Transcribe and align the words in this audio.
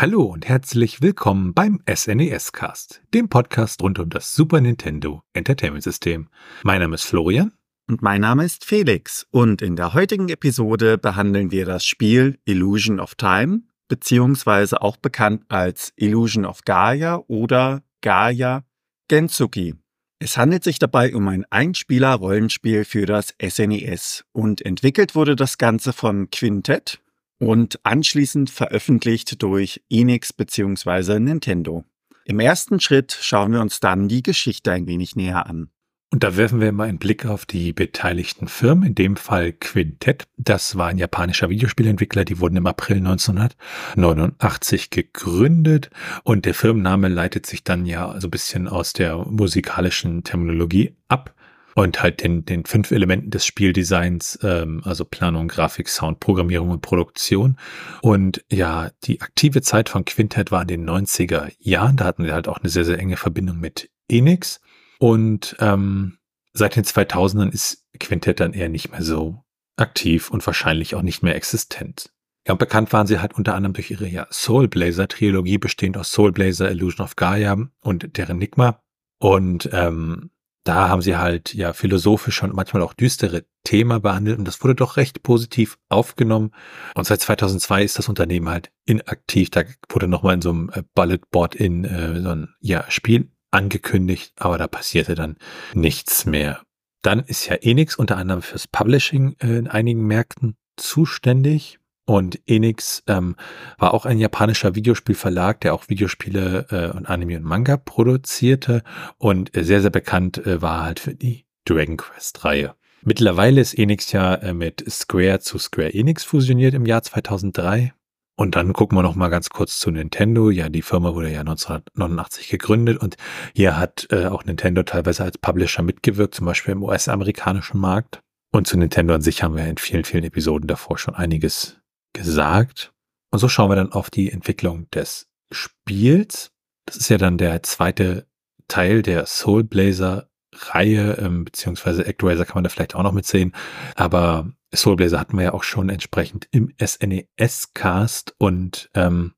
Hallo 0.00 0.22
und 0.22 0.48
herzlich 0.48 1.02
willkommen 1.02 1.52
beim 1.52 1.82
SNES 1.86 2.52
Cast, 2.52 3.02
dem 3.12 3.28
Podcast 3.28 3.82
rund 3.82 3.98
um 3.98 4.08
das 4.08 4.34
Super 4.34 4.62
Nintendo 4.62 5.22
Entertainment 5.34 5.84
System. 5.84 6.30
Mein 6.62 6.80
Name 6.80 6.94
ist 6.94 7.04
Florian. 7.04 7.52
Und 7.86 8.00
mein 8.00 8.22
Name 8.22 8.46
ist 8.46 8.64
Felix. 8.64 9.26
Und 9.30 9.60
in 9.60 9.76
der 9.76 9.92
heutigen 9.92 10.30
Episode 10.30 10.96
behandeln 10.96 11.50
wir 11.50 11.66
das 11.66 11.84
Spiel 11.84 12.38
Illusion 12.46 12.98
of 12.98 13.14
Time, 13.16 13.64
beziehungsweise 13.88 14.80
auch 14.80 14.96
bekannt 14.96 15.44
als 15.50 15.92
Illusion 15.96 16.46
of 16.46 16.64
Gaia 16.64 17.22
oder 17.26 17.82
Gaia 18.00 18.64
Gensuki. 19.08 19.74
Es 20.18 20.38
handelt 20.38 20.64
sich 20.64 20.78
dabei 20.78 21.14
um 21.14 21.28
ein 21.28 21.44
Einspieler-Rollenspiel 21.50 22.86
für 22.86 23.04
das 23.04 23.34
SNES 23.38 24.24
und 24.32 24.64
entwickelt 24.64 25.14
wurde 25.14 25.36
das 25.36 25.58
Ganze 25.58 25.92
von 25.92 26.30
Quintet, 26.30 27.02
und 27.40 27.80
anschließend 27.84 28.50
veröffentlicht 28.50 29.42
durch 29.42 29.82
Enix 29.90 30.32
bzw. 30.32 31.18
Nintendo. 31.18 31.84
Im 32.24 32.38
ersten 32.38 32.78
Schritt 32.78 33.18
schauen 33.20 33.52
wir 33.52 33.60
uns 33.60 33.80
dann 33.80 34.06
die 34.06 34.22
Geschichte 34.22 34.70
ein 34.70 34.86
wenig 34.86 35.16
näher 35.16 35.46
an. 35.46 35.70
Und 36.12 36.24
da 36.24 36.36
werfen 36.36 36.60
wir 36.60 36.72
mal 36.72 36.88
einen 36.88 36.98
Blick 36.98 37.24
auf 37.24 37.46
die 37.46 37.72
beteiligten 37.72 38.48
Firmen, 38.48 38.84
in 38.84 38.94
dem 38.96 39.16
Fall 39.16 39.52
Quintet. 39.52 40.24
Das 40.36 40.76
war 40.76 40.88
ein 40.88 40.98
japanischer 40.98 41.50
Videospielentwickler, 41.50 42.24
die 42.24 42.40
wurden 42.40 42.56
im 42.56 42.66
April 42.66 42.96
1989 42.96 44.90
gegründet 44.90 45.88
und 46.24 46.46
der 46.46 46.54
Firmenname 46.54 47.06
leitet 47.08 47.46
sich 47.46 47.62
dann 47.62 47.86
ja 47.86 48.20
so 48.20 48.26
ein 48.26 48.32
bisschen 48.32 48.66
aus 48.66 48.92
der 48.92 49.18
musikalischen 49.18 50.24
Terminologie 50.24 50.96
ab 51.06 51.32
und 51.74 52.02
halt 52.02 52.22
den, 52.22 52.44
den 52.44 52.64
fünf 52.64 52.90
Elementen 52.90 53.30
des 53.30 53.46
Spieldesigns, 53.46 54.38
ähm, 54.42 54.82
also 54.84 55.04
Planung, 55.04 55.48
Grafik, 55.48 55.88
Sound, 55.88 56.20
Programmierung 56.20 56.70
und 56.70 56.82
Produktion. 56.82 57.56
Und 58.02 58.44
ja, 58.50 58.90
die 59.04 59.20
aktive 59.20 59.62
Zeit 59.62 59.88
von 59.88 60.04
Quintet 60.04 60.50
war 60.50 60.62
in 60.62 60.68
den 60.68 60.88
90er 60.88 61.52
Jahren. 61.58 61.96
Da 61.96 62.04
hatten 62.04 62.24
wir 62.24 62.34
halt 62.34 62.48
auch 62.48 62.58
eine 62.58 62.68
sehr, 62.68 62.84
sehr 62.84 62.98
enge 62.98 63.16
Verbindung 63.16 63.58
mit 63.58 63.90
Enix. 64.08 64.60
Und 64.98 65.56
ähm, 65.60 66.18
seit 66.52 66.76
den 66.76 66.84
2000ern 66.84 67.52
ist 67.52 67.86
Quintet 67.98 68.40
dann 68.40 68.52
eher 68.52 68.68
nicht 68.68 68.90
mehr 68.90 69.02
so 69.02 69.44
aktiv 69.76 70.30
und 70.30 70.46
wahrscheinlich 70.46 70.94
auch 70.94 71.02
nicht 71.02 71.22
mehr 71.22 71.36
existent. 71.36 72.10
Ja, 72.46 72.52
und 72.52 72.58
bekannt 72.58 72.92
waren 72.92 73.06
sie 73.06 73.20
halt 73.20 73.34
unter 73.34 73.54
anderem 73.54 73.74
durch 73.74 73.90
ihre 73.90 74.08
ja, 74.08 74.26
Soul 74.30 74.68
Blazer 74.68 75.08
Trilogie, 75.08 75.58
bestehend 75.58 75.96
aus 75.96 76.10
Soul 76.10 76.32
Blazer, 76.32 76.70
Illusion 76.70 77.04
of 77.04 77.16
Gaia 77.16 77.56
und 77.80 78.16
deren 78.16 78.36
Enigma. 78.36 78.82
Und 79.18 79.68
ähm, 79.72 80.30
da 80.64 80.88
haben 80.88 81.02
sie 81.02 81.16
halt 81.16 81.54
ja 81.54 81.72
philosophische 81.72 82.44
und 82.44 82.54
manchmal 82.54 82.82
auch 82.82 82.92
düstere 82.92 83.44
Themen 83.64 84.02
behandelt 84.02 84.38
und 84.38 84.46
das 84.46 84.62
wurde 84.62 84.74
doch 84.74 84.96
recht 84.96 85.22
positiv 85.22 85.78
aufgenommen. 85.88 86.52
Und 86.94 87.06
seit 87.06 87.20
2002 87.20 87.84
ist 87.84 87.98
das 87.98 88.08
Unternehmen 88.08 88.48
halt 88.48 88.70
inaktiv. 88.84 89.50
Da 89.50 89.62
wurde 89.88 90.08
nochmal 90.08 90.34
in 90.34 90.42
so 90.42 90.50
einem 90.50 90.70
äh, 90.70 90.82
Bulletboard 90.94 91.54
in 91.54 91.84
äh, 91.84 92.20
so 92.20 92.30
ein 92.30 92.54
ja, 92.60 92.84
Spiel 92.88 93.30
angekündigt, 93.50 94.32
aber 94.38 94.58
da 94.58 94.66
passierte 94.66 95.14
dann 95.14 95.36
nichts 95.74 96.26
mehr. 96.26 96.62
Dann 97.02 97.20
ist 97.20 97.46
ja 97.46 97.56
Enix 97.56 97.96
unter 97.96 98.16
anderem 98.16 98.42
fürs 98.42 98.68
Publishing 98.68 99.36
äh, 99.40 99.58
in 99.58 99.68
einigen 99.68 100.06
Märkten 100.06 100.56
zuständig. 100.76 101.79
Und 102.10 102.40
Enix 102.48 103.04
ähm, 103.06 103.36
war 103.78 103.94
auch 103.94 104.04
ein 104.04 104.18
japanischer 104.18 104.74
Videospielverlag, 104.74 105.60
der 105.60 105.74
auch 105.74 105.88
Videospiele 105.88 106.66
äh, 106.68 106.96
und 106.96 107.06
Anime 107.08 107.36
und 107.36 107.44
Manga 107.44 107.76
produzierte 107.76 108.82
und 109.16 109.56
äh, 109.56 109.62
sehr, 109.62 109.80
sehr 109.80 109.90
bekannt 109.90 110.44
äh, 110.44 110.60
war 110.60 110.82
halt 110.82 110.98
für 110.98 111.14
die 111.14 111.46
Dragon 111.66 111.96
Quest-Reihe. 111.96 112.74
Mittlerweile 113.02 113.60
ist 113.60 113.74
Enix 113.78 114.10
ja 114.10 114.34
äh, 114.34 114.54
mit 114.54 114.82
Square 114.90 115.38
zu 115.38 115.58
Square 115.58 115.94
Enix 115.94 116.24
fusioniert 116.24 116.74
im 116.74 116.84
Jahr 116.84 117.04
2003. 117.04 117.92
Und 118.34 118.56
dann 118.56 118.72
gucken 118.72 118.98
wir 118.98 119.02
noch 119.02 119.14
mal 119.14 119.28
ganz 119.28 119.48
kurz 119.48 119.78
zu 119.78 119.92
Nintendo. 119.92 120.50
Ja, 120.50 120.68
die 120.68 120.82
Firma 120.82 121.14
wurde 121.14 121.30
ja 121.30 121.40
1989 121.40 122.48
gegründet 122.48 122.98
und 122.98 123.18
hier 123.54 123.76
hat 123.76 124.08
äh, 124.10 124.26
auch 124.26 124.44
Nintendo 124.44 124.82
teilweise 124.82 125.22
als 125.22 125.38
Publisher 125.38 125.84
mitgewirkt, 125.84 126.34
zum 126.34 126.46
Beispiel 126.46 126.72
im 126.72 126.82
US-amerikanischen 126.82 127.78
Markt. 127.78 128.20
Und 128.50 128.66
zu 128.66 128.76
Nintendo 128.76 129.14
an 129.14 129.22
sich 129.22 129.44
haben 129.44 129.54
wir 129.54 129.64
in 129.66 129.76
vielen, 129.76 130.02
vielen 130.02 130.24
Episoden 130.24 130.66
davor 130.66 130.98
schon 130.98 131.14
einiges 131.14 131.79
gesagt. 132.12 132.92
Und 133.30 133.38
so 133.38 133.48
schauen 133.48 133.70
wir 133.70 133.76
dann 133.76 133.92
auf 133.92 134.10
die 134.10 134.32
Entwicklung 134.32 134.90
des 134.90 135.28
Spiels. 135.52 136.52
Das 136.86 136.96
ist 136.96 137.08
ja 137.08 137.18
dann 137.18 137.38
der 137.38 137.62
zweite 137.62 138.26
Teil 138.68 139.02
der 139.02 139.26
Soul 139.26 139.64
Blazer 139.64 140.28
Reihe, 140.52 141.12
ähm, 141.20 141.44
beziehungsweise 141.44 142.06
ActRaiser 142.06 142.44
kann 142.44 142.56
man 142.56 142.64
da 142.64 142.70
vielleicht 142.70 142.94
auch 142.94 143.02
noch 143.02 143.12
mitsehen. 143.12 143.52
Aber 143.94 144.50
Soul 144.74 144.96
Blazer 144.96 145.20
hatten 145.20 145.36
wir 145.36 145.44
ja 145.44 145.52
auch 145.52 145.62
schon 145.62 145.88
entsprechend 145.88 146.48
im 146.50 146.72
SNES-Cast 146.78 148.34
und 148.38 148.90
ähm, 148.94 149.34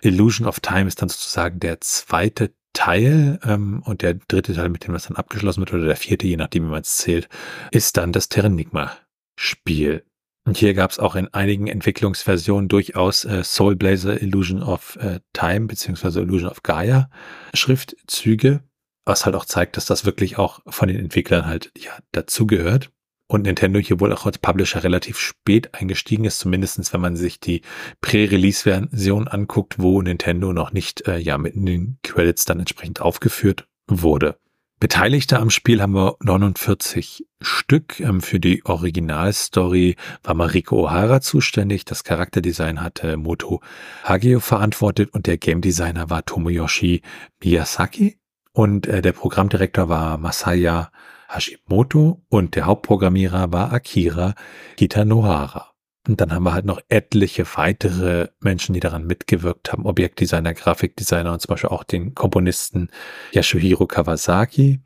Illusion 0.00 0.46
of 0.46 0.60
Time 0.60 0.86
ist 0.86 1.02
dann 1.02 1.08
sozusagen 1.08 1.60
der 1.60 1.80
zweite 1.80 2.54
Teil 2.72 3.40
ähm, 3.44 3.82
und 3.84 4.02
der 4.02 4.14
dritte 4.14 4.54
Teil, 4.54 4.68
mit 4.68 4.86
dem 4.86 4.94
was 4.94 5.08
dann 5.08 5.16
abgeschlossen 5.16 5.60
wird, 5.60 5.72
oder 5.72 5.86
der 5.86 5.96
vierte, 5.96 6.26
je 6.26 6.36
nachdem, 6.36 6.64
wie 6.64 6.70
man 6.70 6.82
es 6.82 6.96
zählt, 6.96 7.28
ist 7.72 7.96
dann 7.96 8.12
das 8.12 8.28
Terranigma-Spiel. 8.28 10.04
Und 10.48 10.56
hier 10.56 10.72
gab 10.72 10.90
es 10.90 10.98
auch 10.98 11.14
in 11.14 11.28
einigen 11.34 11.66
Entwicklungsversionen 11.66 12.68
durchaus 12.68 13.26
äh, 13.26 13.44
Soul 13.44 13.76
Blazer 13.76 14.22
Illusion 14.22 14.62
of 14.62 14.96
äh, 14.96 15.20
Time 15.34 15.66
beziehungsweise 15.66 16.22
Illusion 16.22 16.48
of 16.48 16.62
Gaia 16.62 17.10
Schriftzüge, 17.52 18.62
was 19.04 19.26
halt 19.26 19.36
auch 19.36 19.44
zeigt, 19.44 19.76
dass 19.76 19.84
das 19.84 20.06
wirklich 20.06 20.38
auch 20.38 20.60
von 20.66 20.88
den 20.88 20.98
Entwicklern 20.98 21.44
halt 21.44 21.70
ja 21.76 21.90
dazugehört. 22.12 22.90
Und 23.30 23.42
Nintendo 23.42 23.78
hier 23.78 24.00
wohl 24.00 24.10
auch 24.10 24.24
als 24.24 24.38
Publisher 24.38 24.82
relativ 24.82 25.18
spät 25.18 25.74
eingestiegen 25.74 26.24
ist, 26.24 26.38
zumindestens 26.38 26.94
wenn 26.94 27.02
man 27.02 27.14
sich 27.14 27.40
die 27.40 27.60
Prä-Release-Version 28.00 29.28
anguckt, 29.28 29.78
wo 29.78 30.00
Nintendo 30.00 30.54
noch 30.54 30.72
nicht 30.72 31.06
äh, 31.06 31.18
ja 31.18 31.36
mit 31.36 31.56
den 31.56 31.98
Credits 32.02 32.46
dann 32.46 32.58
entsprechend 32.58 33.02
aufgeführt 33.02 33.68
wurde. 33.86 34.38
Beteiligte 34.80 35.40
am 35.40 35.50
Spiel 35.50 35.82
haben 35.82 35.94
wir 35.94 36.16
49 36.20 37.26
Stück. 37.40 37.98
Ähm, 37.98 38.20
für 38.20 38.38
die 38.38 38.64
Originalstory 38.64 39.96
war 40.22 40.34
Mariko 40.34 40.84
Ohara 40.84 41.20
zuständig. 41.20 41.84
Das 41.84 42.04
Charakterdesign 42.04 42.80
hatte 42.80 43.16
Moto 43.16 43.60
Hageo 44.04 44.38
verantwortet 44.38 45.12
und 45.12 45.26
der 45.26 45.36
Game 45.36 45.60
Designer 45.60 46.10
war 46.10 46.24
Tomoyoshi 46.24 47.02
Miyazaki. 47.42 48.18
Und 48.52 48.86
äh, 48.86 49.02
der 49.02 49.12
Programmdirektor 49.12 49.88
war 49.88 50.16
Masaya 50.16 50.92
Hashimoto 51.28 52.22
und 52.28 52.54
der 52.54 52.66
Hauptprogrammierer 52.66 53.52
war 53.52 53.72
Akira 53.72 54.34
Kitanohara. 54.76 55.77
Und 56.08 56.22
dann 56.22 56.32
haben 56.32 56.44
wir 56.44 56.54
halt 56.54 56.64
noch 56.64 56.80
etliche 56.88 57.44
weitere 57.56 58.28
Menschen, 58.40 58.72
die 58.72 58.80
daran 58.80 59.06
mitgewirkt 59.06 59.70
haben. 59.70 59.84
Objektdesigner, 59.84 60.54
Grafikdesigner 60.54 61.34
und 61.34 61.40
zum 61.40 61.50
Beispiel 61.50 61.68
auch 61.68 61.84
den 61.84 62.14
Komponisten 62.14 62.88
Yasuhiro 63.32 63.86
Kawasaki. 63.86 64.80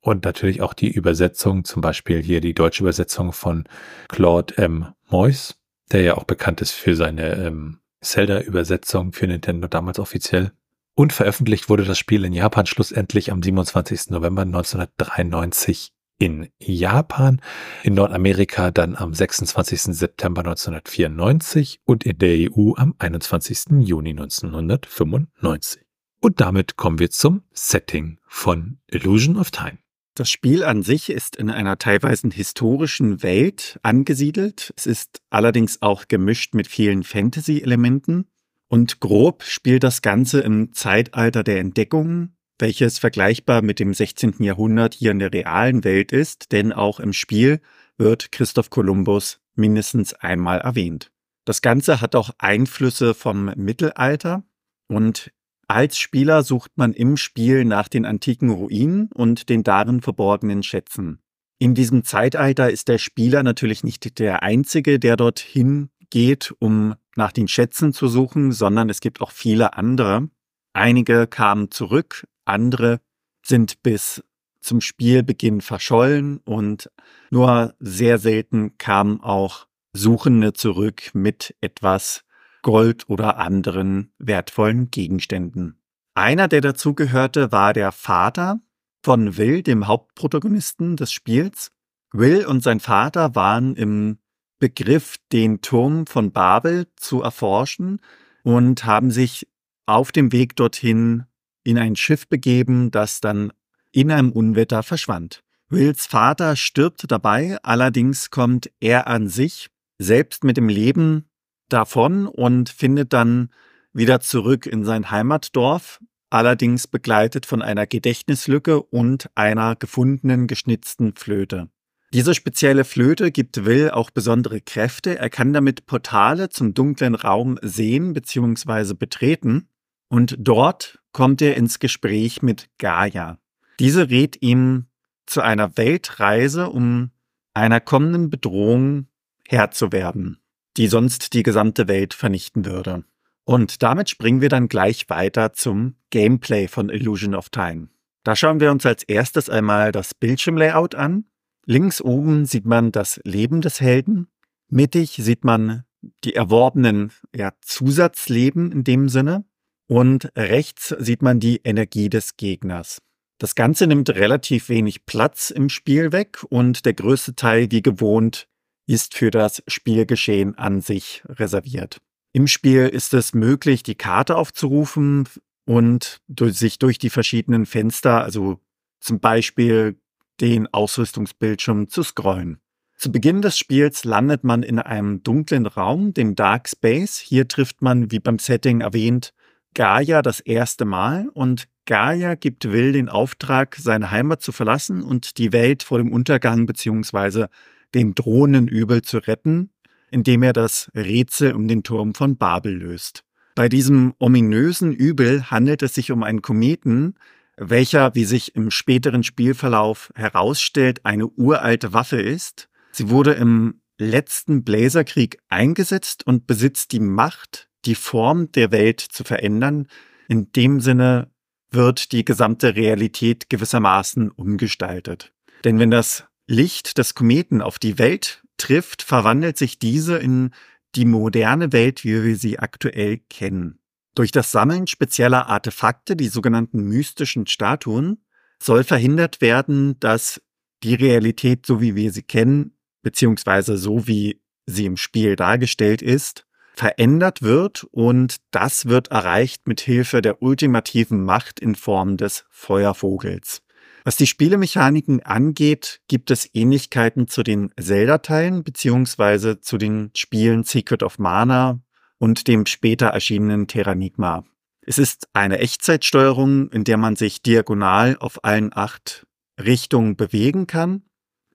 Und 0.00 0.24
natürlich 0.24 0.60
auch 0.60 0.74
die 0.74 0.90
Übersetzung, 0.90 1.64
zum 1.64 1.80
Beispiel 1.80 2.22
hier 2.22 2.40
die 2.40 2.54
deutsche 2.54 2.82
Übersetzung 2.82 3.32
von 3.32 3.64
Claude 4.08 4.56
M. 4.58 4.92
Moyes, 5.08 5.58
der 5.90 6.02
ja 6.02 6.16
auch 6.16 6.24
bekannt 6.24 6.60
ist 6.60 6.72
für 6.72 6.94
seine 6.94 7.34
ähm, 7.34 7.80
Zelda-Übersetzung 8.02 9.12
für 9.12 9.26
Nintendo 9.26 9.68
damals 9.68 9.98
offiziell. 9.98 10.52
Und 10.94 11.12
veröffentlicht 11.12 11.68
wurde 11.68 11.84
das 11.84 11.98
Spiel 11.98 12.24
in 12.24 12.32
Japan 12.32 12.66
schlussendlich 12.66 13.32
am 13.32 13.42
27. 13.42 14.10
November 14.10 14.42
1993 14.42 15.92
in 16.18 16.48
Japan, 16.58 17.40
in 17.82 17.94
Nordamerika 17.94 18.70
dann 18.70 18.96
am 18.96 19.14
26. 19.14 19.82
September 19.96 20.40
1994 20.40 21.80
und 21.84 22.04
in 22.04 22.18
der 22.18 22.50
EU 22.50 22.74
am 22.76 22.94
21. 22.98 23.80
Juni 23.80 24.10
1995. 24.10 25.82
Und 26.20 26.40
damit 26.40 26.76
kommen 26.76 26.98
wir 26.98 27.10
zum 27.10 27.42
Setting 27.52 28.18
von 28.26 28.78
Illusion 28.88 29.36
of 29.36 29.50
Time. 29.50 29.78
Das 30.14 30.28
Spiel 30.28 30.64
an 30.64 30.82
sich 30.82 31.10
ist 31.10 31.36
in 31.36 31.48
einer 31.48 31.78
teilweise 31.78 32.28
historischen 32.30 33.22
Welt 33.22 33.78
angesiedelt. 33.84 34.74
Es 34.76 34.84
ist 34.84 35.20
allerdings 35.30 35.80
auch 35.80 36.08
gemischt 36.08 36.54
mit 36.54 36.66
vielen 36.66 37.04
Fantasy-Elementen. 37.04 38.26
Und 38.66 38.98
grob 38.98 39.44
spielt 39.44 39.84
das 39.84 40.02
Ganze 40.02 40.40
im 40.40 40.72
Zeitalter 40.72 41.44
der 41.44 41.60
Entdeckungen, 41.60 42.36
welches 42.58 42.98
vergleichbar 42.98 43.62
mit 43.62 43.78
dem 43.78 43.94
16. 43.94 44.36
Jahrhundert 44.40 44.94
hier 44.94 45.10
in 45.10 45.18
der 45.18 45.32
realen 45.32 45.84
Welt 45.84 46.12
ist, 46.12 46.52
denn 46.52 46.72
auch 46.72 47.00
im 47.00 47.12
Spiel 47.12 47.60
wird 47.96 48.32
Christoph 48.32 48.70
Kolumbus 48.70 49.40
mindestens 49.54 50.14
einmal 50.14 50.58
erwähnt. 50.58 51.10
Das 51.44 51.62
Ganze 51.62 52.00
hat 52.00 52.14
auch 52.14 52.30
Einflüsse 52.38 53.14
vom 53.14 53.46
Mittelalter 53.56 54.44
und 54.86 55.32
als 55.66 55.98
Spieler 55.98 56.42
sucht 56.42 56.72
man 56.76 56.94
im 56.94 57.16
Spiel 57.16 57.64
nach 57.64 57.88
den 57.88 58.06
antiken 58.06 58.50
Ruinen 58.50 59.10
und 59.12 59.48
den 59.50 59.62
darin 59.62 60.00
verborgenen 60.00 60.62
Schätzen. 60.62 61.20
In 61.58 61.74
diesem 61.74 62.04
Zeitalter 62.04 62.70
ist 62.70 62.88
der 62.88 62.98
Spieler 62.98 63.42
natürlich 63.42 63.84
nicht 63.84 64.18
der 64.18 64.42
Einzige, 64.42 64.98
der 64.98 65.16
dorthin 65.16 65.90
geht, 66.08 66.54
um 66.58 66.94
nach 67.16 67.32
den 67.32 67.48
Schätzen 67.48 67.92
zu 67.92 68.08
suchen, 68.08 68.52
sondern 68.52 68.88
es 68.88 69.00
gibt 69.00 69.20
auch 69.20 69.32
viele 69.32 69.74
andere. 69.74 70.30
Einige 70.72 71.26
kamen 71.26 71.70
zurück, 71.70 72.26
andere 72.48 73.00
sind 73.44 73.82
bis 73.82 74.22
zum 74.60 74.80
Spielbeginn 74.80 75.60
verschollen 75.60 76.38
und 76.38 76.90
nur 77.30 77.74
sehr 77.78 78.18
selten 78.18 78.76
kamen 78.78 79.20
auch 79.20 79.66
Suchende 79.92 80.52
zurück 80.52 81.10
mit 81.14 81.56
etwas 81.60 82.24
Gold 82.62 83.08
oder 83.08 83.38
anderen 83.38 84.12
wertvollen 84.18 84.90
Gegenständen. 84.90 85.80
Einer, 86.14 86.48
der 86.48 86.60
dazugehörte, 86.60 87.52
war 87.52 87.72
der 87.72 87.92
Vater 87.92 88.60
von 89.02 89.36
Will, 89.36 89.62
dem 89.62 89.86
Hauptprotagonisten 89.86 90.96
des 90.96 91.12
Spiels. 91.12 91.70
Will 92.12 92.44
und 92.46 92.62
sein 92.62 92.80
Vater 92.80 93.34
waren 93.34 93.76
im 93.76 94.18
Begriff, 94.58 95.16
den 95.32 95.60
Turm 95.60 96.06
von 96.06 96.32
Babel 96.32 96.88
zu 96.96 97.22
erforschen 97.22 98.00
und 98.42 98.84
haben 98.84 99.10
sich 99.10 99.48
auf 99.86 100.10
dem 100.10 100.32
Weg 100.32 100.56
dorthin 100.56 101.24
in 101.68 101.76
ein 101.76 101.96
Schiff 101.96 102.26
begeben, 102.26 102.90
das 102.90 103.20
dann 103.20 103.52
in 103.92 104.10
einem 104.10 104.32
Unwetter 104.32 104.82
verschwand. 104.82 105.42
Wills 105.68 106.06
Vater 106.06 106.56
stirbt 106.56 107.04
dabei, 107.10 107.58
allerdings 107.62 108.30
kommt 108.30 108.70
er 108.80 109.06
an 109.06 109.28
sich 109.28 109.68
selbst 109.98 110.44
mit 110.44 110.56
dem 110.56 110.70
Leben 110.70 111.28
davon 111.68 112.26
und 112.26 112.70
findet 112.70 113.12
dann 113.12 113.50
wieder 113.92 114.20
zurück 114.20 114.64
in 114.64 114.84
sein 114.84 115.10
Heimatdorf, 115.10 116.00
allerdings 116.30 116.86
begleitet 116.86 117.44
von 117.44 117.60
einer 117.60 117.86
Gedächtnislücke 117.86 118.82
und 118.82 119.28
einer 119.34 119.76
gefundenen 119.76 120.46
geschnitzten 120.46 121.16
Flöte. 121.16 121.68
Diese 122.14 122.34
spezielle 122.34 122.84
Flöte 122.84 123.30
gibt 123.30 123.66
Will 123.66 123.90
auch 123.90 124.10
besondere 124.10 124.62
Kräfte. 124.62 125.18
Er 125.18 125.28
kann 125.28 125.52
damit 125.52 125.84
Portale 125.84 126.48
zum 126.48 126.72
dunklen 126.72 127.14
Raum 127.14 127.58
sehen 127.60 128.14
bzw. 128.14 128.94
betreten. 128.94 129.68
Und 130.08 130.36
dort 130.38 131.00
kommt 131.18 131.42
er 131.42 131.56
ins 131.56 131.80
Gespräch 131.80 132.42
mit 132.42 132.68
Gaia. 132.78 133.38
Diese 133.80 134.08
rät 134.08 134.40
ihm 134.40 134.86
zu 135.26 135.40
einer 135.40 135.76
Weltreise, 135.76 136.70
um 136.70 137.10
einer 137.54 137.80
kommenden 137.80 138.30
Bedrohung 138.30 139.08
Herr 139.48 139.72
zu 139.72 139.90
werden, 139.90 140.38
die 140.76 140.86
sonst 140.86 141.34
die 141.34 141.42
gesamte 141.42 141.88
Welt 141.88 142.14
vernichten 142.14 142.64
würde. 142.64 143.02
Und 143.42 143.82
damit 143.82 144.08
springen 144.08 144.40
wir 144.40 144.48
dann 144.48 144.68
gleich 144.68 145.10
weiter 145.10 145.52
zum 145.52 145.96
Gameplay 146.10 146.68
von 146.68 146.88
Illusion 146.88 147.34
of 147.34 147.48
Time. 147.48 147.88
Da 148.22 148.36
schauen 148.36 148.60
wir 148.60 148.70
uns 148.70 148.86
als 148.86 149.02
erstes 149.02 149.50
einmal 149.50 149.90
das 149.90 150.14
Bildschirmlayout 150.14 150.94
an. 150.94 151.24
Links 151.66 152.00
oben 152.00 152.46
sieht 152.46 152.64
man 152.64 152.92
das 152.92 153.20
Leben 153.24 153.60
des 153.60 153.80
Helden. 153.80 154.28
Mittig 154.68 155.16
sieht 155.20 155.42
man 155.42 155.82
die 156.22 156.36
erworbenen 156.36 157.10
ja, 157.34 157.54
Zusatzleben 157.60 158.70
in 158.70 158.84
dem 158.84 159.08
Sinne. 159.08 159.47
Und 159.88 160.30
rechts 160.36 160.94
sieht 160.98 161.22
man 161.22 161.40
die 161.40 161.62
Energie 161.64 162.10
des 162.10 162.36
Gegners. 162.36 162.98
Das 163.38 163.54
Ganze 163.54 163.86
nimmt 163.86 164.10
relativ 164.10 164.68
wenig 164.68 165.06
Platz 165.06 165.50
im 165.50 165.68
Spiel 165.68 166.12
weg 166.12 166.44
und 166.50 166.84
der 166.84 166.92
größte 166.92 167.34
Teil, 167.34 167.70
wie 167.70 167.82
gewohnt, 167.82 168.48
ist 168.86 169.14
für 169.14 169.30
das 169.30 169.62
Spielgeschehen 169.66 170.56
an 170.56 170.80
sich 170.80 171.22
reserviert. 171.28 171.98
Im 172.32 172.46
Spiel 172.46 172.88
ist 172.88 173.14
es 173.14 173.32
möglich, 173.32 173.82
die 173.82 173.94
Karte 173.94 174.36
aufzurufen 174.36 175.28
und 175.64 176.20
sich 176.38 176.78
durch 176.78 176.98
die 176.98 177.10
verschiedenen 177.10 177.64
Fenster, 177.64 178.22
also 178.22 178.60
zum 179.00 179.20
Beispiel 179.20 179.98
den 180.40 180.72
Ausrüstungsbildschirm 180.72 181.88
zu 181.88 182.02
scrollen. 182.02 182.58
Zu 182.96 183.12
Beginn 183.12 183.42
des 183.42 183.56
Spiels 183.56 184.04
landet 184.04 184.42
man 184.42 184.62
in 184.62 184.78
einem 184.78 185.22
dunklen 185.22 185.66
Raum, 185.66 186.12
dem 186.14 186.34
Dark 186.34 186.68
Space. 186.68 187.18
Hier 187.18 187.46
trifft 187.46 187.80
man, 187.80 188.10
wie 188.10 188.18
beim 188.18 188.38
Setting 188.38 188.80
erwähnt, 188.80 189.32
Gaia 189.78 190.22
das 190.22 190.40
erste 190.40 190.84
Mal 190.84 191.28
und 191.34 191.68
Gaia 191.86 192.34
gibt 192.34 192.64
Will 192.72 192.90
den 192.90 193.08
Auftrag, 193.08 193.76
seine 193.76 194.10
Heimat 194.10 194.42
zu 194.42 194.50
verlassen 194.50 195.04
und 195.04 195.38
die 195.38 195.52
Welt 195.52 195.84
vor 195.84 195.98
dem 195.98 196.10
Untergang 196.10 196.66
bzw. 196.66 197.46
dem 197.94 198.16
drohenden 198.16 198.66
Übel 198.66 199.02
zu 199.02 199.18
retten, 199.18 199.70
indem 200.10 200.42
er 200.42 200.52
das 200.52 200.90
Rätsel 200.96 201.52
um 201.52 201.68
den 201.68 201.84
Turm 201.84 202.14
von 202.14 202.36
Babel 202.36 202.74
löst. 202.74 203.22
Bei 203.54 203.68
diesem 203.68 204.14
ominösen 204.18 204.92
Übel 204.92 205.48
handelt 205.48 205.84
es 205.84 205.94
sich 205.94 206.10
um 206.10 206.24
einen 206.24 206.42
Kometen, 206.42 207.14
welcher, 207.56 208.16
wie 208.16 208.24
sich 208.24 208.56
im 208.56 208.72
späteren 208.72 209.22
Spielverlauf 209.22 210.10
herausstellt, 210.16 211.06
eine 211.06 211.28
uralte 211.28 211.92
Waffe 211.92 212.20
ist. 212.20 212.68
Sie 212.90 213.10
wurde 213.10 213.34
im 213.34 213.80
letzten 213.96 214.64
Bläserkrieg 214.64 215.38
eingesetzt 215.48 216.26
und 216.26 216.48
besitzt 216.48 216.90
die 216.90 216.98
Macht, 216.98 217.67
die 217.84 217.94
Form 217.94 218.50
der 218.52 218.70
Welt 218.70 219.00
zu 219.00 219.24
verändern. 219.24 219.88
In 220.28 220.52
dem 220.52 220.80
Sinne 220.80 221.30
wird 221.70 222.12
die 222.12 222.24
gesamte 222.24 222.76
Realität 222.76 223.50
gewissermaßen 223.50 224.30
umgestaltet. 224.30 225.32
Denn 225.64 225.78
wenn 225.78 225.90
das 225.90 226.24
Licht 226.46 226.98
des 226.98 227.14
Kometen 227.14 227.60
auf 227.60 227.78
die 227.78 227.98
Welt 227.98 228.42
trifft, 228.56 229.02
verwandelt 229.02 229.58
sich 229.58 229.78
diese 229.78 230.16
in 230.18 230.50
die 230.94 231.04
moderne 231.04 231.72
Welt, 231.72 232.04
wie 232.04 232.24
wir 232.24 232.36
sie 232.36 232.58
aktuell 232.58 233.18
kennen. 233.28 233.78
Durch 234.14 234.32
das 234.32 234.50
Sammeln 234.50 234.86
spezieller 234.86 235.46
Artefakte, 235.48 236.16
die 236.16 236.28
sogenannten 236.28 236.82
mystischen 236.82 237.46
Statuen, 237.46 238.24
soll 238.60 238.82
verhindert 238.82 239.40
werden, 239.40 240.00
dass 240.00 240.40
die 240.82 240.94
Realität, 240.94 241.66
so 241.66 241.80
wie 241.80 241.94
wir 241.94 242.12
sie 242.12 242.22
kennen, 242.22 242.76
beziehungsweise 243.02 243.76
so 243.76 244.06
wie 244.06 244.40
sie 244.66 244.86
im 244.86 244.96
Spiel 244.96 245.36
dargestellt 245.36 246.02
ist, 246.02 246.47
verändert 246.78 247.42
wird 247.42 247.84
und 247.90 248.36
das 248.52 248.86
wird 248.86 249.08
erreicht 249.08 249.66
mit 249.66 249.80
Hilfe 249.80 250.22
der 250.22 250.42
ultimativen 250.42 251.24
Macht 251.24 251.58
in 251.58 251.74
Form 251.74 252.16
des 252.16 252.44
Feuervogels. 252.50 253.62
Was 254.04 254.16
die 254.16 254.28
Spielemechaniken 254.28 255.20
angeht, 255.24 256.00
gibt 256.06 256.30
es 256.30 256.48
Ähnlichkeiten 256.54 257.26
zu 257.26 257.42
den 257.42 257.72
Zelda-Teilen 257.78 258.62
beziehungsweise 258.62 259.60
zu 259.60 259.76
den 259.76 260.10
Spielen 260.14 260.62
Secret 260.62 261.02
of 261.02 261.18
Mana 261.18 261.80
und 262.18 262.46
dem 262.46 262.64
später 262.64 263.08
erschienenen 263.08 263.66
Terranigma. 263.66 264.44
Es 264.80 264.98
ist 264.98 265.28
eine 265.32 265.58
Echtzeitsteuerung, 265.58 266.70
in 266.70 266.84
der 266.84 266.96
man 266.96 267.16
sich 267.16 267.42
diagonal 267.42 268.16
auf 268.20 268.44
allen 268.44 268.70
acht 268.72 269.26
Richtungen 269.60 270.16
bewegen 270.16 270.68
kann. 270.68 271.02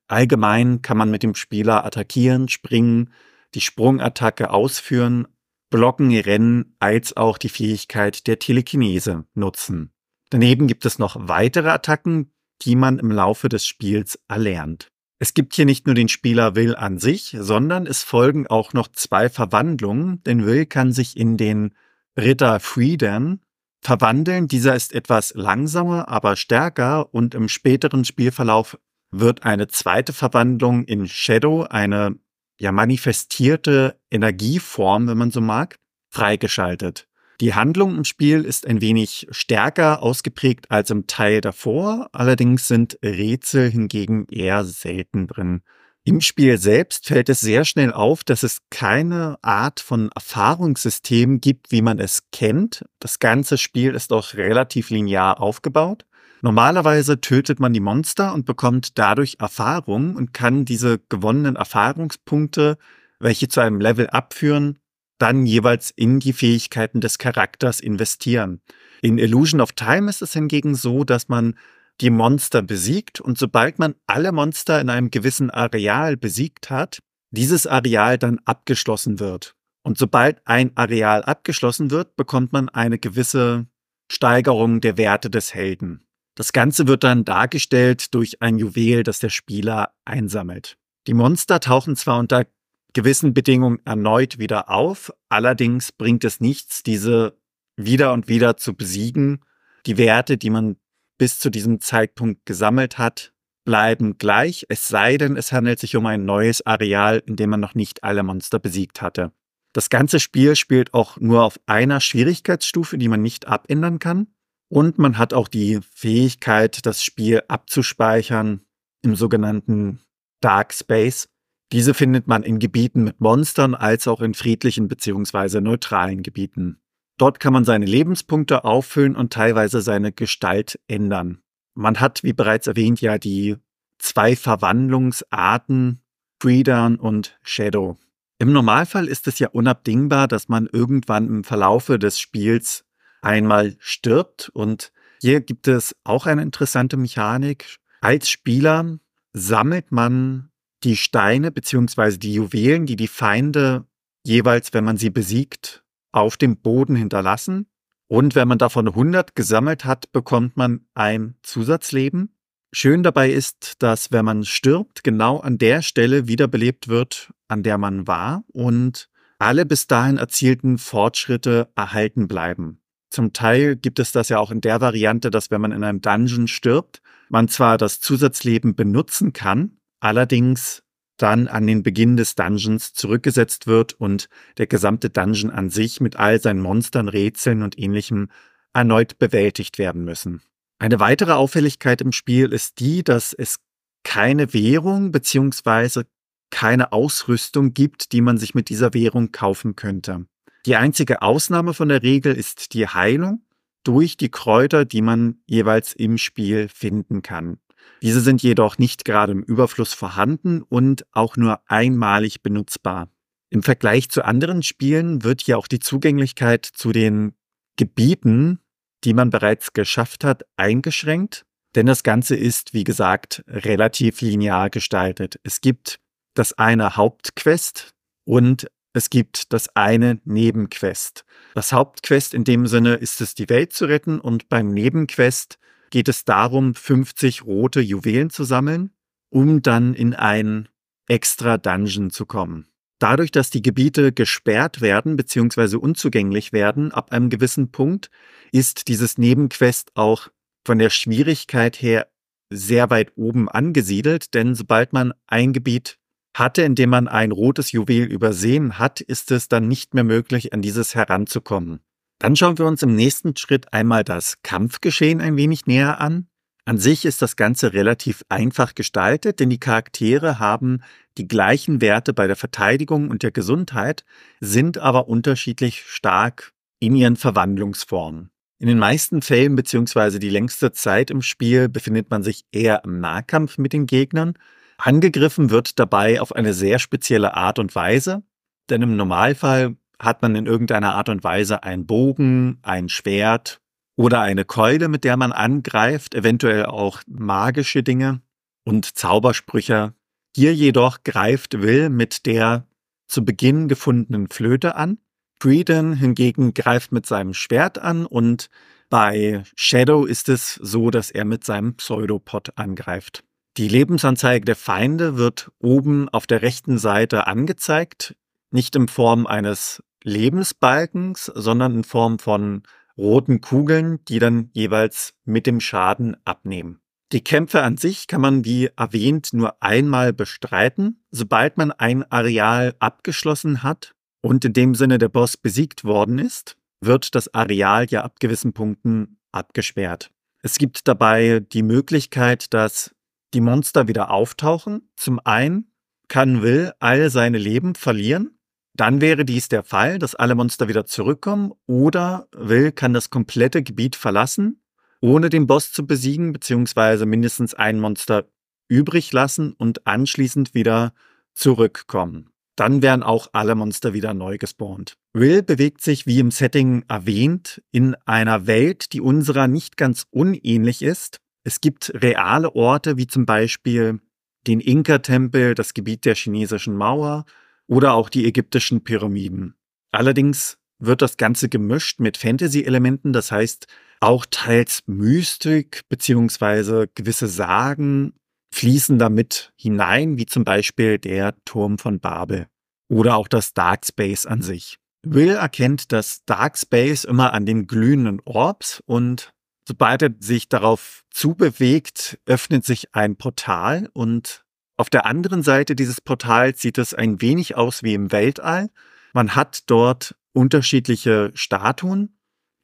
Allgemein 0.07 0.81
kann 0.81 0.97
man 0.97 1.09
mit 1.09 1.23
dem 1.23 1.33
Spieler 1.33 1.85
attackieren, 1.85 2.49
springen, 2.49 3.09
die 3.55 3.61
Sprungattacke 3.61 4.49
ausführen, 4.49 5.27
blocken, 5.69 6.15
rennen, 6.15 6.75
als 6.79 7.17
auch 7.17 7.37
die 7.37 7.49
Fähigkeit 7.49 8.27
der 8.27 8.39
Telekinese 8.39 9.25
nutzen. 9.33 9.91
Daneben 10.29 10.67
gibt 10.67 10.85
es 10.85 10.99
noch 10.99 11.15
weitere 11.19 11.69
Attacken, 11.69 12.31
die 12.61 12.75
man 12.75 12.99
im 12.99 13.11
Laufe 13.11 13.49
des 13.49 13.65
Spiels 13.65 14.19
erlernt. 14.27 14.87
Es 15.19 15.33
gibt 15.33 15.53
hier 15.53 15.65
nicht 15.65 15.85
nur 15.85 15.95
den 15.95 16.09
Spieler 16.09 16.55
Will 16.55 16.75
an 16.75 16.97
sich, 16.97 17.35
sondern 17.39 17.87
es 17.87 18.03
folgen 18.03 18.47
auch 18.47 18.73
noch 18.73 18.87
zwei 18.89 19.29
Verwandlungen, 19.29 20.21
denn 20.23 20.45
Will 20.45 20.65
kann 20.65 20.91
sich 20.91 21.15
in 21.17 21.37
den 21.37 21.73
Ritter 22.17 22.59
Freedom 22.59 23.39
verwandeln. 23.79 24.47
Dieser 24.47 24.75
ist 24.75 24.93
etwas 24.93 25.33
langsamer, 25.35 26.07
aber 26.09 26.35
stärker 26.35 27.13
und 27.13 27.35
im 27.35 27.47
späteren 27.47 28.05
Spielverlauf 28.05 28.77
wird 29.11 29.43
eine 29.43 29.67
zweite 29.67 30.13
Verwandlung 30.13 30.83
in 30.83 31.07
Shadow, 31.07 31.63
eine 31.63 32.15
ja 32.57 32.71
manifestierte 32.71 33.99
Energieform, 34.11 35.07
wenn 35.07 35.17
man 35.17 35.31
so 35.31 35.41
mag, 35.41 35.77
freigeschaltet. 36.09 37.07
Die 37.41 37.55
Handlung 37.55 37.97
im 37.97 38.03
Spiel 38.05 38.45
ist 38.45 38.67
ein 38.67 38.79
wenig 38.79 39.27
stärker 39.31 40.03
ausgeprägt 40.03 40.69
als 40.69 40.91
im 40.91 41.07
Teil 41.07 41.41
davor, 41.41 42.09
allerdings 42.11 42.67
sind 42.67 42.97
Rätsel 43.03 43.69
hingegen 43.69 44.27
eher 44.29 44.63
selten 44.63 45.27
drin. 45.27 45.61
Im 46.05 46.19
Spiel 46.19 46.57
selbst 46.57 47.07
fällt 47.07 47.29
es 47.29 47.39
sehr 47.39 47.63
schnell 47.63 47.93
auf, 47.93 48.25
dass 48.25 48.43
es 48.43 48.59
keine 48.69 49.37
Art 49.41 49.79
von 49.79 50.09
Erfahrungssystem 50.13 51.39
gibt, 51.39 51.71
wie 51.71 51.81
man 51.81 51.97
es 51.97 52.23
kennt. 52.31 52.83
Das 52.99 53.19
ganze 53.19 53.57
Spiel 53.57 53.95
ist 53.95 54.11
auch 54.11 54.33
relativ 54.33 54.89
linear 54.89 55.39
aufgebaut. 55.39 56.05
Normalerweise 56.43 57.21
tötet 57.21 57.61
man 57.61 57.71
die 57.71 57.79
Monster 57.79 58.33
und 58.33 58.45
bekommt 58.45 58.99
dadurch 58.99 59.37
Erfahrung 59.39 60.17
und 60.17 60.33
kann 60.33 60.65
diese 60.65 60.99
gewonnenen 61.07 61.55
Erfahrungspunkte, 61.55 62.77
welche 63.17 63.47
zu 63.47 63.61
einem 63.61 63.79
Level 63.79 64.07
abführen, 64.07 64.77
dann 65.19 65.45
jeweils 65.45 65.89
in 65.89 66.19
die 66.19 66.33
Fähigkeiten 66.33 66.99
des 66.99 67.17
Charakters 67.17 67.79
investieren. 67.79 68.59
In 69.01 69.19
Illusion 69.19 69.61
of 69.61 69.71
Time 69.71 70.09
ist 70.09 70.21
es 70.21 70.33
hingegen 70.33 70.75
so, 70.75 71.05
dass 71.05 71.29
man 71.29 71.55
die 72.01 72.09
Monster 72.09 72.61
besiegt 72.61 73.21
und 73.21 73.37
sobald 73.37 73.79
man 73.79 73.95
alle 74.05 74.33
Monster 74.33 74.81
in 74.81 74.89
einem 74.89 75.11
gewissen 75.11 75.49
Areal 75.49 76.17
besiegt 76.17 76.69
hat, 76.69 76.99
dieses 77.31 77.67
Areal 77.67 78.17
dann 78.17 78.39
abgeschlossen 78.43 79.21
wird. 79.21 79.55
Und 79.81 79.97
sobald 79.97 80.45
ein 80.45 80.75
Areal 80.75 81.23
abgeschlossen 81.23 81.89
wird, 81.89 82.17
bekommt 82.17 82.51
man 82.51 82.67
eine 82.67 82.99
gewisse 82.99 83.65
Steigerung 84.11 84.81
der 84.81 84.97
Werte 84.97 85.29
des 85.29 85.53
Helden. 85.53 86.03
Das 86.35 86.51
Ganze 86.51 86.87
wird 86.87 87.03
dann 87.03 87.25
dargestellt 87.25 88.13
durch 88.13 88.41
ein 88.41 88.57
Juwel, 88.57 89.03
das 89.03 89.19
der 89.19 89.29
Spieler 89.29 89.93
einsammelt. 90.05 90.77
Die 91.07 91.13
Monster 91.13 91.59
tauchen 91.59 91.95
zwar 91.95 92.19
unter 92.19 92.45
gewissen 92.93 93.33
Bedingungen 93.33 93.79
erneut 93.85 94.39
wieder 94.39 94.69
auf, 94.69 95.11
allerdings 95.29 95.91
bringt 95.91 96.23
es 96.23 96.39
nichts, 96.39 96.83
diese 96.83 97.37
wieder 97.75 98.13
und 98.13 98.27
wieder 98.27 98.57
zu 98.57 98.73
besiegen. 98.73 99.43
Die 99.85 99.97
Werte, 99.97 100.37
die 100.37 100.49
man 100.49 100.77
bis 101.17 101.39
zu 101.39 101.49
diesem 101.49 101.81
Zeitpunkt 101.81 102.45
gesammelt 102.45 102.97
hat, 102.97 103.33
bleiben 103.65 104.17
gleich, 104.17 104.65
es 104.69 104.87
sei 104.87 105.17
denn, 105.17 105.37
es 105.37 105.51
handelt 105.51 105.79
sich 105.79 105.95
um 105.95 106.05
ein 106.05 106.25
neues 106.25 106.65
Areal, 106.65 107.23
in 107.25 107.35
dem 107.35 107.49
man 107.49 107.59
noch 107.59 107.75
nicht 107.75 108.03
alle 108.03 108.23
Monster 108.23 108.59
besiegt 108.59 109.01
hatte. 109.01 109.31
Das 109.71 109.89
ganze 109.89 110.19
Spiel 110.19 110.55
spielt 110.55 110.93
auch 110.93 111.17
nur 111.19 111.43
auf 111.43 111.59
einer 111.65 111.99
Schwierigkeitsstufe, 111.99 112.97
die 112.97 113.07
man 113.07 113.21
nicht 113.21 113.47
abändern 113.47 113.99
kann. 113.99 114.27
Und 114.73 114.97
man 114.97 115.19
hat 115.19 115.35
auch 115.35 115.49
die 115.49 115.81
Fähigkeit, 115.93 116.87
das 116.87 117.03
Spiel 117.03 117.43
abzuspeichern 117.47 118.61
im 119.03 119.15
sogenannten 119.15 119.99
Dark 120.41 120.73
Space. 120.73 121.29
Diese 121.71 121.93
findet 121.93 122.25
man 122.25 122.41
in 122.41 122.57
Gebieten 122.57 123.03
mit 123.03 123.21
Monstern 123.21 123.75
als 123.75 124.07
auch 124.07 124.19
in 124.19 124.33
friedlichen 124.33 124.87
bzw. 124.87 125.61
neutralen 125.61 126.23
Gebieten. 126.23 126.79
Dort 127.19 127.39
kann 127.39 127.53
man 127.53 127.65
seine 127.65 127.85
Lebenspunkte 127.85 128.63
auffüllen 128.63 129.15
und 129.15 129.31
teilweise 129.31 129.79
seine 129.79 130.11
Gestalt 130.11 130.79
ändern. 130.87 131.43
Man 131.75 131.99
hat, 131.99 132.23
wie 132.23 132.33
bereits 132.33 132.65
erwähnt, 132.65 132.99
ja 132.99 133.19
die 133.19 133.57
zwei 133.99 134.35
Verwandlungsarten, 134.35 136.01
Freedown 136.41 136.95
und 136.95 137.37
Shadow. 137.43 137.99
Im 138.39 138.51
Normalfall 138.51 139.07
ist 139.07 139.27
es 139.27 139.37
ja 139.37 139.49
unabdingbar, 139.49 140.27
dass 140.27 140.49
man 140.49 140.65
irgendwann 140.65 141.27
im 141.27 141.43
Verlaufe 141.43 141.99
des 141.99 142.19
Spiels 142.19 142.82
einmal 143.23 143.75
stirbt. 143.79 144.49
Und 144.53 144.91
hier 145.21 145.41
gibt 145.41 145.67
es 145.67 145.95
auch 146.03 146.25
eine 146.25 146.41
interessante 146.41 146.97
Mechanik. 146.97 147.77
Als 148.01 148.29
Spieler 148.29 148.99
sammelt 149.33 149.91
man 149.91 150.49
die 150.83 150.97
Steine 150.97 151.51
bzw. 151.51 152.17
die 152.17 152.33
Juwelen, 152.33 152.85
die 152.85 152.95
die 152.95 153.07
Feinde 153.07 153.85
jeweils, 154.25 154.73
wenn 154.73 154.83
man 154.83 154.97
sie 154.97 155.09
besiegt, 155.09 155.83
auf 156.11 156.37
dem 156.37 156.57
Boden 156.57 156.95
hinterlassen. 156.95 157.67
Und 158.07 158.35
wenn 158.35 158.47
man 158.47 158.57
davon 158.57 158.87
100 158.87 159.35
gesammelt 159.35 159.85
hat, 159.85 160.11
bekommt 160.11 160.57
man 160.57 160.85
ein 160.93 161.35
Zusatzleben. 161.41 162.35
Schön 162.71 163.03
dabei 163.03 163.31
ist, 163.31 163.81
dass 163.81 164.11
wenn 164.11 164.25
man 164.25 164.43
stirbt, 164.45 165.03
genau 165.03 165.39
an 165.39 165.57
der 165.57 165.81
Stelle 165.81 166.27
wiederbelebt 166.27 166.87
wird, 166.87 167.31
an 167.47 167.63
der 167.63 167.77
man 167.77 168.07
war 168.07 168.43
und 168.47 169.09
alle 169.39 169.65
bis 169.65 169.87
dahin 169.87 170.17
erzielten 170.17 170.77
Fortschritte 170.77 171.69
erhalten 171.75 172.27
bleiben. 172.27 172.82
Zum 173.13 173.31
Teil 173.31 173.75
gibt 173.75 173.99
es 173.99 174.11
das 174.11 174.29
ja 174.29 174.39
auch 174.39 174.49
in 174.49 174.59
der 174.59 174.81
Variante, 174.81 175.29
dass 175.29 175.51
wenn 175.51 175.61
man 175.61 175.71
in 175.71 175.83
einem 175.83 176.01
Dungeon 176.01 176.47
stirbt, 176.47 176.99
man 177.29 177.47
zwar 177.47 177.77
das 177.77 177.99
Zusatzleben 177.99 178.73
benutzen 178.73 179.33
kann, 179.33 179.77
allerdings 179.99 180.81
dann 181.17 181.47
an 181.47 181.67
den 181.67 181.83
Beginn 181.83 182.17
des 182.17 182.33
Dungeons 182.33 182.95
zurückgesetzt 182.95 183.67
wird 183.67 183.93
und 183.93 184.29
der 184.57 184.65
gesamte 184.65 185.11
Dungeon 185.11 185.51
an 185.51 185.69
sich 185.69 186.01
mit 186.01 186.15
all 186.15 186.41
seinen 186.41 186.59
Monstern, 186.59 187.07
Rätseln 187.07 187.61
und 187.61 187.77
ähnlichem 187.77 188.29
erneut 188.73 189.19
bewältigt 189.19 189.77
werden 189.77 190.03
müssen. 190.03 190.41
Eine 190.79 190.99
weitere 190.99 191.33
Auffälligkeit 191.33 192.01
im 192.01 192.13
Spiel 192.13 192.51
ist 192.51 192.79
die, 192.79 193.03
dass 193.03 193.33
es 193.33 193.57
keine 194.03 194.55
Währung 194.55 195.11
bzw. 195.11 196.05
keine 196.49 196.91
Ausrüstung 196.91 197.75
gibt, 197.75 198.11
die 198.11 198.21
man 198.21 198.39
sich 198.39 198.55
mit 198.55 198.69
dieser 198.69 198.95
Währung 198.95 199.31
kaufen 199.31 199.75
könnte. 199.75 200.25
Die 200.65 200.75
einzige 200.75 201.21
Ausnahme 201.21 201.73
von 201.73 201.89
der 201.89 202.03
Regel 202.03 202.35
ist 202.35 202.73
die 202.73 202.87
Heilung 202.87 203.45
durch 203.83 204.15
die 204.15 204.29
Kräuter, 204.29 204.85
die 204.85 205.01
man 205.01 205.41
jeweils 205.45 205.93
im 205.93 206.17
Spiel 206.17 206.69
finden 206.69 207.21
kann. 207.21 207.57
Diese 208.01 208.21
sind 208.21 208.41
jedoch 208.41 208.77
nicht 208.77 209.03
gerade 209.03 209.33
im 209.33 209.43
Überfluss 209.43 209.93
vorhanden 209.93 210.61
und 210.61 211.05
auch 211.11 211.35
nur 211.35 211.59
einmalig 211.69 212.41
benutzbar. 212.41 213.09
Im 213.49 213.61
Vergleich 213.61 214.09
zu 214.09 214.23
anderen 214.23 214.63
Spielen 214.63 215.23
wird 215.23 215.41
hier 215.41 215.57
auch 215.57 215.67
die 215.67 215.79
Zugänglichkeit 215.79 216.65
zu 216.65 216.91
den 216.91 217.33
Gebieten, 217.75 218.59
die 219.03 219.13
man 219.13 219.29
bereits 219.29 219.73
geschafft 219.73 220.23
hat, 220.23 220.43
eingeschränkt, 220.55 221.45
denn 221.75 221.85
das 221.85 222.03
Ganze 222.03 222.35
ist, 222.35 222.73
wie 222.73 222.83
gesagt, 222.83 223.43
relativ 223.47 224.21
linear 224.21 224.69
gestaltet. 224.69 225.39
Es 225.43 225.59
gibt 225.59 225.99
das 226.35 226.53
eine 226.53 226.95
Hauptquest 226.95 227.93
und 228.25 228.67
es 228.93 229.09
gibt 229.09 229.51
das 229.53 229.75
eine 229.75 230.21
Nebenquest. 230.23 231.25
Das 231.55 231.73
Hauptquest 231.73 232.33
in 232.33 232.43
dem 232.43 232.67
Sinne 232.67 232.95
ist 232.95 233.21
es, 233.21 233.35
die 233.35 233.49
Welt 233.49 233.73
zu 233.73 233.85
retten 233.85 234.19
und 234.19 234.49
beim 234.49 234.69
Nebenquest 234.69 235.57
geht 235.89 236.07
es 236.07 236.25
darum, 236.25 236.75
50 236.75 237.43
rote 237.43 237.81
Juwelen 237.81 238.29
zu 238.29 238.43
sammeln, 238.43 238.91
um 239.29 239.61
dann 239.61 239.93
in 239.93 240.13
ein 240.13 240.69
extra 241.07 241.57
Dungeon 241.57 242.11
zu 242.11 242.25
kommen. 242.25 242.67
Dadurch, 242.99 243.31
dass 243.31 243.49
die 243.49 243.61
Gebiete 243.61 244.13
gesperrt 244.13 244.79
werden 244.79 245.17
bzw. 245.17 245.75
unzugänglich 245.75 246.53
werden 246.53 246.91
ab 246.91 247.11
einem 247.11 247.29
gewissen 247.29 247.71
Punkt, 247.71 248.09
ist 248.51 248.87
dieses 248.87 249.17
Nebenquest 249.17 249.91
auch 249.95 250.29
von 250.65 250.79
der 250.79 250.89
Schwierigkeit 250.89 251.81
her 251.81 252.07
sehr 252.49 252.89
weit 252.89 253.11
oben 253.15 253.49
angesiedelt, 253.49 254.33
denn 254.33 254.55
sobald 254.55 254.93
man 254.93 255.13
ein 255.27 255.53
Gebiet 255.53 255.97
hatte, 256.33 256.63
indem 256.63 256.89
man 256.89 257.07
ein 257.07 257.31
rotes 257.31 257.71
Juwel 257.71 258.05
übersehen 258.05 258.79
hat, 258.79 259.01
ist 259.01 259.31
es 259.31 259.47
dann 259.47 259.67
nicht 259.67 259.93
mehr 259.93 260.03
möglich, 260.03 260.53
an 260.53 260.61
dieses 260.61 260.95
heranzukommen. 260.95 261.79
Dann 262.19 262.35
schauen 262.35 262.57
wir 262.57 262.65
uns 262.65 262.81
im 262.81 262.95
nächsten 262.95 263.35
Schritt 263.35 263.73
einmal 263.73 264.03
das 264.03 264.41
Kampfgeschehen 264.43 265.21
ein 265.21 265.35
wenig 265.35 265.65
näher 265.65 265.99
an. 265.99 266.27
An 266.65 266.77
sich 266.77 267.03
ist 267.03 267.21
das 267.21 267.35
Ganze 267.35 267.73
relativ 267.73 268.23
einfach 268.29 268.73
gestaltet, 268.73 269.41
denn 269.41 269.49
die 269.49 269.59
Charaktere 269.59 270.39
haben 270.39 270.81
die 271.17 271.27
gleichen 271.27 271.81
Werte 271.81 272.13
bei 272.13 272.25
der 272.25 272.37
Verteidigung 272.37 273.09
und 273.09 273.21
der 273.21 273.31
Gesundheit, 273.31 274.05
sind 274.39 274.77
aber 274.77 275.09
unterschiedlich 275.09 275.83
stark 275.85 276.53
in 276.79 276.95
ihren 276.95 277.17
Verwandlungsformen. 277.17 278.29
In 278.59 278.67
den 278.67 278.79
meisten 278.79 279.21
Fällen 279.21 279.55
bzw. 279.55 280.19
die 280.19 280.29
längste 280.29 280.71
Zeit 280.71 281.11
im 281.11 281.21
Spiel 281.21 281.67
befindet 281.67 282.09
man 282.09 282.23
sich 282.23 282.45
eher 282.53 282.85
im 282.85 283.01
Nahkampf 283.01 283.57
mit 283.57 283.73
den 283.73 283.85
Gegnern, 283.85 284.35
Angegriffen 284.77 285.49
wird 285.49 285.79
dabei 285.79 286.19
auf 286.21 286.35
eine 286.35 286.53
sehr 286.53 286.79
spezielle 286.79 287.35
Art 287.35 287.59
und 287.59 287.75
Weise, 287.75 288.23
denn 288.69 288.81
im 288.81 288.95
Normalfall 288.95 289.75
hat 289.99 290.21
man 290.21 290.35
in 290.35 290.45
irgendeiner 290.45 290.95
Art 290.95 291.09
und 291.09 291.23
Weise 291.23 291.63
einen 291.63 291.85
Bogen, 291.85 292.59
ein 292.61 292.89
Schwert 292.89 293.61
oder 293.95 294.21
eine 294.21 294.45
Keule, 294.45 294.87
mit 294.87 295.03
der 295.03 295.17
man 295.17 295.31
angreift, 295.31 296.15
eventuell 296.15 296.65
auch 296.65 297.01
magische 297.07 297.83
Dinge 297.83 298.21
und 298.65 298.97
Zaubersprüche. 298.97 299.93
Hier 300.35 300.53
jedoch 300.53 301.03
greift 301.03 301.61
Will 301.61 301.89
mit 301.89 302.25
der 302.25 302.67
zu 303.07 303.23
Beginn 303.23 303.67
gefundenen 303.67 304.27
Flöte 304.27 304.75
an. 304.75 304.97
Creedon 305.39 305.93
hingegen 305.93 306.53
greift 306.53 306.91
mit 306.91 307.05
seinem 307.05 307.33
Schwert 307.33 307.77
an 307.77 308.05
und 308.05 308.49
bei 308.89 309.43
Shadow 309.55 310.05
ist 310.05 310.29
es 310.29 310.55
so, 310.55 310.89
dass 310.89 311.11
er 311.11 311.25
mit 311.25 311.43
seinem 311.43 311.75
Pseudopod 311.75 312.57
angreift. 312.57 313.23
Die 313.57 313.67
Lebensanzeige 313.67 314.45
der 314.45 314.55
Feinde 314.55 315.15
wird 315.15 315.51
oben 315.59 316.09
auf 316.09 316.25
der 316.25 316.41
rechten 316.41 316.79
Seite 316.79 317.27
angezeigt, 317.27 318.15
nicht 318.49 318.75
in 318.75 318.87
Form 318.87 319.27
eines 319.27 319.83
Lebensbalkens, 320.03 321.25
sondern 321.35 321.75
in 321.75 321.83
Form 321.83 322.17
von 322.17 322.63
roten 322.97 323.41
Kugeln, 323.41 324.03
die 324.05 324.17
dann 324.17 324.49
jeweils 324.53 325.13
mit 325.23 325.45
dem 325.45 325.59
Schaden 325.59 326.17
abnehmen. 326.25 326.79
Die 327.11 327.23
Kämpfe 327.23 327.61
an 327.61 327.77
sich 327.77 328.07
kann 328.07 328.21
man 328.21 328.43
wie 328.43 328.71
erwähnt 328.75 329.33
nur 329.33 329.61
einmal 329.61 330.13
bestreiten, 330.13 331.03
sobald 331.11 331.57
man 331.57 331.71
ein 331.71 332.03
Areal 332.11 332.75
abgeschlossen 332.79 333.61
hat 333.61 333.93
und 334.21 334.45
in 334.45 334.53
dem 334.53 334.73
Sinne 334.73 334.97
der 334.97 335.09
Boss 335.09 335.37
besiegt 335.37 335.83
worden 335.83 336.17
ist, 336.17 336.57
wird 336.81 337.13
das 337.13 337.31
Areal 337.35 337.85
ja 337.87 338.03
ab 338.03 338.19
gewissen 338.19 338.53
Punkten 338.53 339.19
abgesperrt. 339.31 340.09
Es 340.41 340.57
gibt 340.57 340.87
dabei 340.87 341.39
die 341.39 341.63
Möglichkeit, 341.63 342.51
dass 342.53 342.95
die 343.33 343.41
Monster 343.41 343.87
wieder 343.87 344.11
auftauchen. 344.11 344.89
Zum 344.95 345.19
einen 345.23 345.71
kann 346.07 346.41
Will 346.41 346.73
all 346.79 347.09
seine 347.09 347.37
Leben 347.37 347.75
verlieren. 347.75 348.37
Dann 348.75 349.01
wäre 349.01 349.25
dies 349.25 349.49
der 349.49 349.63
Fall, 349.63 349.99
dass 349.99 350.15
alle 350.15 350.35
Monster 350.35 350.67
wieder 350.67 350.85
zurückkommen. 350.85 351.51
Oder 351.67 352.27
Will 352.31 352.71
kann 352.71 352.93
das 352.93 353.09
komplette 353.09 353.63
Gebiet 353.63 353.95
verlassen, 353.95 354.61
ohne 354.99 355.29
den 355.29 355.47
Boss 355.47 355.71
zu 355.71 355.85
besiegen, 355.85 356.33
beziehungsweise 356.33 357.05
mindestens 357.05 357.53
ein 357.53 357.79
Monster 357.79 358.25
übrig 358.67 359.11
lassen 359.13 359.53
und 359.53 359.85
anschließend 359.85 360.53
wieder 360.53 360.93
zurückkommen. 361.33 362.29
Dann 362.55 362.81
werden 362.81 363.03
auch 363.03 363.29
alle 363.33 363.55
Monster 363.55 363.93
wieder 363.93 364.13
neu 364.13 364.37
gespawnt. 364.37 364.95
Will 365.13 365.41
bewegt 365.41 365.81
sich, 365.81 366.05
wie 366.05 366.19
im 366.19 366.31
Setting 366.31 366.85
erwähnt, 366.87 367.63
in 367.71 367.95
einer 368.05 368.45
Welt, 368.45 368.93
die 368.93 369.01
unserer 369.01 369.47
nicht 369.47 369.77
ganz 369.77 370.05
unähnlich 370.11 370.81
ist. 370.83 371.19
Es 371.43 371.61
gibt 371.61 371.91
reale 371.95 372.55
Orte 372.55 372.97
wie 372.97 373.07
zum 373.07 373.25
Beispiel 373.25 373.99
den 374.47 374.59
Inka-Tempel, 374.59 375.55
das 375.55 375.73
Gebiet 375.73 376.05
der 376.05 376.15
chinesischen 376.15 376.75
Mauer 376.75 377.25
oder 377.67 377.93
auch 377.93 378.09
die 378.09 378.25
ägyptischen 378.25 378.83
Pyramiden. 378.83 379.55
Allerdings 379.91 380.57
wird 380.79 381.01
das 381.01 381.17
Ganze 381.17 381.49
gemischt 381.49 381.99
mit 381.99 382.17
Fantasy-Elementen, 382.17 383.13
das 383.13 383.31
heißt 383.31 383.67
auch 383.99 384.25
teils 384.29 384.83
Mystik 384.85 385.83
beziehungsweise 385.87 386.89
gewisse 386.93 387.27
Sagen 387.27 388.13
fließen 388.53 388.99
damit 388.99 389.51
hinein, 389.55 390.17
wie 390.17 390.25
zum 390.25 390.43
Beispiel 390.43 390.99
der 390.99 391.35
Turm 391.45 391.77
von 391.77 391.99
Babel 391.99 392.47
oder 392.89 393.15
auch 393.15 393.27
das 393.27 393.53
Dark 393.53 393.85
Space 393.85 394.25
an 394.25 394.41
sich. 394.41 394.77
Will 395.05 395.31
erkennt 395.31 395.91
das 395.91 396.23
Dark 396.25 396.57
Space 396.57 397.03
immer 397.03 397.33
an 397.33 397.45
den 397.45 397.65
glühenden 397.65 398.21
Orbs 398.25 398.81
und 398.85 399.33
Sobald 399.67 400.01
er 400.01 400.11
sich 400.19 400.49
darauf 400.49 401.03
zubewegt, 401.09 402.19
öffnet 402.25 402.65
sich 402.65 402.93
ein 402.95 403.15
Portal 403.15 403.89
und 403.93 404.43
auf 404.75 404.89
der 404.89 405.05
anderen 405.05 405.43
Seite 405.43 405.75
dieses 405.75 406.01
Portals 406.01 406.61
sieht 406.61 406.77
es 406.77 406.93
ein 406.93 407.21
wenig 407.21 407.55
aus 407.55 407.83
wie 407.83 407.93
im 407.93 408.11
Weltall. 408.11 408.69
Man 409.13 409.35
hat 409.35 409.69
dort 409.69 410.15
unterschiedliche 410.33 411.31
Statuen. 411.35 412.17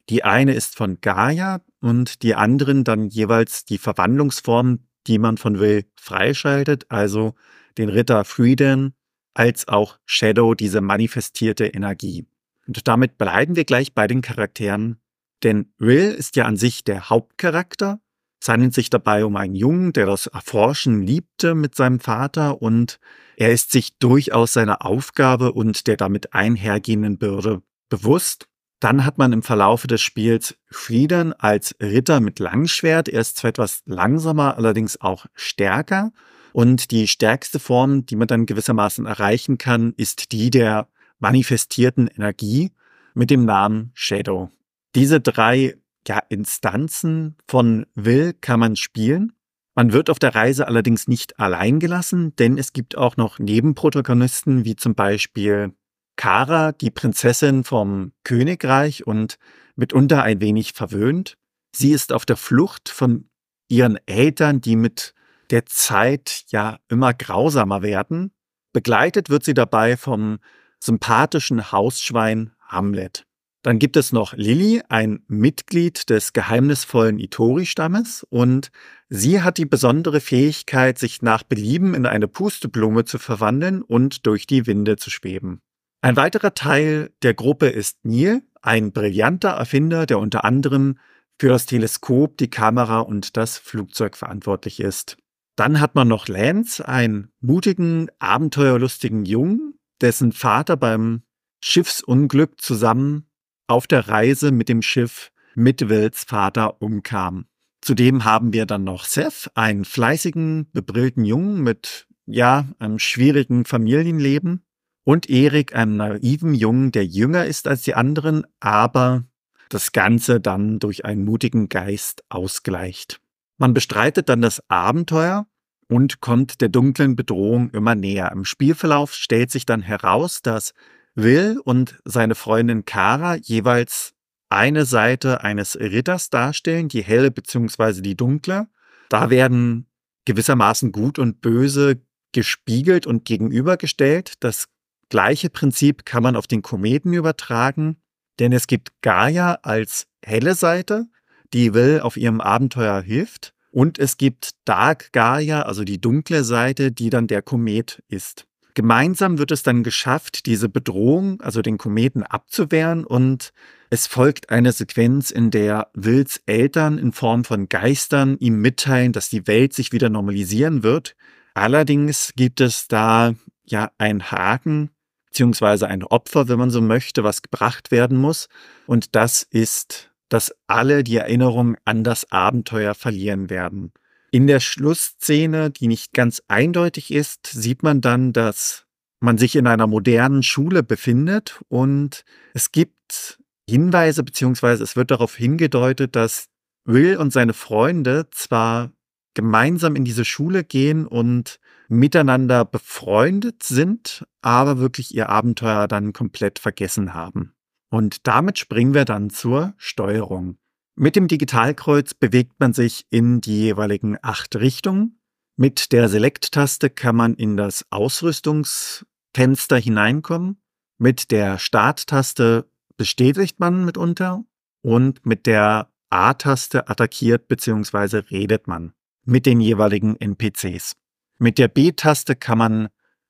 Die 0.08 0.24
eine 0.24 0.54
ist 0.54 0.76
von 0.76 1.00
Gaia 1.00 1.60
und 1.80 2.22
die 2.22 2.34
anderen 2.34 2.82
dann 2.84 3.08
jeweils 3.08 3.64
die 3.64 3.78
Verwandlungsform, 3.78 4.80
die 5.06 5.18
man 5.18 5.38
von 5.38 5.60
Will 5.60 5.86
freischaltet, 5.94 6.86
also 6.90 7.34
den 7.78 7.88
Ritter 7.88 8.24
Freedom 8.24 8.92
als 9.32 9.68
auch 9.68 9.98
Shadow, 10.04 10.54
diese 10.54 10.80
manifestierte 10.80 11.66
Energie. 11.66 12.26
Und 12.66 12.86
damit 12.88 13.18
bleiben 13.18 13.54
wir 13.54 13.64
gleich 13.64 13.94
bei 13.94 14.08
den 14.08 14.20
Charakteren, 14.20 15.00
denn 15.42 15.72
Will 15.78 16.10
ist 16.10 16.36
ja 16.36 16.44
an 16.44 16.56
sich 16.56 16.84
der 16.84 17.10
Hauptcharakter. 17.10 18.00
Es 18.40 18.48
handelt 18.48 18.72
sich 18.72 18.88
dabei 18.88 19.24
um 19.24 19.36
einen 19.36 19.54
Jungen, 19.54 19.92
der 19.92 20.06
das 20.06 20.26
Erforschen 20.26 21.02
liebte 21.02 21.54
mit 21.54 21.74
seinem 21.74 22.00
Vater 22.00 22.62
und 22.62 22.98
er 23.36 23.52
ist 23.52 23.70
sich 23.70 23.98
durchaus 23.98 24.52
seiner 24.52 24.84
Aufgabe 24.84 25.52
und 25.52 25.86
der 25.86 25.96
damit 25.96 26.32
einhergehenden 26.34 27.18
Bürde 27.18 27.62
bewusst. 27.88 28.48
Dann 28.80 29.04
hat 29.04 29.18
man 29.18 29.32
im 29.32 29.42
Verlaufe 29.42 29.86
des 29.86 30.00
Spiels 30.00 30.56
Frieden 30.70 31.34
als 31.34 31.74
Ritter 31.80 32.20
mit 32.20 32.38
Langschwert. 32.38 33.10
Er 33.10 33.20
ist 33.20 33.36
zwar 33.36 33.50
etwas 33.50 33.82
langsamer, 33.84 34.56
allerdings 34.56 35.00
auch 35.00 35.26
stärker. 35.34 36.12
Und 36.52 36.90
die 36.90 37.06
stärkste 37.06 37.60
Form, 37.60 38.06
die 38.06 38.16
man 38.16 38.26
dann 38.26 38.46
gewissermaßen 38.46 39.04
erreichen 39.04 39.58
kann, 39.58 39.92
ist 39.96 40.32
die 40.32 40.50
der 40.50 40.88
manifestierten 41.18 42.08
Energie 42.08 42.72
mit 43.14 43.30
dem 43.30 43.44
Namen 43.44 43.90
Shadow. 43.94 44.50
Diese 44.94 45.20
drei 45.20 45.76
ja, 46.06 46.18
Instanzen 46.28 47.36
von 47.46 47.86
Will 47.94 48.32
kann 48.32 48.60
man 48.60 48.76
spielen. 48.76 49.32
Man 49.74 49.92
wird 49.92 50.10
auf 50.10 50.18
der 50.18 50.34
Reise 50.34 50.66
allerdings 50.66 51.06
nicht 51.06 51.38
allein 51.38 51.78
gelassen, 51.78 52.34
denn 52.36 52.58
es 52.58 52.72
gibt 52.72 52.96
auch 52.96 53.16
noch 53.16 53.38
Nebenprotagonisten, 53.38 54.64
wie 54.64 54.76
zum 54.76 54.94
Beispiel 54.94 55.72
Kara, 56.16 56.72
die 56.72 56.90
Prinzessin 56.90 57.64
vom 57.64 58.12
Königreich 58.24 59.06
und 59.06 59.38
mitunter 59.76 60.22
ein 60.22 60.40
wenig 60.40 60.72
verwöhnt. 60.72 61.34
Sie 61.74 61.92
ist 61.92 62.12
auf 62.12 62.26
der 62.26 62.36
Flucht 62.36 62.88
von 62.88 63.30
ihren 63.68 63.98
Eltern, 64.06 64.60
die 64.60 64.76
mit 64.76 65.14
der 65.50 65.66
Zeit 65.66 66.44
ja 66.48 66.78
immer 66.88 67.14
grausamer 67.14 67.82
werden. 67.82 68.32
Begleitet 68.72 69.30
wird 69.30 69.44
sie 69.44 69.54
dabei 69.54 69.96
vom 69.96 70.38
sympathischen 70.80 71.72
Hausschwein 71.72 72.52
Hamlet. 72.60 73.26
Dann 73.62 73.78
gibt 73.78 73.98
es 73.98 74.12
noch 74.12 74.32
Lilly, 74.32 74.82
ein 74.88 75.22
Mitglied 75.28 76.08
des 76.08 76.32
geheimnisvollen 76.32 77.18
Itori-Stammes, 77.18 78.26
und 78.30 78.70
sie 79.10 79.42
hat 79.42 79.58
die 79.58 79.66
besondere 79.66 80.20
Fähigkeit, 80.20 80.98
sich 80.98 81.20
nach 81.20 81.42
Belieben 81.42 81.94
in 81.94 82.06
eine 82.06 82.26
Pusteblume 82.26 83.04
zu 83.04 83.18
verwandeln 83.18 83.82
und 83.82 84.26
durch 84.26 84.46
die 84.46 84.66
Winde 84.66 84.96
zu 84.96 85.10
schweben. 85.10 85.60
Ein 86.00 86.16
weiterer 86.16 86.54
Teil 86.54 87.10
der 87.22 87.34
Gruppe 87.34 87.68
ist 87.68 87.98
Neil, 88.02 88.42
ein 88.62 88.92
brillanter 88.92 89.50
Erfinder, 89.50 90.06
der 90.06 90.18
unter 90.18 90.44
anderem 90.44 90.98
für 91.38 91.48
das 91.48 91.66
Teleskop, 91.66 92.38
die 92.38 92.50
Kamera 92.50 93.00
und 93.00 93.36
das 93.36 93.58
Flugzeug 93.58 94.16
verantwortlich 94.16 94.80
ist. 94.80 95.18
Dann 95.56 95.80
hat 95.80 95.94
man 95.94 96.08
noch 96.08 96.28
Lance, 96.28 96.86
einen 96.86 97.32
mutigen, 97.40 98.08
abenteuerlustigen 98.18 99.26
Jungen, 99.26 99.74
dessen 100.00 100.32
Vater 100.32 100.78
beim 100.78 101.22
Schiffsunglück 101.62 102.60
zusammen 102.60 103.29
auf 103.70 103.86
der 103.86 104.08
Reise 104.08 104.50
mit 104.50 104.68
dem 104.68 104.82
Schiff 104.82 105.30
mit 105.54 105.88
Wills 105.88 106.24
Vater 106.24 106.82
umkam. 106.82 107.46
Zudem 107.80 108.24
haben 108.24 108.52
wir 108.52 108.66
dann 108.66 108.84
noch 108.84 109.04
Seth, 109.04 109.50
einen 109.54 109.84
fleißigen, 109.84 110.68
bebrillten 110.72 111.24
Jungen 111.24 111.62
mit, 111.62 112.06
ja, 112.26 112.66
einem 112.78 112.98
schwierigen 112.98 113.64
Familienleben. 113.64 114.64
Und 115.04 115.30
Erik, 115.30 115.74
einen 115.74 115.96
naiven 115.96 116.54
Jungen, 116.54 116.92
der 116.92 117.06
jünger 117.06 117.46
ist 117.46 117.66
als 117.66 117.82
die 117.82 117.94
anderen, 117.94 118.44
aber 118.58 119.24
das 119.70 119.92
Ganze 119.92 120.40
dann 120.40 120.78
durch 120.78 121.04
einen 121.04 121.24
mutigen 121.24 121.68
Geist 121.68 122.24
ausgleicht. 122.28 123.20
Man 123.56 123.72
bestreitet 123.72 124.28
dann 124.28 124.42
das 124.42 124.62
Abenteuer 124.68 125.46
und 125.88 126.20
kommt 126.20 126.60
der 126.60 126.68
dunklen 126.68 127.16
Bedrohung 127.16 127.70
immer 127.70 127.94
näher. 127.94 128.30
Im 128.32 128.44
Spielverlauf 128.44 129.14
stellt 129.14 129.50
sich 129.50 129.64
dann 129.64 129.80
heraus, 129.80 130.42
dass 130.42 130.74
Will 131.22 131.60
und 131.64 131.98
seine 132.04 132.34
Freundin 132.34 132.84
Kara 132.84 133.36
jeweils 133.36 134.12
eine 134.48 134.84
Seite 134.84 135.42
eines 135.42 135.78
Ritters 135.78 136.30
darstellen, 136.30 136.88
die 136.88 137.02
helle 137.02 137.30
bzw. 137.30 138.00
die 138.00 138.16
dunkle. 138.16 138.68
Da 139.08 139.30
werden 139.30 139.86
gewissermaßen 140.24 140.92
Gut 140.92 141.18
und 141.18 141.40
Böse 141.40 142.02
gespiegelt 142.32 143.06
und 143.06 143.24
gegenübergestellt. 143.24 144.34
Das 144.40 144.66
gleiche 145.08 145.50
Prinzip 145.50 146.04
kann 146.04 146.22
man 146.22 146.36
auf 146.36 146.46
den 146.46 146.62
Kometen 146.62 147.12
übertragen, 147.12 147.96
denn 148.38 148.52
es 148.52 148.66
gibt 148.66 149.00
Gaia 149.02 149.58
als 149.62 150.06
helle 150.24 150.54
Seite, 150.54 151.06
die 151.52 151.74
Will 151.74 152.00
auf 152.00 152.16
ihrem 152.16 152.40
Abenteuer 152.40 153.00
hilft. 153.00 153.54
Und 153.72 153.98
es 153.98 154.16
gibt 154.16 154.50
Dark 154.64 155.12
Gaia, 155.12 155.62
also 155.62 155.84
die 155.84 156.00
dunkle 156.00 156.42
Seite, 156.42 156.90
die 156.90 157.10
dann 157.10 157.28
der 157.28 157.42
Komet 157.42 158.02
ist. 158.08 158.46
Gemeinsam 158.74 159.38
wird 159.38 159.50
es 159.50 159.62
dann 159.62 159.82
geschafft, 159.82 160.46
diese 160.46 160.68
Bedrohung, 160.68 161.40
also 161.40 161.62
den 161.62 161.78
Kometen, 161.78 162.22
abzuwehren 162.22 163.04
und 163.04 163.52
es 163.90 164.06
folgt 164.06 164.50
eine 164.50 164.70
Sequenz, 164.70 165.32
in 165.32 165.50
der 165.50 165.88
Wills 165.94 166.40
Eltern 166.46 166.96
in 166.98 167.12
Form 167.12 167.44
von 167.44 167.68
Geistern 167.68 168.36
ihm 168.38 168.60
mitteilen, 168.60 169.12
dass 169.12 169.28
die 169.28 169.48
Welt 169.48 169.74
sich 169.74 169.92
wieder 169.92 170.08
normalisieren 170.08 170.84
wird. 170.84 171.16
Allerdings 171.54 172.32
gibt 172.36 172.60
es 172.60 172.86
da 172.86 173.34
ja 173.64 173.90
ein 173.98 174.30
Haken, 174.30 174.90
beziehungsweise 175.26 175.88
ein 175.88 176.04
Opfer, 176.04 176.48
wenn 176.48 176.58
man 176.58 176.70
so 176.70 176.80
möchte, 176.80 177.24
was 177.24 177.42
gebracht 177.42 177.90
werden 177.90 178.16
muss. 178.16 178.48
Und 178.86 179.16
das 179.16 179.42
ist, 179.42 180.12
dass 180.28 180.54
alle 180.68 181.02
die 181.02 181.16
Erinnerung 181.16 181.76
an 181.84 182.04
das 182.04 182.30
Abenteuer 182.30 182.94
verlieren 182.94 183.50
werden. 183.50 183.92
In 184.32 184.46
der 184.46 184.60
Schlussszene, 184.60 185.70
die 185.70 185.88
nicht 185.88 186.12
ganz 186.12 186.42
eindeutig 186.46 187.12
ist, 187.12 187.48
sieht 187.48 187.82
man 187.82 188.00
dann, 188.00 188.32
dass 188.32 188.86
man 189.20 189.38
sich 189.38 189.56
in 189.56 189.66
einer 189.66 189.86
modernen 189.86 190.42
Schule 190.42 190.82
befindet 190.82 191.60
und 191.68 192.24
es 192.54 192.72
gibt 192.72 193.40
Hinweise 193.68 194.22
beziehungsweise 194.22 194.82
es 194.82 194.96
wird 194.96 195.10
darauf 195.10 195.36
hingedeutet, 195.36 196.16
dass 196.16 196.48
Will 196.84 197.16
und 197.16 197.32
seine 197.32 197.52
Freunde 197.52 198.28
zwar 198.30 198.92
gemeinsam 199.34 199.96
in 199.96 200.04
diese 200.04 200.24
Schule 200.24 200.64
gehen 200.64 201.06
und 201.06 201.60
miteinander 201.88 202.64
befreundet 202.64 203.62
sind, 203.62 204.24
aber 204.42 204.78
wirklich 204.78 205.14
ihr 205.14 205.28
Abenteuer 205.28 205.88
dann 205.88 206.12
komplett 206.12 206.58
vergessen 206.58 207.14
haben. 207.14 207.52
Und 207.90 208.26
damit 208.26 208.58
springen 208.58 208.94
wir 208.94 209.04
dann 209.04 209.30
zur 209.30 209.74
Steuerung. 209.76 210.59
Mit 211.02 211.16
dem 211.16 211.28
Digitalkreuz 211.28 212.12
bewegt 212.12 212.60
man 212.60 212.74
sich 212.74 213.06
in 213.08 213.40
die 213.40 213.58
jeweiligen 213.58 214.18
acht 214.20 214.54
Richtungen. 214.56 215.18
Mit 215.56 215.92
der 215.92 216.10
Select-Taste 216.10 216.90
kann 216.90 217.16
man 217.16 217.32
in 217.32 217.56
das 217.56 217.86
Ausrüstungsfenster 217.88 219.78
hineinkommen. 219.78 220.60
Mit 220.98 221.30
der 221.30 221.58
Start-Taste 221.58 222.70
bestätigt 222.98 223.60
man 223.60 223.86
mitunter 223.86 224.44
und 224.82 225.24
mit 225.24 225.46
der 225.46 225.90
A-Taste 226.10 226.90
attackiert 226.90 227.48
bzw. 227.48 228.18
redet 228.30 228.66
man 228.66 228.92
mit 229.24 229.46
den 229.46 229.62
jeweiligen 229.62 230.16
NPCs. 230.16 230.96
Mit 231.38 231.56
der 231.56 231.68
B-Taste 231.68 232.36
kann 232.36 232.58
man 232.58 232.88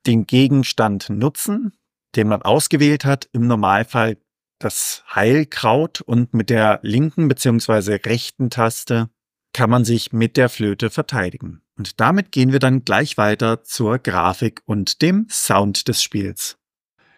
den 0.09 0.26
Gegenstand 0.26 1.09
nutzen, 1.09 1.76
den 2.16 2.26
man 2.26 2.42
ausgewählt 2.42 3.04
hat. 3.04 3.28
Im 3.30 3.46
Normalfall 3.46 4.16
das 4.61 5.03
Heilkraut 5.12 6.01
und 6.01 6.33
mit 6.35 6.51
der 6.51 6.79
linken 6.83 7.27
bzw. 7.27 7.96
rechten 8.07 8.51
Taste 8.51 9.11
kann 9.53 9.70
man 9.70 9.85
sich 9.85 10.12
mit 10.12 10.37
der 10.37 10.49
Flöte 10.49 10.90
verteidigen. 10.90 11.62
Und 11.77 11.99
damit 12.01 12.31
gehen 12.31 12.53
wir 12.53 12.61
dann 12.61 12.85
gleich 12.85 13.16
weiter 13.16 13.64
zur 13.64 13.99
Grafik 13.99 14.62
und 14.66 15.03
dem 15.03 15.27
Sound 15.29 15.88
des 15.88 16.03
Spiels. 16.03 16.59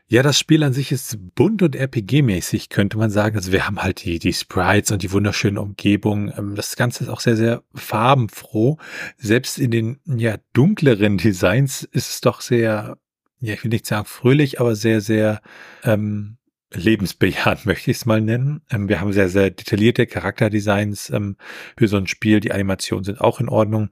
Ja, 0.06 0.22
das 0.22 0.38
Spiel 0.38 0.62
an 0.62 0.74
sich 0.74 0.92
ist 0.92 1.16
bunt 1.34 1.62
und 1.62 1.74
RPG-mäßig, 1.74 2.68
könnte 2.68 2.98
man 2.98 3.10
sagen. 3.10 3.34
Also 3.34 3.50
wir 3.50 3.66
haben 3.66 3.82
halt 3.82 4.04
die, 4.04 4.18
die 4.18 4.34
Sprites 4.34 4.90
und 4.90 5.02
die 5.02 5.10
wunderschöne 5.10 5.60
Umgebung. 5.60 6.30
Ähm, 6.36 6.54
das 6.54 6.76
Ganze 6.76 7.04
ist 7.04 7.10
auch 7.10 7.20
sehr, 7.20 7.36
sehr 7.36 7.62
farbenfroh. 7.74 8.76
Selbst 9.16 9.58
in 9.58 9.70
den 9.70 10.00
ja, 10.04 10.36
dunkleren 10.52 11.16
Designs 11.16 11.82
ist 11.82 12.10
es 12.10 12.20
doch 12.20 12.42
sehr, 12.42 12.98
ja, 13.40 13.54
ich 13.54 13.64
will 13.64 13.70
nicht 13.70 13.86
sagen 13.86 14.04
fröhlich, 14.04 14.60
aber 14.60 14.76
sehr, 14.76 15.00
sehr 15.00 15.40
ähm, 15.82 16.36
lebensbejahend, 16.74 17.66
möchte 17.66 17.90
ich 17.90 17.98
es 17.98 18.06
mal 18.06 18.20
nennen. 18.20 18.62
Ähm, 18.70 18.88
wir 18.88 19.00
haben 19.00 19.12
sehr, 19.12 19.28
sehr 19.28 19.50
detaillierte 19.50 20.06
Charakterdesigns 20.06 21.10
ähm, 21.10 21.36
für 21.76 21.88
so 21.88 21.96
ein 21.96 22.06
Spiel. 22.06 22.40
Die 22.40 22.52
Animationen 22.52 23.04
sind 23.04 23.20
auch 23.20 23.40
in 23.40 23.48
Ordnung 23.48 23.90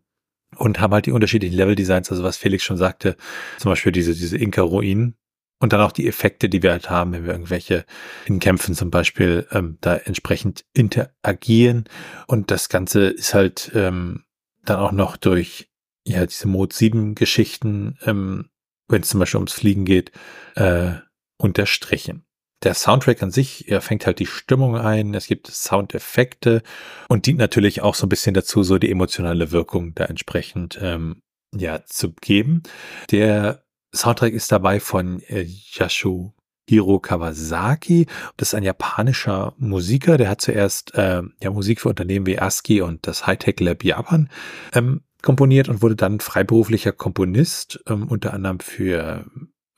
und 0.57 0.81
haben 0.81 0.93
halt 0.93 1.07
die 1.07 1.13
unterschiedlichen 1.13 1.57
Level-Designs, 1.57 2.11
also 2.11 2.23
was 2.23 2.37
Felix 2.37 2.65
schon 2.65 2.77
sagte, 2.77 3.17
zum 3.59 3.71
Beispiel 3.71 3.93
diese, 3.93 4.15
diese 4.15 4.37
Inka-Ruinen. 4.37 5.17
Und 5.63 5.75
dann 5.75 5.83
auch 5.83 5.93
die 5.93 6.09
Effekte, 6.09 6.49
die 6.49 6.63
wir 6.63 6.71
halt 6.71 6.89
haben, 6.89 7.13
wenn 7.13 7.27
wir 7.27 7.33
irgendwelche 7.33 7.85
in 8.25 8.39
Kämpfen 8.39 8.75
zum 8.75 8.91
Beispiel 8.91 9.47
ähm, 9.53 9.77
da 9.83 9.95
entsprechend 9.95 10.65
interagieren. 10.73 11.85
Und 12.27 12.51
das 12.51 12.71
Ganze 12.71 13.09
ist 13.09 13.35
halt 13.35 13.71
ähm, 13.75 14.25
dann 14.65 14.79
auch 14.79 14.93
noch 14.93 15.19
durch 15.19 15.71
ja 16.07 16.25
diese 16.25 16.49
Mode 16.49 16.75
7 16.75 17.15
Geschichten, 17.15 17.99
ähm, 18.07 18.49
wenn 18.89 19.03
es 19.03 19.11
zum 19.11 19.21
Beispiel 19.21 19.37
ums 19.37 19.53
Fliegen 19.53 19.85
geht, 19.85 20.13
äh, 20.55 20.93
unterstrichen. 21.37 22.25
Der 22.63 22.75
Soundtrack 22.75 23.23
an 23.23 23.31
sich, 23.31 23.69
er 23.69 23.81
fängt 23.81 24.07
halt 24.07 24.19
die 24.19 24.27
Stimmung 24.27 24.77
ein, 24.77 25.15
es 25.15 25.27
gibt 25.27 25.47
Soundeffekte 25.47 26.63
und 27.09 27.25
dient 27.27 27.39
natürlich 27.39 27.81
auch 27.81 27.95
so 27.95 28.07
ein 28.07 28.11
bisschen 28.11 28.35
dazu, 28.35 28.63
so 28.63 28.79
die 28.79 28.91
emotionale 28.91 29.51
Wirkung 29.51 29.95
da 29.95 30.05
entsprechend 30.05 30.79
ähm, 30.83 31.23
ja 31.57 31.85
zu 31.87 32.13
geben. 32.13 32.63
Der 33.11 33.65
Soundtrack 33.95 34.35
ist 34.35 34.53
dabei 34.53 34.79
von 34.79 35.21
äh, 35.23 35.47
Yashu 35.73 36.33
Hiro 36.69 37.01
Kawasaki. 37.01 38.07
Das 38.37 38.49
ist 38.49 38.55
ein 38.55 38.63
japanischer 38.63 39.55
Musiker, 39.57 40.19
der 40.19 40.29
hat 40.29 40.41
zuerst 40.41 40.95
äh, 40.95 41.23
ja, 41.43 41.51
Musik 41.51 41.81
für 41.81 41.89
Unternehmen 41.89 42.27
wie 42.27 42.39
ASCII 42.39 42.83
und 42.83 43.07
das 43.07 43.27
Hightech 43.27 43.59
Lab 43.59 43.83
Japan 43.83 44.29
ähm, 44.73 45.01
komponiert 45.23 45.69
und 45.69 45.83
wurde 45.83 45.97
dann 45.97 46.21
freiberuflicher 46.21 46.93
Komponist, 46.93 47.83
ähm, 47.89 48.07
unter 48.09 48.33
anderem 48.35 48.61
für 48.61 49.25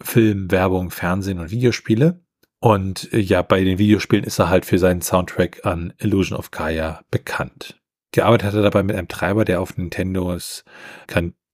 Film, 0.03 0.51
Werbung, 0.51 0.91
Fernsehen 0.91 1.39
und 1.39 1.51
Videospiele. 1.51 2.22
Und 2.63 3.13
äh, 3.13 3.19
ja, 3.19 3.43
bei 3.43 3.65
den 3.65 3.79
Videospielen 3.79 4.25
ist 4.25 4.39
er 4.39 4.49
halt 4.49 4.65
für 4.65 4.79
seinen 4.79 5.03
Soundtrack 5.03 5.67
an 5.67 5.93
Illusion 5.99 6.39
of 6.39 6.53
Gaia 6.53 7.03
bekannt. 7.11 7.81
Gearbeitet 8.13 8.47
hat 8.47 8.55
er 8.55 8.63
dabei 8.63 8.85
mit 8.85 8.95
einem 8.95 9.09
Treiber, 9.09 9.45
der 9.45 9.61
auf 9.61 9.77
Nintendos 9.77 10.65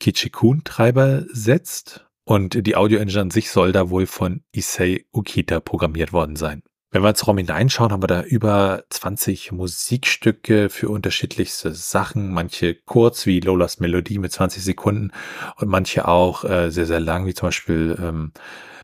Kichikun-Treiber 0.01 1.25
setzt. 1.33 2.07
Und 2.25 2.67
die 2.67 2.77
Audio-Engine 2.77 3.23
an 3.23 3.31
sich 3.31 3.51
soll 3.51 3.73
da 3.73 3.89
wohl 3.89 4.05
von 4.05 4.43
Issei 4.53 5.07
Ukita 5.11 5.61
programmiert 5.61 6.13
worden 6.13 6.37
sein. 6.37 6.63
Wenn 6.91 7.03
wir 7.03 7.11
ins 7.11 7.29
Raum 7.29 7.37
hineinschauen, 7.37 7.93
haben 7.93 8.03
wir 8.03 8.07
da 8.07 8.23
über 8.23 8.83
20 8.89 9.53
Musikstücke 9.53 10.71
für 10.71 10.89
unterschiedlichste 10.89 11.75
Sachen. 11.75 12.33
Manche 12.33 12.75
kurz, 12.75 13.27
wie 13.27 13.41
Lolas 13.41 13.79
Melodie 13.79 14.19
mit 14.19 14.33
20 14.33 14.65
Sekunden 14.65 15.13
und 15.57 15.69
manche 15.69 16.09
auch 16.09 16.45
äh, 16.45 16.71
sehr, 16.71 16.87
sehr 16.87 17.01
lang, 17.01 17.27
wie 17.27 17.35
zum 17.35 17.49
Beispiel 17.49 17.99
ähm, 18.01 18.33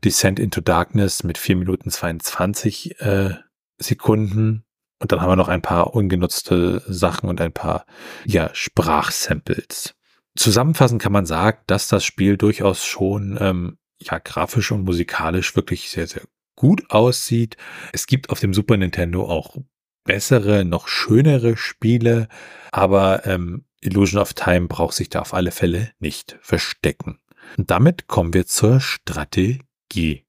Descent 0.03 0.39
into 0.39 0.61
Darkness 0.61 1.23
mit 1.23 1.39
4 1.39 1.55
Minuten 1.55 1.89
22 1.89 3.01
äh, 3.01 3.31
Sekunden. 3.79 4.65
Und 4.99 5.11
dann 5.11 5.21
haben 5.21 5.29
wir 5.29 5.35
noch 5.35 5.47
ein 5.47 5.63
paar 5.63 5.95
ungenutzte 5.95 6.83
Sachen 6.87 7.27
und 7.27 7.41
ein 7.41 7.53
paar 7.53 7.87
ja, 8.23 8.51
Sprachsamples. 8.53 9.95
Zusammenfassend 10.35 11.01
kann 11.01 11.11
man 11.11 11.25
sagen, 11.25 11.57
dass 11.65 11.87
das 11.87 12.05
Spiel 12.05 12.37
durchaus 12.37 12.85
schon 12.85 13.35
ähm, 13.41 13.77
ja 13.97 14.19
grafisch 14.19 14.71
und 14.71 14.83
musikalisch 14.83 15.55
wirklich 15.55 15.89
sehr, 15.89 16.05
sehr 16.05 16.21
gut 16.65 16.89
aussieht. 16.89 17.57
Es 17.93 18.07
gibt 18.07 18.31
auf 18.31 18.39
dem 18.39 18.51
Super 18.51 18.75
Nintendo 18.75 19.29
auch 19.29 19.55
bessere, 20.03 20.65
noch 20.65 20.87
schönere 20.87 21.57
Spiele, 21.57 22.27
aber 22.71 23.27
ähm, 23.27 23.65
Illusion 23.81 24.19
of 24.19 24.33
Time 24.33 24.67
braucht 24.67 24.95
sich 24.95 25.09
da 25.09 25.19
auf 25.19 25.35
alle 25.35 25.51
Fälle 25.51 25.91
nicht 25.99 26.39
verstecken. 26.41 27.19
Und 27.55 27.69
damit 27.69 28.07
kommen 28.07 28.33
wir 28.33 28.47
zur 28.47 28.79
Strategie. 28.79 30.25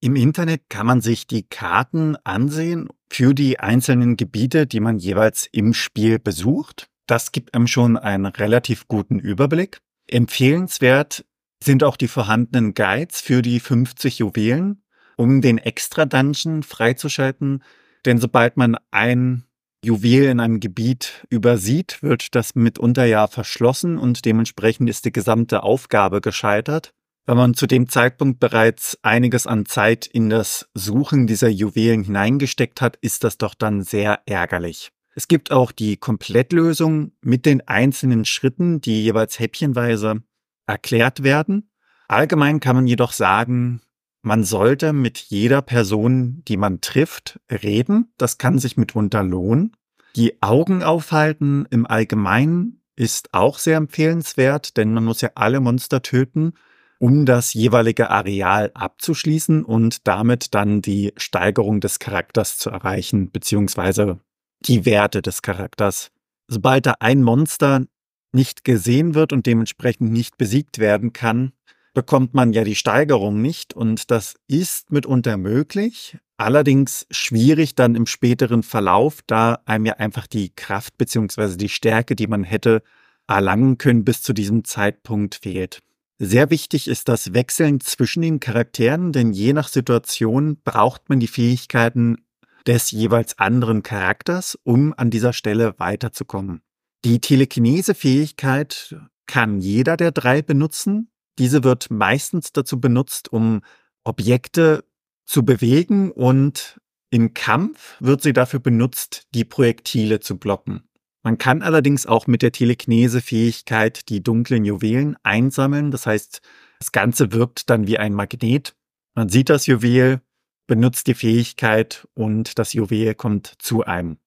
Im 0.00 0.16
Internet 0.16 0.70
kann 0.70 0.86
man 0.86 1.02
sich 1.02 1.26
die 1.26 1.42
Karten 1.42 2.16
ansehen 2.24 2.88
für 3.12 3.34
die 3.34 3.60
einzelnen 3.60 4.16
Gebiete, 4.16 4.66
die 4.66 4.80
man 4.80 4.98
jeweils 4.98 5.46
im 5.52 5.74
Spiel 5.74 6.18
besucht. 6.18 6.88
Das 7.06 7.30
gibt 7.30 7.52
einem 7.52 7.66
schon 7.66 7.98
einen 7.98 8.24
relativ 8.24 8.88
guten 8.88 9.18
Überblick. 9.18 9.80
Empfehlenswert 10.06 11.26
sind 11.62 11.84
auch 11.84 11.98
die 11.98 12.08
vorhandenen 12.08 12.72
Guides 12.72 13.20
für 13.20 13.42
die 13.42 13.60
50 13.60 14.20
Juwelen, 14.20 14.82
um 15.18 15.40
den 15.40 15.58
Extra-Dungeon 15.58 16.62
freizuschalten. 16.62 17.62
Denn 18.06 18.18
sobald 18.18 18.56
man 18.56 18.76
ein 18.90 19.44
Juwel 19.84 20.24
in 20.24 20.40
einem 20.40 20.60
Gebiet 20.60 21.26
übersieht, 21.28 22.02
wird 22.02 22.34
das 22.34 22.54
mitunter 22.54 23.04
ja 23.04 23.26
verschlossen 23.26 23.98
und 23.98 24.24
dementsprechend 24.24 24.88
ist 24.88 25.04
die 25.04 25.12
gesamte 25.12 25.62
Aufgabe 25.62 26.20
gescheitert. 26.20 26.94
Wenn 27.26 27.36
man 27.36 27.54
zu 27.54 27.66
dem 27.66 27.88
Zeitpunkt 27.88 28.40
bereits 28.40 28.98
einiges 29.02 29.46
an 29.46 29.66
Zeit 29.66 30.06
in 30.06 30.30
das 30.30 30.68
Suchen 30.72 31.26
dieser 31.26 31.48
Juwelen 31.48 32.04
hineingesteckt 32.04 32.80
hat, 32.80 32.96
ist 32.96 33.22
das 33.24 33.38
doch 33.38 33.54
dann 33.54 33.82
sehr 33.82 34.20
ärgerlich. 34.24 34.92
Es 35.14 35.26
gibt 35.26 35.50
auch 35.50 35.72
die 35.72 35.96
Komplettlösung 35.96 37.12
mit 37.20 37.44
den 37.44 37.66
einzelnen 37.66 38.24
Schritten, 38.24 38.80
die 38.80 39.02
jeweils 39.02 39.40
häppchenweise 39.40 40.22
erklärt 40.66 41.22
werden. 41.22 41.70
Allgemein 42.06 42.60
kann 42.60 42.76
man 42.76 42.86
jedoch 42.86 43.12
sagen, 43.12 43.82
man 44.22 44.44
sollte 44.44 44.92
mit 44.92 45.18
jeder 45.18 45.62
Person, 45.62 46.42
die 46.48 46.56
man 46.56 46.80
trifft, 46.80 47.40
reden. 47.50 48.12
Das 48.18 48.38
kann 48.38 48.58
sich 48.58 48.76
mitunter 48.76 49.22
lohnen. 49.22 49.76
Die 50.16 50.42
Augen 50.42 50.82
aufhalten 50.82 51.66
im 51.70 51.86
Allgemeinen 51.86 52.82
ist 52.96 53.32
auch 53.32 53.58
sehr 53.58 53.76
empfehlenswert, 53.76 54.76
denn 54.76 54.92
man 54.92 55.04
muss 55.04 55.20
ja 55.20 55.30
alle 55.36 55.60
Monster 55.60 56.02
töten, 56.02 56.54
um 56.98 57.26
das 57.26 57.54
jeweilige 57.54 58.10
Areal 58.10 58.72
abzuschließen 58.74 59.64
und 59.64 60.08
damit 60.08 60.54
dann 60.54 60.82
die 60.82 61.12
Steigerung 61.16 61.80
des 61.80 62.00
Charakters 62.00 62.58
zu 62.58 62.70
erreichen, 62.70 63.30
beziehungsweise 63.30 64.18
die 64.60 64.84
Werte 64.84 65.22
des 65.22 65.42
Charakters. 65.42 66.10
Sobald 66.48 66.86
da 66.86 66.94
ein 66.98 67.22
Monster 67.22 67.86
nicht 68.32 68.64
gesehen 68.64 69.14
wird 69.14 69.32
und 69.32 69.46
dementsprechend 69.46 70.10
nicht 70.10 70.36
besiegt 70.36 70.78
werden 70.78 71.12
kann, 71.12 71.52
bekommt 71.98 72.32
man 72.32 72.52
ja 72.52 72.62
die 72.62 72.76
Steigerung 72.76 73.42
nicht 73.42 73.74
und 73.74 74.12
das 74.12 74.36
ist 74.46 74.92
mitunter 74.92 75.36
möglich, 75.36 76.16
allerdings 76.36 77.08
schwierig 77.10 77.74
dann 77.74 77.96
im 77.96 78.06
späteren 78.06 78.62
Verlauf, 78.62 79.18
da 79.26 79.58
einem 79.64 79.86
ja 79.86 79.94
einfach 79.94 80.28
die 80.28 80.50
Kraft 80.54 80.96
beziehungsweise 80.96 81.56
die 81.56 81.68
Stärke, 81.68 82.14
die 82.14 82.28
man 82.28 82.44
hätte 82.44 82.84
erlangen 83.26 83.78
können, 83.78 84.04
bis 84.04 84.22
zu 84.22 84.32
diesem 84.32 84.62
Zeitpunkt 84.62 85.40
fehlt. 85.42 85.80
Sehr 86.20 86.50
wichtig 86.50 86.86
ist 86.86 87.08
das 87.08 87.34
Wechseln 87.34 87.80
zwischen 87.80 88.22
den 88.22 88.38
Charakteren, 88.38 89.10
denn 89.10 89.32
je 89.32 89.52
nach 89.52 89.66
Situation 89.66 90.56
braucht 90.62 91.08
man 91.08 91.18
die 91.18 91.26
Fähigkeiten 91.26 92.18
des 92.64 92.92
jeweils 92.92 93.40
anderen 93.40 93.82
Charakters, 93.82 94.56
um 94.62 94.94
an 94.96 95.10
dieser 95.10 95.32
Stelle 95.32 95.74
weiterzukommen. 95.78 96.62
Die 97.04 97.18
Telekinese-Fähigkeit 97.18 98.94
kann 99.26 99.60
jeder 99.60 99.96
der 99.96 100.12
drei 100.12 100.42
benutzen, 100.42 101.10
diese 101.38 101.64
wird 101.64 101.90
meistens 101.90 102.52
dazu 102.52 102.80
benutzt, 102.80 103.32
um 103.32 103.62
Objekte 104.04 104.84
zu 105.24 105.44
bewegen 105.44 106.10
und 106.10 106.80
im 107.10 107.32
Kampf 107.34 107.96
wird 108.00 108.22
sie 108.22 108.32
dafür 108.32 108.60
benutzt, 108.60 109.26
die 109.34 109.44
Projektile 109.44 110.20
zu 110.20 110.38
blocken. 110.38 110.82
Man 111.22 111.38
kann 111.38 111.62
allerdings 111.62 112.06
auch 112.06 112.26
mit 112.26 112.42
der 112.42 112.52
Telekinese-Fähigkeit 112.52 114.08
die 114.08 114.22
dunklen 114.22 114.64
Juwelen 114.64 115.16
einsammeln. 115.22 115.90
Das 115.90 116.06
heißt, 116.06 116.40
das 116.78 116.92
Ganze 116.92 117.32
wirkt 117.32 117.70
dann 117.70 117.86
wie 117.86 117.98
ein 117.98 118.14
Magnet. 118.14 118.76
Man 119.14 119.28
sieht 119.28 119.50
das 119.50 119.66
Juwel, 119.66 120.20
benutzt 120.66 121.06
die 121.06 121.14
Fähigkeit 121.14 122.06
und 122.14 122.58
das 122.58 122.72
Juwel 122.72 123.14
kommt 123.14 123.54
zu 123.58 123.84
einem. 123.84 124.18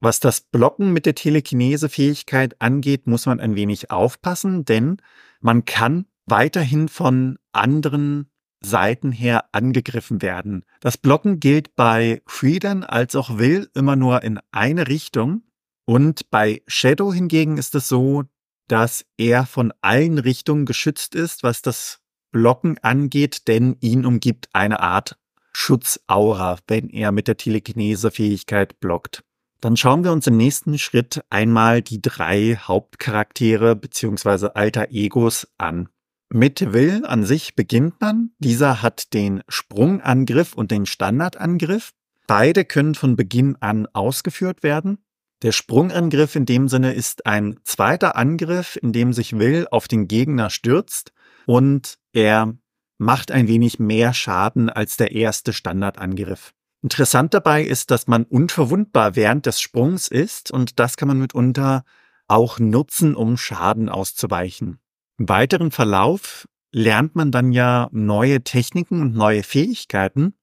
Was 0.00 0.18
das 0.18 0.40
Blocken 0.40 0.92
mit 0.92 1.06
der 1.06 1.14
Telekinese-Fähigkeit 1.14 2.60
angeht, 2.60 3.06
muss 3.06 3.26
man 3.26 3.38
ein 3.38 3.54
wenig 3.54 3.90
aufpassen, 3.90 4.64
denn 4.64 4.96
man 5.40 5.64
kann 5.64 6.06
weiterhin 6.26 6.88
von 6.88 7.38
anderen 7.52 8.30
Seiten 8.64 9.12
her 9.12 9.46
angegriffen 9.52 10.22
werden. 10.22 10.64
Das 10.80 10.96
Blocken 10.96 11.40
gilt 11.40 11.74
bei 11.74 12.22
Freedom 12.26 12.84
als 12.84 13.16
auch 13.16 13.38
Will 13.38 13.68
immer 13.74 13.96
nur 13.96 14.22
in 14.22 14.38
eine 14.52 14.88
Richtung. 14.88 15.42
Und 15.84 16.30
bei 16.30 16.62
Shadow 16.66 17.12
hingegen 17.12 17.58
ist 17.58 17.74
es 17.74 17.88
so, 17.88 18.24
dass 18.68 19.04
er 19.16 19.46
von 19.46 19.72
allen 19.80 20.18
Richtungen 20.18 20.64
geschützt 20.64 21.14
ist, 21.14 21.42
was 21.42 21.60
das 21.60 22.00
Blocken 22.30 22.78
angeht, 22.78 23.48
denn 23.48 23.76
ihn 23.80 24.06
umgibt 24.06 24.48
eine 24.52 24.80
Art 24.80 25.18
Schutzaura, 25.52 26.58
wenn 26.66 26.88
er 26.88 27.12
mit 27.12 27.28
der 27.28 27.36
Telekinese-Fähigkeit 27.36 28.80
blockt. 28.80 29.22
Dann 29.60 29.76
schauen 29.76 30.02
wir 30.02 30.12
uns 30.12 30.26
im 30.26 30.36
nächsten 30.36 30.78
Schritt 30.78 31.22
einmal 31.30 31.82
die 31.82 32.00
drei 32.00 32.56
Hauptcharaktere 32.56 33.76
bzw. 33.76 34.48
Alter 34.54 34.88
Egos 34.90 35.46
an. 35.58 35.88
Mit 36.34 36.72
Will 36.72 37.04
an 37.04 37.26
sich 37.26 37.56
beginnt 37.56 38.00
man. 38.00 38.30
Dieser 38.38 38.80
hat 38.80 39.12
den 39.12 39.42
Sprungangriff 39.48 40.54
und 40.54 40.70
den 40.70 40.86
Standardangriff. 40.86 41.92
Beide 42.26 42.64
können 42.64 42.94
von 42.94 43.16
Beginn 43.16 43.56
an 43.60 43.86
ausgeführt 43.92 44.62
werden. 44.62 45.04
Der 45.42 45.52
Sprungangriff 45.52 46.34
in 46.34 46.46
dem 46.46 46.68
Sinne 46.70 46.94
ist 46.94 47.26
ein 47.26 47.60
zweiter 47.64 48.16
Angriff, 48.16 48.78
in 48.80 48.94
dem 48.94 49.12
sich 49.12 49.38
Will 49.38 49.66
auf 49.70 49.88
den 49.88 50.08
Gegner 50.08 50.48
stürzt 50.48 51.12
und 51.44 51.98
er 52.14 52.56
macht 52.96 53.30
ein 53.30 53.46
wenig 53.46 53.78
mehr 53.78 54.14
Schaden 54.14 54.70
als 54.70 54.96
der 54.96 55.12
erste 55.12 55.52
Standardangriff. 55.52 56.54
Interessant 56.82 57.34
dabei 57.34 57.62
ist, 57.62 57.90
dass 57.90 58.06
man 58.06 58.24
unverwundbar 58.24 59.16
während 59.16 59.44
des 59.44 59.60
Sprungs 59.60 60.08
ist 60.08 60.50
und 60.50 60.78
das 60.78 60.96
kann 60.96 61.08
man 61.08 61.18
mitunter 61.18 61.84
auch 62.26 62.58
nutzen, 62.58 63.14
um 63.14 63.36
Schaden 63.36 63.90
auszuweichen. 63.90 64.78
Im 65.18 65.28
weiteren 65.28 65.70
Verlauf 65.70 66.48
lernt 66.72 67.14
man 67.14 67.30
dann 67.30 67.52
ja 67.52 67.88
neue 67.92 68.42
Techniken 68.42 69.00
und 69.00 69.14
neue 69.14 69.42
Fähigkeiten. 69.42 70.34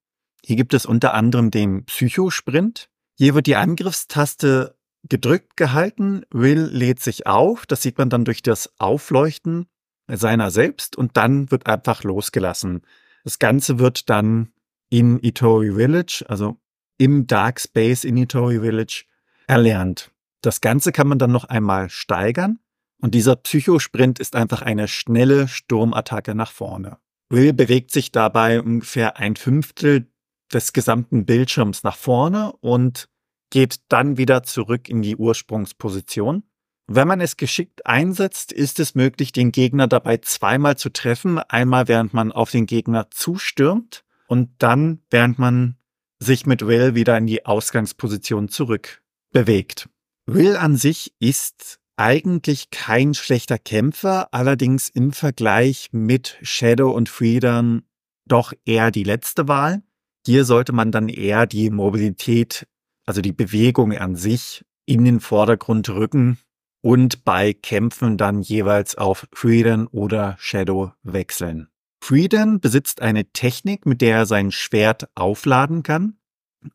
Hier 0.44 0.56
gibt 0.56 0.74
es 0.74 0.86
unter 0.86 1.14
anderem 1.14 1.52
den 1.52 1.86
Psychosprint. 1.86 2.90
Hier 3.18 3.36
wird 3.36 3.48
die 3.48 3.56
Angriffstaste 3.56 4.78
gedrückt 5.04 5.58
gehalten, 5.58 6.24
Will 6.32 6.70
lädt 6.72 7.00
sich 7.00 7.26
auf, 7.26 7.66
das 7.66 7.82
sieht 7.82 7.98
man 7.98 8.10
dann 8.10 8.26
durch 8.26 8.42
das 8.42 8.74
Aufleuchten 8.80 9.68
seiner 10.08 10.52
selbst 10.52 10.96
und 10.96 11.18
dann 11.18 11.52
wird 11.52 11.68
einfach 11.68 12.04
losgelassen. 12.04 12.82
Das 13.24 13.40
Ganze 13.40 13.80
wird 13.80 14.10
dann 14.10 14.52
in 14.90 15.20
Itori 15.20 15.74
Village, 15.74 16.26
also 16.28 16.60
im 16.98 17.28
Dark 17.28 17.60
Space 17.60 18.04
in 18.04 18.18
Itori 18.18 18.60
Village, 18.60 19.06
erlernt. 19.48 20.12
Das 20.42 20.62
Ganze 20.62 20.92
kann 20.92 21.08
man 21.08 21.20
dann 21.20 21.32
noch 21.32 21.46
einmal 21.46 21.90
steigern 21.90 22.60
und 23.02 23.16
dieser 23.16 23.36
Psychosprint 23.36 24.20
ist 24.20 24.36
einfach 24.36 24.62
eine 24.62 24.88
schnelle 24.88 25.48
Sturmattacke 25.48 26.36
nach 26.36 26.52
vorne. 26.52 26.98
Will 27.30 27.54
bewegt 27.54 27.92
sich 27.92 28.12
dabei 28.12 28.62
ungefähr 28.62 29.18
ein 29.18 29.36
Fünftel 29.36 30.12
des 30.52 30.74
gesamten 30.74 31.26
Bildschirms 31.26 31.84
nach 31.84 31.96
vorne 31.96 32.54
und 32.60 33.08
geht 33.52 33.82
dann 33.90 34.18
wieder 34.18 34.44
zurück 34.44 34.90
in 34.90 35.02
die 35.02 35.16
Ursprungsposition. 35.16 36.44
Wenn 36.88 37.08
man 37.08 37.22
es 37.22 37.38
geschickt 37.38 37.86
einsetzt, 37.86 38.52
ist 38.52 38.80
es 38.80 38.96
möglich, 38.96 39.32
den 39.32 39.52
Gegner 39.52 39.88
dabei 39.88 40.18
zweimal 40.18 40.76
zu 40.76 40.90
treffen. 40.90 41.38
Einmal, 41.38 41.88
während 41.88 42.14
man 42.14 42.32
auf 42.32 42.50
den 42.50 42.66
Gegner 42.66 43.12
zustürmt 43.12 44.04
und 44.28 44.50
dann, 44.58 45.04
während 45.12 45.38
man 45.38 45.78
sich 46.18 46.48
mit 46.48 46.66
Will 46.66 46.96
wieder 46.96 47.18
in 47.18 47.28
die 47.28 47.46
Ausgangsposition 47.46 48.50
zurück 48.50 49.04
bewegt. 49.32 49.88
Will 50.26 50.58
an 50.58 50.76
sich 50.76 51.14
ist 51.20 51.80
eigentlich 52.00 52.70
kein 52.70 53.14
schlechter 53.14 53.58
Kämpfer, 53.58 54.34
allerdings 54.34 54.88
im 54.88 55.12
Vergleich 55.12 55.90
mit 55.92 56.38
Shadow 56.42 56.92
und 56.92 57.10
Freedom 57.10 57.84
doch 58.26 58.54
eher 58.66 58.90
die 58.90 59.04
letzte 59.04 59.50
Wahl. 59.50 59.84
Hier 60.26 60.46
sollte 60.46 60.72
man 60.72 60.94
dann 60.94 61.10
eher 61.10 61.46
die 61.46 61.70
Mobilität, 61.70 62.68
also 63.06 63.20
die 63.20 63.34
Bewegung 63.34 63.92
an 63.92 64.16
sich 64.16 64.64
in 64.86 65.04
den 65.04 65.20
Vordergrund 65.20 65.90
rücken 65.90 66.38
und 66.82 67.26
bei 67.26 67.52
Kämpfen 67.52 68.18
dann 68.18 68.42
jeweils 68.42 68.96
auf 68.96 69.28
Freedom 69.34 69.90
oder 69.92 70.38
Shadow 70.40 70.94
wechseln. 71.04 71.68
Freedom 72.02 72.62
besitzt 72.62 73.02
eine 73.02 73.26
Technik, 73.34 73.86
mit 73.86 74.00
der 74.00 74.20
er 74.20 74.26
sein 74.26 74.52
Schwert 74.52 75.10
aufladen 75.16 75.84
kann, 75.84 76.18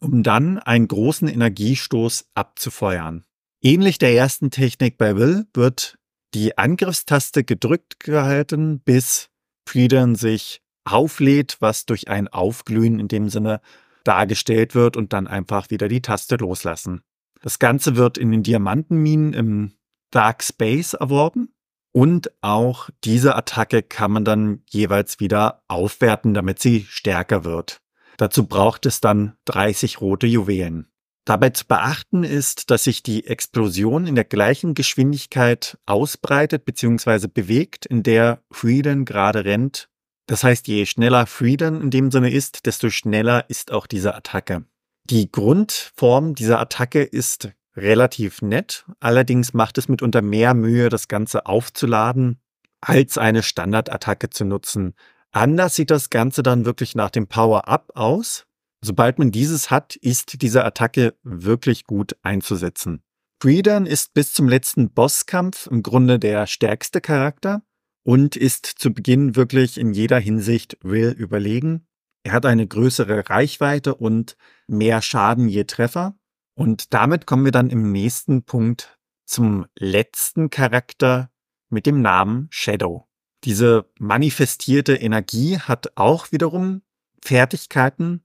um 0.01 0.23
dann 0.23 0.59
einen 0.59 0.87
großen 0.87 1.29
Energiestoß 1.29 2.27
abzufeuern. 2.35 3.25
Ähnlich 3.67 3.97
der 3.97 4.15
ersten 4.15 4.51
Technik 4.51 4.99
bei 4.99 5.17
Will 5.17 5.47
wird 5.55 5.97
die 6.35 6.59
Angriffstaste 6.59 7.45
gedrückt 7.45 7.99
gehalten, 7.99 8.81
bis 8.81 9.31
Freedom 9.67 10.17
sich 10.17 10.61
auflädt, 10.85 11.57
was 11.61 11.87
durch 11.87 12.09
ein 12.09 12.29
Aufglühen 12.29 13.01
in 13.01 13.09
dem 13.09 13.31
Sinne 13.31 13.63
dargestellt 14.05 14.75
wird 14.75 14.99
und 14.99 15.15
dann 15.15 15.27
einfach 15.27 15.71
wieder 15.71 15.89
die 15.89 16.03
Taste 16.03 16.37
loslassen. 16.37 17.05
Das 17.41 17.59
Ganze 17.59 17.97
wird 17.97 18.19
in 18.19 18.33
den 18.33 18.43
Diamantenminen 18.43 19.33
im 19.33 19.73
Dark 20.11 20.45
Space 20.45 20.93
erworben 20.93 21.55
und 21.91 22.33
auch 22.43 22.91
diese 23.03 23.35
Attacke 23.35 23.83
kann 23.83 24.13
man 24.13 24.27
dann 24.27 24.63
jeweils 24.69 25.21
wieder 25.21 25.63
aufwerten, 25.69 26.35
damit 26.35 26.61
sie 26.61 26.85
stärker 26.87 27.45
wird. 27.45 27.81
Dazu 28.19 28.47
braucht 28.47 28.85
es 28.85 29.01
dann 29.01 29.39
30 29.47 30.03
rote 30.03 30.27
Juwelen. 30.27 30.91
Dabei 31.25 31.51
zu 31.51 31.67
beachten 31.67 32.23
ist, 32.23 32.71
dass 32.71 32.85
sich 32.85 33.03
die 33.03 33.27
Explosion 33.27 34.07
in 34.07 34.15
der 34.15 34.25
gleichen 34.25 34.75
Geschwindigkeit 34.75 35.79
ausbreitet 35.87 36.67
bzw. 36.67 37.29
bewegt, 37.29 37.87
in 37.87 38.03
der 38.03 38.43
Freedom 38.51 39.07
gerade 39.07 39.45
rennt. 39.45 39.89
Das 40.27 40.45
heißt, 40.45 40.69
je 40.69 40.85
schneller 40.85 41.27
Freedom 41.27 41.81
in 41.81 41.91
dem 41.91 42.11
Sinne 42.11 42.31
ist, 42.31 42.67
desto 42.67 42.91
schneller 42.91 43.49
ist 43.49 43.73
auch 43.73 43.87
diese 43.87 44.15
Attacke. 44.15 44.65
Die 45.05 45.31
Grundform 45.31 46.35
dieser 46.35 46.61
Attacke 46.61 47.03
ist 47.03 47.51
relativ 47.77 48.41
nett, 48.41 48.87
allerdings 49.01 49.53
macht 49.53 49.79
es 49.79 49.89
mitunter 49.89 50.23
mehr 50.23 50.55
Mühe, 50.55 50.89
das 50.89 51.09
Ganze 51.09 51.47
aufzuladen, 51.47 52.41
als 52.81 53.19
eine 53.19 53.43
Standardattacke 53.43 54.31
zu 54.31 54.45
nutzen. 54.45 54.95
Anders 55.31 55.75
sieht 55.75 55.91
das 55.91 56.11
Ganze 56.11 56.43
dann 56.43 56.65
wirklich 56.65 56.95
nach 56.95 57.11
dem 57.11 57.27
Power-Up 57.27 57.93
aus, 57.95 58.47
Sobald 58.85 59.19
man 59.19 59.31
dieses 59.31 59.71
hat, 59.71 59.97
ist 59.97 60.43
diese 60.43 60.63
Attacke 60.63 61.15
wirklich 61.23 61.85
gut 61.87 62.17
einzusetzen. 62.23 63.03
Freedom 63.41 63.87
ist 63.87 64.13
bis 64.13 64.35
zum 64.35 64.47
letzten 64.47 64.91
Bosskampf 64.91 65.69
im 65.69 65.83
Grunde 65.83 66.19
der 66.19 66.47
stärkste 66.47 67.01
Charakter 67.01 67.63
und 68.03 68.37
ist 68.37 68.67
zu 68.67 68.93
Beginn 68.93 69.37
wirklich 69.37 69.79
in 69.79 69.95
jeder 69.95 70.19
Hinsicht 70.19 70.77
Will 70.83 71.13
überlegen. 71.13 71.87
Er 72.25 72.33
hat 72.33 72.45
eine 72.45 72.67
größere 72.67 73.31
Reichweite 73.31 73.95
und 73.95 74.37
mehr 74.67 75.01
Schaden 75.01 75.49
je 75.49 75.65
Treffer. 75.65 76.15
Und 76.55 76.93
damit 76.93 77.27
kommen 77.27 77.47
wir 77.47 77.53
dann 77.53 77.71
im 77.71 77.91
nächsten 77.91 78.43
Punkt 78.43 78.99
zum 79.25 79.65
letzten 79.79 80.51
Charakter 80.51 81.31
mit 81.71 81.87
dem 81.87 82.03
Namen 82.03 82.49
Shadow. 82.51 83.09
Diese 83.45 83.91
manifestierte 83.99 84.95
Energie 84.95 85.59
hat 85.59 85.97
auch 85.97 86.33
wiederum 86.33 86.83
Fertigkeiten, 87.23 88.24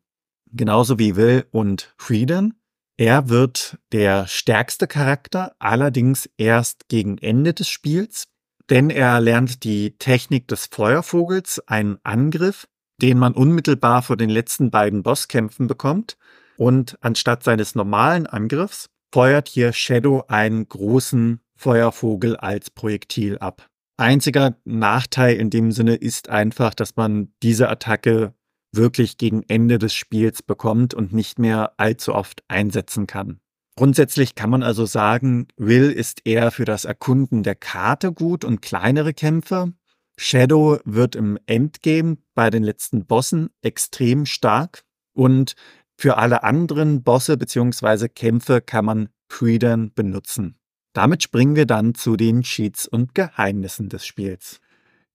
genauso 0.51 0.99
wie 0.99 1.15
Will 1.15 1.45
und 1.51 1.93
Freedom. 1.97 2.53
Er 2.97 3.29
wird 3.29 3.77
der 3.91 4.27
stärkste 4.27 4.87
Charakter, 4.87 5.55
allerdings 5.59 6.29
erst 6.37 6.89
gegen 6.89 7.17
Ende 7.17 7.53
des 7.53 7.69
Spiels, 7.69 8.25
denn 8.69 8.89
er 8.89 9.19
lernt 9.21 9.63
die 9.63 9.97
Technik 9.97 10.47
des 10.47 10.67
Feuervogels, 10.67 11.61
einen 11.67 11.97
Angriff, 12.03 12.67
den 13.01 13.17
man 13.17 13.33
unmittelbar 13.33 14.01
vor 14.01 14.17
den 14.17 14.29
letzten 14.29 14.69
beiden 14.69 15.03
Bosskämpfen 15.03 15.67
bekommt. 15.67 16.17
Und 16.57 16.97
anstatt 17.01 17.43
seines 17.43 17.73
normalen 17.73 18.27
Angriffs 18.27 18.89
feuert 19.13 19.47
hier 19.47 19.71
Shadow 19.71 20.25
einen 20.27 20.67
großen 20.67 21.39
Feuervogel 21.55 22.35
als 22.35 22.69
Projektil 22.69 23.37
ab. 23.39 23.67
Einziger 23.97 24.55
Nachteil 24.65 25.35
in 25.37 25.49
dem 25.49 25.71
Sinne 25.71 25.95
ist 25.95 26.29
einfach, 26.29 26.73
dass 26.73 26.95
man 26.95 27.33
diese 27.41 27.69
Attacke 27.69 28.33
wirklich 28.71 29.17
gegen 29.17 29.43
Ende 29.47 29.79
des 29.79 29.93
Spiels 29.93 30.43
bekommt 30.43 30.93
und 30.93 31.13
nicht 31.13 31.39
mehr 31.39 31.73
allzu 31.77 32.13
oft 32.13 32.43
einsetzen 32.47 33.07
kann. 33.07 33.39
Grundsätzlich 33.75 34.35
kann 34.35 34.49
man 34.49 34.61
also 34.61 34.85
sagen, 34.85 35.47
Will 35.55 35.91
ist 35.91 36.25
eher 36.25 36.51
für 36.51 36.65
das 36.65 36.85
Erkunden 36.85 37.43
der 37.43 37.55
Karte 37.55 38.11
gut 38.11 38.43
und 38.43 38.61
kleinere 38.61 39.13
Kämpfe. 39.13 39.73
Shadow 40.17 40.79
wird 40.83 41.15
im 41.15 41.39
Endgame 41.45 42.17
bei 42.35 42.49
den 42.49 42.63
letzten 42.63 43.05
Bossen 43.05 43.51
extrem 43.61 44.25
stark 44.25 44.83
und 45.13 45.55
für 45.97 46.17
alle 46.17 46.43
anderen 46.43 47.03
Bosse 47.03 47.37
bzw. 47.37 48.09
Kämpfe 48.09 48.61
kann 48.61 48.85
man 48.85 49.09
Freedom 49.29 49.93
benutzen. 49.93 50.59
Damit 50.93 51.23
springen 51.23 51.55
wir 51.55 51.65
dann 51.65 51.95
zu 51.95 52.17
den 52.17 52.41
Cheats 52.41 52.87
und 52.87 53.15
Geheimnissen 53.15 53.89
des 53.89 54.05
Spiels. 54.05 54.59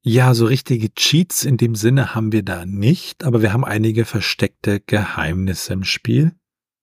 Ja, 0.06 0.34
so 0.34 0.44
richtige 0.44 0.92
Cheats 0.92 1.44
in 1.44 1.56
dem 1.56 1.74
Sinne 1.74 2.14
haben 2.14 2.30
wir 2.30 2.42
da 2.42 2.66
nicht, 2.66 3.24
aber 3.24 3.40
wir 3.40 3.54
haben 3.54 3.64
einige 3.64 4.04
versteckte 4.04 4.80
Geheimnisse 4.80 5.72
im 5.72 5.82
Spiel. 5.82 6.32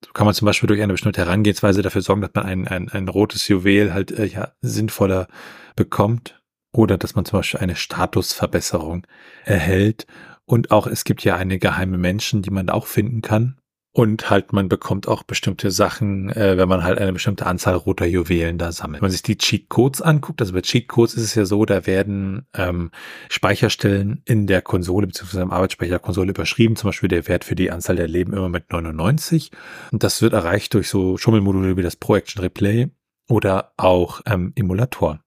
So 0.04 0.12
kann 0.12 0.26
man 0.26 0.34
zum 0.34 0.48
Beispiel 0.48 0.66
durch 0.66 0.82
eine 0.82 0.94
bestimmte 0.94 1.22
Herangehensweise 1.22 1.84
dafür 1.84 2.02
sorgen, 2.02 2.22
dass 2.22 2.32
man 2.34 2.46
ein, 2.46 2.68
ein, 2.68 2.90
ein 2.90 3.08
rotes 3.08 3.48
Juwel 3.48 3.94
halt 3.94 4.10
äh, 4.10 4.26
ja, 4.26 4.54
sinnvoller 4.62 5.28
bekommt. 5.76 6.42
Oder 6.74 6.98
dass 6.98 7.14
man 7.14 7.26
zum 7.26 7.38
Beispiel 7.38 7.60
eine 7.60 7.76
Statusverbesserung 7.76 9.06
erhält. 9.46 10.08
Und 10.46 10.72
auch 10.72 10.88
es 10.88 11.04
gibt 11.04 11.24
ja 11.24 11.36
eine 11.36 11.60
geheime 11.60 12.00
Menschen, 12.00 12.42
die 12.42 12.50
man 12.50 12.72
auch 12.72 12.88
finden 12.88 13.22
kann. 13.22 13.61
Und 13.94 14.30
halt, 14.30 14.54
man 14.54 14.70
bekommt 14.70 15.10
auch 15.10 15.24
bestimmte 15.24 15.70
Sachen, 15.70 16.30
äh, 16.30 16.56
wenn 16.56 16.70
man 16.70 16.82
halt 16.84 16.98
eine 16.98 17.12
bestimmte 17.12 17.46
Anzahl 17.46 17.76
roter 17.76 18.06
Juwelen 18.06 18.58
da 18.58 18.72
sammelt. 18.72 19.02
Wenn 19.02 19.08
man 19.08 19.12
sich 19.12 19.22
die 19.22 19.38
Cheatcodes 19.38 20.02
anguckt, 20.02 20.40
also 20.40 20.54
bei 20.54 20.62
Cheatcodes 20.62 21.14
ist 21.16 21.24
es 21.24 21.36
ja 21.36 21.44
so, 21.44 21.66
da 21.66 21.86
werden 21.86 22.48
ähm, 22.54 22.92
Speicherstellen 23.30 24.22
in 24.24 24.48
der 24.48 24.62
Konsole 24.62 25.08
bzw. 25.08 25.42
im 25.42 25.52
Arbeitsspeicher 25.52 25.90
der 25.90 26.00
Konsole 26.00 26.30
überschrieben, 26.30 26.78
zum 26.78 26.88
Beispiel 26.88 27.10
der 27.10 27.28
Wert 27.28 27.44
für 27.44 27.56
die 27.56 27.70
Anzahl 27.70 27.98
der 27.98 28.08
Leben 28.08 28.32
immer 28.32 28.48
mit 28.48 28.72
99. 28.72 29.52
Und 29.92 30.04
das 30.04 30.22
wird 30.22 30.32
erreicht 30.32 30.74
durch 30.74 30.88
so 30.88 31.18
Schummelmodule 31.18 31.76
wie 31.76 31.84
das 31.84 31.98
Pro 31.98 32.16
Action 32.16 32.42
Replay 32.42 32.88
oder 33.28 33.74
auch 33.76 34.22
ähm, 34.26 34.54
Emulatoren. 34.56 35.20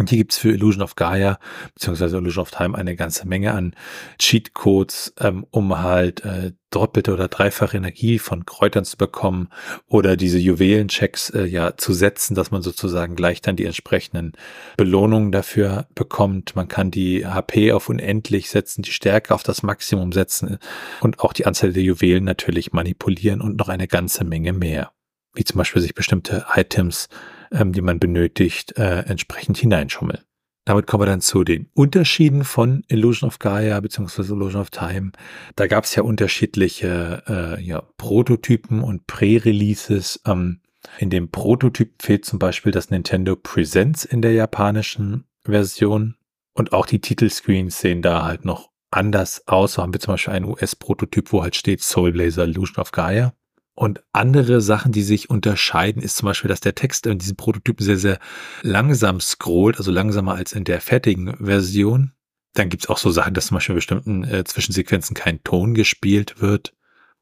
Und 0.00 0.08
hier 0.08 0.16
gibt's 0.16 0.38
für 0.38 0.50
Illusion 0.50 0.82
of 0.82 0.96
Gaia 0.96 1.38
beziehungsweise 1.74 2.16
Illusion 2.16 2.40
of 2.40 2.50
Time 2.50 2.76
eine 2.76 2.96
ganze 2.96 3.28
Menge 3.28 3.52
an 3.52 3.76
Cheatcodes, 4.18 5.12
ähm, 5.20 5.44
um 5.50 5.78
halt 5.78 6.24
äh, 6.24 6.52
doppelte 6.70 7.12
oder 7.12 7.28
dreifache 7.28 7.76
Energie 7.76 8.18
von 8.18 8.46
Kräutern 8.46 8.86
zu 8.86 8.96
bekommen 8.96 9.50
oder 9.86 10.16
diese 10.16 10.38
Juwelenchecks 10.38 11.28
äh, 11.30 11.44
ja 11.44 11.76
zu 11.76 11.92
setzen, 11.92 12.34
dass 12.34 12.50
man 12.50 12.62
sozusagen 12.62 13.14
gleich 13.14 13.42
dann 13.42 13.56
die 13.56 13.66
entsprechenden 13.66 14.32
Belohnungen 14.78 15.32
dafür 15.32 15.86
bekommt. 15.94 16.56
Man 16.56 16.68
kann 16.68 16.90
die 16.90 17.26
HP 17.26 17.72
auf 17.72 17.90
unendlich 17.90 18.48
setzen, 18.48 18.80
die 18.80 18.92
Stärke 18.92 19.34
auf 19.34 19.42
das 19.42 19.62
Maximum 19.62 20.12
setzen 20.12 20.56
und 21.02 21.20
auch 21.20 21.34
die 21.34 21.44
Anzahl 21.44 21.74
der 21.74 21.82
Juwelen 21.82 22.24
natürlich 22.24 22.72
manipulieren 22.72 23.42
und 23.42 23.58
noch 23.58 23.68
eine 23.68 23.86
ganze 23.86 24.24
Menge 24.24 24.54
mehr. 24.54 24.92
Wie 25.34 25.44
zum 25.44 25.58
Beispiel 25.58 25.82
sich 25.82 25.94
bestimmte 25.94 26.46
Items 26.54 27.10
ähm, 27.52 27.72
die 27.72 27.82
man 27.82 27.98
benötigt, 27.98 28.76
äh, 28.78 29.00
entsprechend 29.00 29.58
hineinschummeln. 29.58 30.20
Damit 30.66 30.86
kommen 30.86 31.02
wir 31.02 31.06
dann 31.06 31.20
zu 31.20 31.42
den 31.42 31.68
Unterschieden 31.74 32.44
von 32.44 32.84
Illusion 32.88 33.26
of 33.26 33.38
Gaia 33.38 33.80
bzw. 33.80 34.22
Illusion 34.34 34.60
of 34.60 34.70
Time. 34.70 35.12
Da 35.56 35.66
gab 35.66 35.84
es 35.84 35.94
ja 35.94 36.02
unterschiedliche 36.02 37.22
äh, 37.26 37.62
ja, 37.62 37.82
Prototypen 37.96 38.82
und 38.82 39.06
Pre-Releases. 39.06 40.20
Ähm, 40.26 40.60
in 40.98 41.10
dem 41.10 41.30
Prototyp 41.30 42.02
fehlt 42.02 42.24
zum 42.24 42.38
Beispiel 42.38 42.72
das 42.72 42.90
Nintendo 42.90 43.36
Presents 43.36 44.04
in 44.04 44.22
der 44.22 44.32
japanischen 44.32 45.24
Version. 45.44 46.16
Und 46.52 46.72
auch 46.72 46.86
die 46.86 47.00
Titelscreens 47.00 47.80
sehen 47.80 48.02
da 48.02 48.24
halt 48.24 48.44
noch 48.44 48.70
anders 48.90 49.46
aus. 49.46 49.74
So 49.74 49.82
haben 49.82 49.92
wir 49.92 50.00
zum 50.00 50.14
Beispiel 50.14 50.34
einen 50.34 50.46
US-Prototyp, 50.46 51.32
wo 51.32 51.42
halt 51.42 51.56
steht 51.56 51.82
Soul 51.82 52.12
Blazer 52.12 52.44
Illusion 52.44 52.80
of 52.80 52.92
Gaia. 52.92 53.32
Und 53.80 54.02
andere 54.12 54.60
Sachen, 54.60 54.92
die 54.92 55.00
sich 55.00 55.30
unterscheiden, 55.30 56.02
ist 56.02 56.18
zum 56.18 56.26
Beispiel, 56.26 56.48
dass 56.48 56.60
der 56.60 56.74
Text 56.74 57.06
in 57.06 57.16
diesem 57.16 57.36
Prototypen 57.36 57.82
sehr, 57.82 57.96
sehr 57.96 58.18
langsam 58.60 59.20
scrollt, 59.20 59.78
also 59.78 59.90
langsamer 59.90 60.34
als 60.34 60.52
in 60.52 60.64
der 60.64 60.82
fertigen 60.82 61.34
Version. 61.42 62.12
Dann 62.52 62.68
gibt's 62.68 62.90
auch 62.90 62.98
so 62.98 63.10
Sachen, 63.10 63.32
dass 63.32 63.46
zum 63.46 63.54
Beispiel 63.54 63.72
in 63.72 63.78
bestimmten 63.78 64.24
äh, 64.24 64.44
Zwischensequenzen 64.44 65.16
kein 65.16 65.42
Ton 65.44 65.72
gespielt 65.72 66.42
wird. 66.42 66.74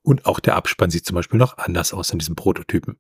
Und 0.03 0.27
auch 0.27 0.41
der 0.41 0.57
Abspann 0.57 0.91
sieht 0.91 1.07
zum 1.07 1.15
Beispiel 1.15 1.39
noch 1.39 1.59
anders 1.59 1.93
aus 1.95 2.11
in 2.11 2.19
diesem 2.19 2.35
Prototypen. 2.35 2.97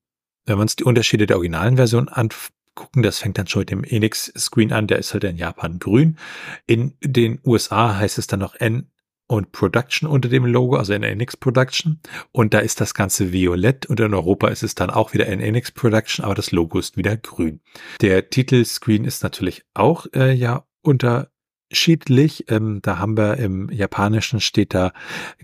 Wenn 0.46 0.58
wir 0.58 0.62
uns 0.62 0.76
die 0.76 0.84
Unterschiede 0.84 1.26
der 1.26 1.38
originalen 1.38 1.74
Version 1.74 2.08
angucken, 2.08 3.02
das 3.02 3.18
fängt 3.18 3.38
dann 3.38 3.48
schon 3.48 3.62
mit 3.62 3.70
dem 3.70 3.82
Enix-Screen 3.82 4.72
an, 4.72 4.86
der 4.86 5.00
ist 5.00 5.14
halt 5.14 5.24
in 5.24 5.36
Japan 5.36 5.80
grün. 5.80 6.16
In 6.68 6.94
den 7.02 7.40
USA 7.44 7.96
heißt 7.96 8.18
es 8.18 8.28
dann 8.28 8.38
noch 8.38 8.54
N 8.54 8.88
und 9.28 9.52
Production 9.52 10.08
unter 10.08 10.28
dem 10.28 10.46
Logo, 10.46 10.76
also 10.76 10.94
in 10.94 11.02
NX 11.02 11.36
Production. 11.36 12.00
Und 12.32 12.54
da 12.54 12.58
ist 12.58 12.80
das 12.80 12.94
Ganze 12.94 13.30
violett 13.30 13.86
und 13.86 14.00
in 14.00 14.14
Europa 14.14 14.48
ist 14.48 14.62
es 14.62 14.74
dann 14.74 14.90
auch 14.90 15.12
wieder 15.12 15.26
in 15.26 15.40
NX 15.40 15.72
Production, 15.72 16.24
aber 16.24 16.34
das 16.34 16.50
Logo 16.50 16.78
ist 16.78 16.96
wieder 16.96 17.16
grün. 17.16 17.60
Der 18.00 18.30
Titelscreen 18.30 19.04
ist 19.04 19.22
natürlich 19.22 19.64
auch 19.74 20.06
äh, 20.14 20.32
ja 20.32 20.66
unterschiedlich. 20.82 22.46
Ähm, 22.48 22.80
da 22.82 22.98
haben 22.98 23.16
wir 23.16 23.36
im 23.36 23.70
Japanischen 23.70 24.40
steht 24.40 24.72
da 24.72 24.92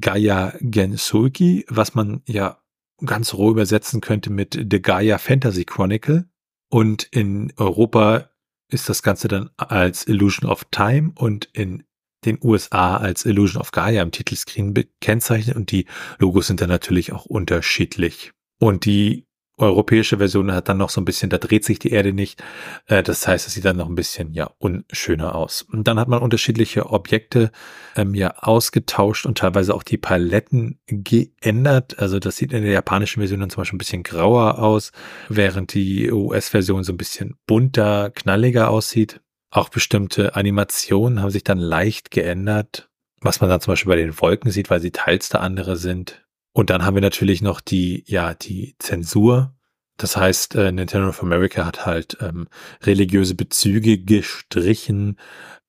Gaia 0.01 0.55
Gensuki, 0.61 1.67
was 1.69 1.95
man 1.95 2.23
ja 2.27 2.59
ganz 3.05 3.35
roh 3.35 3.51
übersetzen 3.51 4.01
könnte 4.01 4.31
mit 4.31 4.55
The 4.55 4.81
Gaia 4.81 5.19
Fantasy 5.19 5.65
Chronicle. 5.67 6.27
Und 6.71 7.05
in 7.11 7.53
Europa 7.59 8.31
ist 8.69 8.89
das 8.89 9.03
Ganze 9.03 9.29
dann 9.29 9.51
als 9.59 10.09
Illusion 10.09 10.51
of 10.51 10.65
Time 10.71 11.13
und 11.17 11.51
in 11.53 11.85
den 12.25 12.39
USA 12.43 12.97
als 12.97 13.25
Illusion 13.25 13.61
of 13.61 13.73
Gaia 13.73 14.03
im 14.03 14.11
Titelscreen 14.11 14.75
gekennzeichnet 14.75 15.57
und 15.57 15.71
die 15.71 15.87
Logos 16.19 16.47
sind 16.47 16.61
dann 16.61 16.69
natürlich 16.69 17.13
auch 17.13 17.25
unterschiedlich. 17.27 18.33
Und 18.59 18.85
die 18.85 19.27
europäische 19.57 20.19
Version 20.19 20.53
hat 20.53 20.69
dann 20.69 20.79
noch 20.79 20.91
so 20.91 21.01
ein 21.01 21.05
bisschen, 21.05 21.31
da 21.31 21.39
dreht 21.39 21.65
sich 21.65 21.79
die 21.79 21.93
Erde 21.93 22.13
nicht. 22.13 22.43
Äh, 22.87 23.03
das 23.03 23.27
heißt, 23.27 23.47
es 23.47 23.55
sieht 23.55 23.65
dann 23.65 23.77
noch 23.77 23.89
ein 23.89 23.95
bisschen 23.95 24.33
ja 24.33 24.51
unschöner 24.59 25.35
aus. 25.35 25.63
Und 25.63 25.87
dann 25.87 25.99
hat 25.99 26.09
man 26.09 26.23
unterschiedliche 26.23 26.91
Objekte 26.91 27.53
ähm, 27.97 28.15
ja 28.15 28.35
ausgetauscht 28.39 29.27
und 29.27 29.39
teilweise 29.39 29.75
auch 29.75 29.85
die 29.85 29.99
Paletten 29.99 30.81
geändert. 30.87 31.99
Also 31.99 32.19
das 32.19 32.37
sieht 32.37 32.53
in 32.53 32.63
der 32.63 32.73
japanischen 32.73 33.21
Version 33.21 33.41
dann 33.41 33.51
zum 33.51 33.61
Beispiel 33.61 33.77
ein 33.77 33.79
bisschen 33.79 34.03
grauer 34.03 34.59
aus, 34.59 34.91
während 35.29 35.75
die 35.75 36.11
US-Version 36.11 36.83
so 36.83 36.93
ein 36.93 36.99
bisschen 36.99 37.37
bunter, 37.47 38.11
knalliger 38.11 38.71
aussieht. 38.71 39.21
Auch 39.55 39.69
bestimmte 39.69 40.35
Animationen 40.35 41.23
haben 41.23 41.31
sich 41.31 41.45
dann 41.45 41.59
leicht 41.59 42.11
geändert, 42.11 42.91
was 43.21 43.41
man 43.41 43.49
dann 43.49 43.61
zum 43.61 43.71
Beispiel 43.71 43.89
bei 43.89 43.97
den 43.97 44.21
Wolken 44.21 44.51
sieht, 44.51 44.69
weil 44.69 44.81
sie 44.81 44.91
teils 44.91 45.29
da 45.29 45.39
andere 45.39 45.77
sind. 45.77 46.27
Und 46.53 46.71
dann 46.71 46.85
haben 46.85 46.97
wir 46.97 47.01
natürlich 47.01 47.41
noch 47.41 47.61
die, 47.61 48.03
ja, 48.09 48.35
die 48.35 48.75
Zensur. 48.81 49.55
Das 49.97 50.17
heißt, 50.17 50.57
äh, 50.57 50.73
Nintendo 50.73 51.09
of 51.09 51.23
America 51.23 51.65
hat 51.65 51.87
halt 51.87 52.19
ähm, 52.21 52.49
religiöse 52.83 53.37
Bezüge 53.37 53.97
gestrichen, 53.99 55.21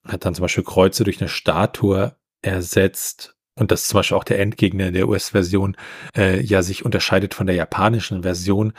hat 0.03 0.25
dann 0.25 0.33
zum 0.33 0.41
Beispiel 0.41 0.63
Kreuze 0.63 1.03
durch 1.03 1.21
eine 1.21 1.29
Statue 1.29 2.15
ersetzt 2.41 3.34
und 3.57 3.71
das 3.71 3.87
zum 3.87 3.99
Beispiel 3.99 4.17
auch 4.17 4.23
der 4.23 4.39
Endgegner 4.39 4.91
der 4.91 5.07
US-Version 5.07 5.77
äh, 6.15 6.41
ja 6.41 6.61
sich 6.61 6.83
unterscheidet 6.83 7.33
von 7.33 7.47
der 7.47 7.55
japanischen 7.55 8.23
Version, 8.23 8.73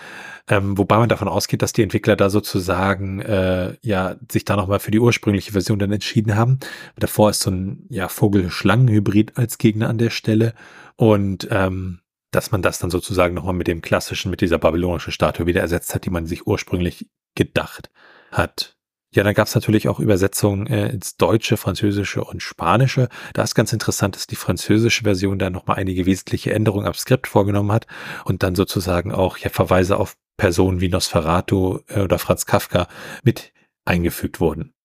ähm, 0.49 0.77
wobei 0.77 0.99
man 0.99 1.09
davon 1.09 1.29
ausgeht, 1.29 1.63
dass 1.63 1.73
die 1.73 1.83
Entwickler 1.83 2.17
da 2.17 2.29
sozusagen 2.31 3.21
äh, 3.21 3.75
ja 3.81 4.17
sich 4.31 4.45
da 4.45 4.57
nochmal 4.57 4.81
für 4.81 4.91
die 4.91 5.01
ursprüngliche 5.01 5.53
Version 5.53 5.79
dann 5.79 5.93
entschieden 5.93 6.37
haben. 6.37 6.59
Davor 6.97 7.31
ist 7.31 7.41
so 7.41 7.51
ein 7.51 7.87
ja 7.89 8.09
Vogel-Schlangen-Hybrid 8.09 9.39
als 9.39 9.59
Gegner 9.59 9.89
an 9.89 9.99
der 9.99 10.11
Stelle 10.11 10.55
und 10.97 11.49
ähm, 11.51 12.01
dass 12.31 12.51
man 12.51 12.61
das 12.61 12.79
dann 12.79 12.91
sozusagen 12.91 13.35
nochmal 13.35 13.55
mit 13.55 13.69
dem 13.69 13.81
klassischen, 13.81 14.31
mit 14.31 14.43
dieser 14.43 14.59
babylonischen 14.59 15.13
Statue 15.13 15.47
wieder 15.47 15.63
ersetzt 15.63 15.95
hat, 15.95 16.05
die 16.05 16.11
man 16.11 16.27
sich 16.27 16.47
ursprünglich 16.47 17.09
gedacht 17.35 17.91
hat. 18.31 18.76
Ja, 19.17 19.25
dann 19.25 19.33
gab 19.33 19.49
es 19.49 19.55
natürlich 19.55 19.89
auch 19.89 19.99
Übersetzungen 19.99 20.67
äh, 20.67 20.91
ins 20.91 21.17
Deutsche, 21.17 21.57
Französische 21.57 22.23
und 22.23 22.43
Spanische. 22.43 23.09
Da 23.33 23.43
ist 23.43 23.55
ganz 23.55 23.73
interessant, 23.73 24.15
dass 24.15 24.27
die 24.27 24.37
französische 24.37 25.05
Version 25.05 25.39
da 25.39 25.49
nochmal 25.49 25.79
einige 25.79 26.05
wesentliche 26.05 26.53
Änderungen 26.53 26.87
am 26.87 26.93
Skript 26.93 27.27
vorgenommen 27.27 27.73
hat 27.73 27.87
und 28.27 28.43
dann 28.43 28.55
sozusagen 28.55 29.13
auch 29.13 29.39
ja 29.39 29.49
Verweise 29.49 29.97
auf 29.97 30.19
Personen 30.37 30.83
wie 30.83 30.91
Nosferatu 30.91 31.81
äh, 31.89 32.03
oder 32.03 32.19
Franz 32.19 32.45
Kafka 32.45 32.89
mit 33.23 33.55
eingefügt 33.87 34.39
wurden. 34.39 34.76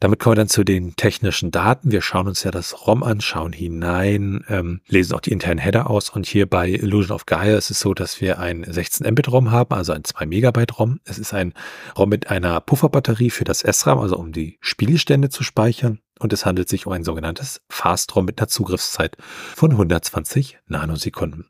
Damit 0.00 0.18
kommen 0.18 0.32
wir 0.32 0.42
dann 0.42 0.48
zu 0.48 0.64
den 0.64 0.96
technischen 0.96 1.50
Daten. 1.50 1.92
Wir 1.92 2.02
schauen 2.02 2.28
uns 2.28 2.42
ja 2.42 2.50
das 2.50 2.86
ROM 2.86 3.02
an, 3.02 3.20
schauen 3.20 3.52
hinein, 3.52 4.44
ähm, 4.48 4.80
lesen 4.86 5.14
auch 5.14 5.20
die 5.20 5.32
internen 5.32 5.58
Header 5.58 5.90
aus. 5.90 6.10
Und 6.10 6.26
hier 6.26 6.46
bei 6.46 6.68
Illusion 6.68 7.14
of 7.14 7.26
Gaia 7.26 7.56
ist 7.56 7.70
es 7.70 7.80
so, 7.80 7.94
dass 7.94 8.20
wir 8.20 8.38
ein 8.38 8.64
16 8.68 9.10
Mbit 9.10 9.30
ROM 9.30 9.50
haben, 9.50 9.74
also 9.74 9.92
ein 9.92 10.04
2 10.04 10.26
Megabyte 10.26 10.78
ROM. 10.78 11.00
Es 11.04 11.18
ist 11.18 11.34
ein 11.34 11.54
ROM 11.96 12.08
mit 12.08 12.30
einer 12.30 12.60
Pufferbatterie 12.60 13.30
für 13.30 13.44
das 13.44 13.60
SRAM, 13.60 13.98
also 13.98 14.16
um 14.16 14.32
die 14.32 14.58
Spielstände 14.60 15.28
zu 15.28 15.42
speichern 15.42 16.00
und 16.18 16.32
es 16.32 16.44
handelt 16.46 16.68
sich 16.68 16.86
um 16.86 16.92
ein 16.92 17.04
sogenanntes 17.04 17.60
Fast-ROM 17.68 18.24
mit 18.24 18.38
einer 18.38 18.48
Zugriffszeit 18.48 19.16
von 19.54 19.72
120 19.72 20.58
Nanosekunden. 20.66 21.46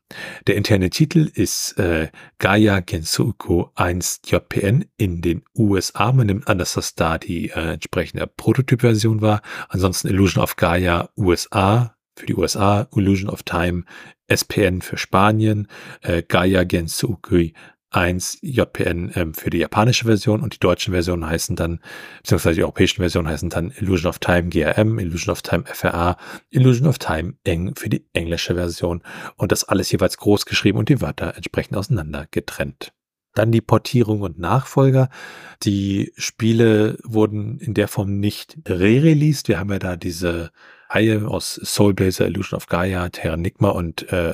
Der 0.47 0.55
interne 0.55 0.89
Titel 0.89 1.29
ist 1.33 1.77
äh, 1.79 2.09
Gaia 2.37 2.79
Gensuku 2.79 3.65
1 3.75 4.21
JPN 4.25 4.85
in 4.97 5.21
den 5.21 5.43
USA. 5.57 6.11
Man 6.11 6.27
nimmt 6.27 6.47
an, 6.47 6.57
dass 6.57 6.73
das 6.73 6.95
da 6.95 7.17
die 7.17 7.49
äh, 7.49 7.73
entsprechende 7.73 8.27
Prototyp-Version 8.27 9.21
war. 9.21 9.41
Ansonsten 9.69 10.07
Illusion 10.07 10.43
of 10.43 10.55
Gaia 10.55 11.09
USA 11.17 11.95
für 12.15 12.25
die 12.25 12.35
USA, 12.35 12.87
Illusion 12.95 13.29
of 13.29 13.43
Time 13.43 13.83
SPN 14.27 14.81
für 14.81 14.97
Spanien, 14.97 15.67
äh, 16.01 16.21
Gaia 16.21 16.63
Gensuku 16.63 17.49
1 17.91 18.39
JPN 18.41 19.11
ähm, 19.15 19.33
für 19.33 19.49
die 19.49 19.57
japanische 19.59 20.05
Version 20.05 20.41
und 20.41 20.53
die 20.53 20.59
deutschen 20.59 20.93
Versionen 20.93 21.25
heißen 21.25 21.55
dann, 21.55 21.79
beziehungsweise 22.21 22.55
die 22.55 22.63
europäischen 22.63 23.01
Versionen 23.01 23.27
heißen 23.27 23.49
dann 23.49 23.71
Illusion 23.71 24.09
of 24.09 24.19
Time 24.19 24.49
GRM, 24.49 24.99
Illusion 24.99 25.31
of 25.31 25.41
Time 25.41 25.63
FRA, 25.65 26.17
Illusion 26.49 26.87
of 26.87 26.99
Time 26.99 27.33
Eng 27.43 27.75
für 27.75 27.89
die 27.89 28.05
englische 28.13 28.55
Version 28.55 29.01
und 29.35 29.51
das 29.51 29.63
alles 29.63 29.91
jeweils 29.91 30.17
groß 30.17 30.45
geschrieben 30.45 30.77
und 30.77 30.89
die 30.89 31.01
Wörter 31.01 31.35
entsprechend 31.35 31.77
auseinander 31.77 32.27
getrennt. 32.29 32.93
Dann 33.35 33.51
die 33.51 33.61
Portierung 33.61 34.21
und 34.21 34.39
Nachfolger. 34.39 35.09
Die 35.63 36.11
Spiele 36.17 36.97
wurden 37.03 37.59
in 37.59 37.73
der 37.73 37.87
Form 37.87 38.19
nicht 38.19 38.57
re-released. 38.67 39.47
Wir 39.47 39.59
haben 39.59 39.71
ja 39.71 39.79
da 39.79 39.95
diese 39.95 40.51
Reihe 40.89 41.27
aus 41.27 41.59
Soul 41.63 41.93
Blazer, 41.93 42.27
Illusion 42.27 42.57
of 42.57 42.67
Gaia, 42.67 43.09
Terranigma 43.09 43.69
und 43.69 44.11
äh, 44.11 44.33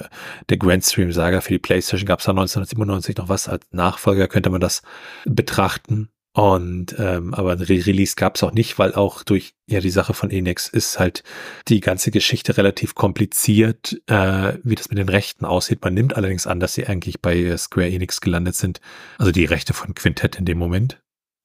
der 0.50 0.58
Grand 0.58 0.84
Stream 0.84 1.12
Saga 1.12 1.42
für 1.42 1.54
die 1.54 1.60
PlayStation 1.60 2.08
gab 2.08 2.20
es 2.20 2.26
da 2.26 2.32
1997 2.32 3.18
noch 3.18 3.30
was 3.30 3.48
als 3.48 3.66
Nachfolger, 3.72 4.28
könnte 4.28 4.50
man 4.50 4.62
das 4.62 4.82
betrachten. 5.26 6.10
Und 6.34 6.98
ähm, 7.00 7.34
aber 7.34 7.54
ein 7.54 7.62
Re-Release 7.62 8.16
gab 8.18 8.36
es 8.36 8.44
auch 8.44 8.52
nicht, 8.52 8.78
weil 8.78 8.94
auch 8.94 9.24
durch 9.24 9.54
ja 9.68 9.80
die 9.80 9.90
Sache 9.90 10.14
von 10.14 10.32
Enix 10.32 10.68
ist 10.68 11.00
halt 11.00 11.24
die 11.70 11.80
ganze 11.80 12.12
Geschichte 12.12 12.58
relativ 12.58 12.94
kompliziert, 12.94 14.02
äh, 14.08 14.58
wie 14.62 14.76
das 14.76 14.90
mit 14.90 14.98
den 14.98 15.08
Rechten 15.08 15.46
aussieht. 15.46 15.82
Man 15.82 15.94
nimmt 15.94 16.18
allerdings 16.18 16.46
an, 16.46 16.60
dass 16.60 16.74
sie 16.74 16.88
eigentlich 16.88 17.22
bei 17.22 17.56
Square 17.56 17.90
Enix 17.90 18.20
gelandet 18.20 18.56
sind, 18.56 18.82
also 19.18 19.32
die 19.32 19.46
Rechte 19.46 19.74
von 19.74 19.96
Quintett 19.96 20.36
in 20.36 20.44
dem 20.44 20.58
Moment. 20.58 21.02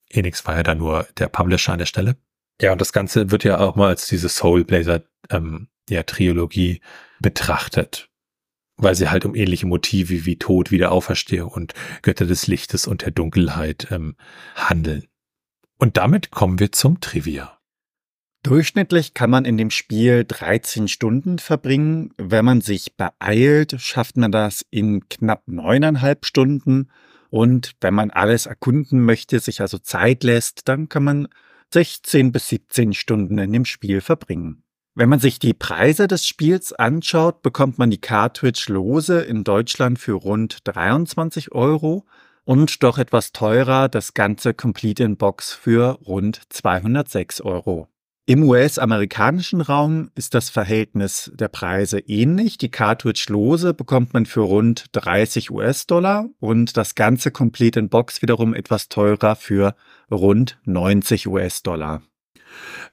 Enix 0.09 0.45
war 0.45 0.57
ja 0.57 0.65
da 0.65 0.75
nur 0.75 1.07
der 1.19 1.29
Publisher 1.29 1.73
an 1.73 1.79
der 1.79 1.87
Stelle. 1.87 2.17
Ja, 2.61 2.73
und 2.73 2.81
das 2.81 2.93
Ganze 2.93 3.31
wird 3.31 3.45
ja 3.45 3.59
auch 3.59 3.75
mal 3.77 3.89
als 3.89 4.07
diese 4.07 4.29
Soul 4.29 4.65
Blazer 4.65 5.03
ähm, 5.31 5.69
ja, 5.89 6.03
Trilogie 6.03 6.81
betrachtet, 7.21 8.11
weil 8.77 8.95
sie 8.95 9.09
halt 9.09 9.25
um 9.25 9.35
ähnliche 9.35 9.67
Motive 9.67 10.27
wie 10.27 10.37
Tod, 10.37 10.71
Wiederauferstehung 10.71 11.51
und 11.51 11.75
Götter 12.03 12.27
des 12.27 12.47
Lichtes 12.47 12.87
und 12.87 13.03
der 13.03 13.13
Dunkelheit 13.13 13.89
ähm, 13.91 14.15
handeln. 14.55 15.07
Und 15.79 15.97
damit 15.97 16.31
kommen 16.31 16.59
wir 16.59 16.73
zum 16.73 17.01
Trivia. 17.01 17.59
Durchschnittlich 18.43 19.13
kann 19.13 19.31
man 19.31 19.45
in 19.45 19.59
dem 19.59 19.71
Spiel 19.71 20.25
13 20.27 20.89
Stunden 20.89 21.39
verbringen. 21.39 22.15
Wenn 22.17 22.45
man 22.45 22.63
sich 22.63 22.97
beeilt, 22.97 23.77
schafft 23.79 24.17
man 24.17 24.33
das 24.33 24.65
in 24.71 25.09
knapp 25.09 25.43
neuneinhalb 25.47 26.25
Stunden. 26.25 26.91
Und 27.29 27.73
wenn 27.81 27.95
man 27.95 28.11
alles 28.11 28.47
erkunden 28.47 29.05
möchte, 29.05 29.41
sich 29.41 29.61
also 29.61 29.79
Zeit 29.79 30.25
lässt, 30.25 30.69
dann 30.69 30.89
kann 30.89 31.05
man 31.05 31.29
16 31.73 32.33
bis 32.33 32.49
17 32.49 32.95
Stunden 32.95 33.39
in 33.39 33.53
dem 33.53 33.65
Spiel 33.65 34.01
verbringen. 34.01 34.65
Wenn 34.97 35.09
man 35.09 35.21
sich 35.21 35.39
die 35.39 35.55
Preise 35.55 36.09
des 36.09 36.27
Spiels 36.27 36.73
anschaut, 36.73 37.43
bekommt 37.43 37.79
man 37.79 37.91
die 37.91 38.01
Cartridge 38.01 38.67
lose 38.69 39.21
in 39.21 39.45
Deutschland 39.45 39.99
für 39.99 40.15
rund 40.15 40.59
23 40.65 41.53
Euro 41.53 42.07
und 42.45 42.83
doch 42.83 42.99
etwas 42.99 43.33
teurer 43.33 43.89
das 43.89 44.15
ganze 44.15 44.53
Complete 44.53 45.05
in 45.05 45.17
Box 45.17 45.53
für 45.53 46.01
rund 46.05 46.41
206 46.49 47.41
Euro. 47.43 47.87
Im 48.31 48.45
US-amerikanischen 48.45 49.61
Raum 49.61 50.13
ist 50.15 50.35
das 50.35 50.51
Verhältnis 50.51 51.33
der 51.35 51.49
Preise 51.49 51.99
ähnlich. 51.99 52.59
Die 52.59 52.71
Cartridge-Lose 52.71 53.75
bekommt 53.75 54.15
man 54.15 54.25
für 54.25 54.43
rund 54.43 54.85
30 54.93 55.51
US-Dollar 55.51 56.29
und 56.39 56.77
das 56.77 56.95
ganze 56.95 57.33
Complete 57.33 57.81
in 57.81 57.89
Box 57.89 58.23
wiederum 58.23 58.55
etwas 58.55 58.89
teurer 58.89 59.35
für 59.35 59.75
rund 60.13 60.61
90 60.65 61.27
US-Dollar. 61.27 62.03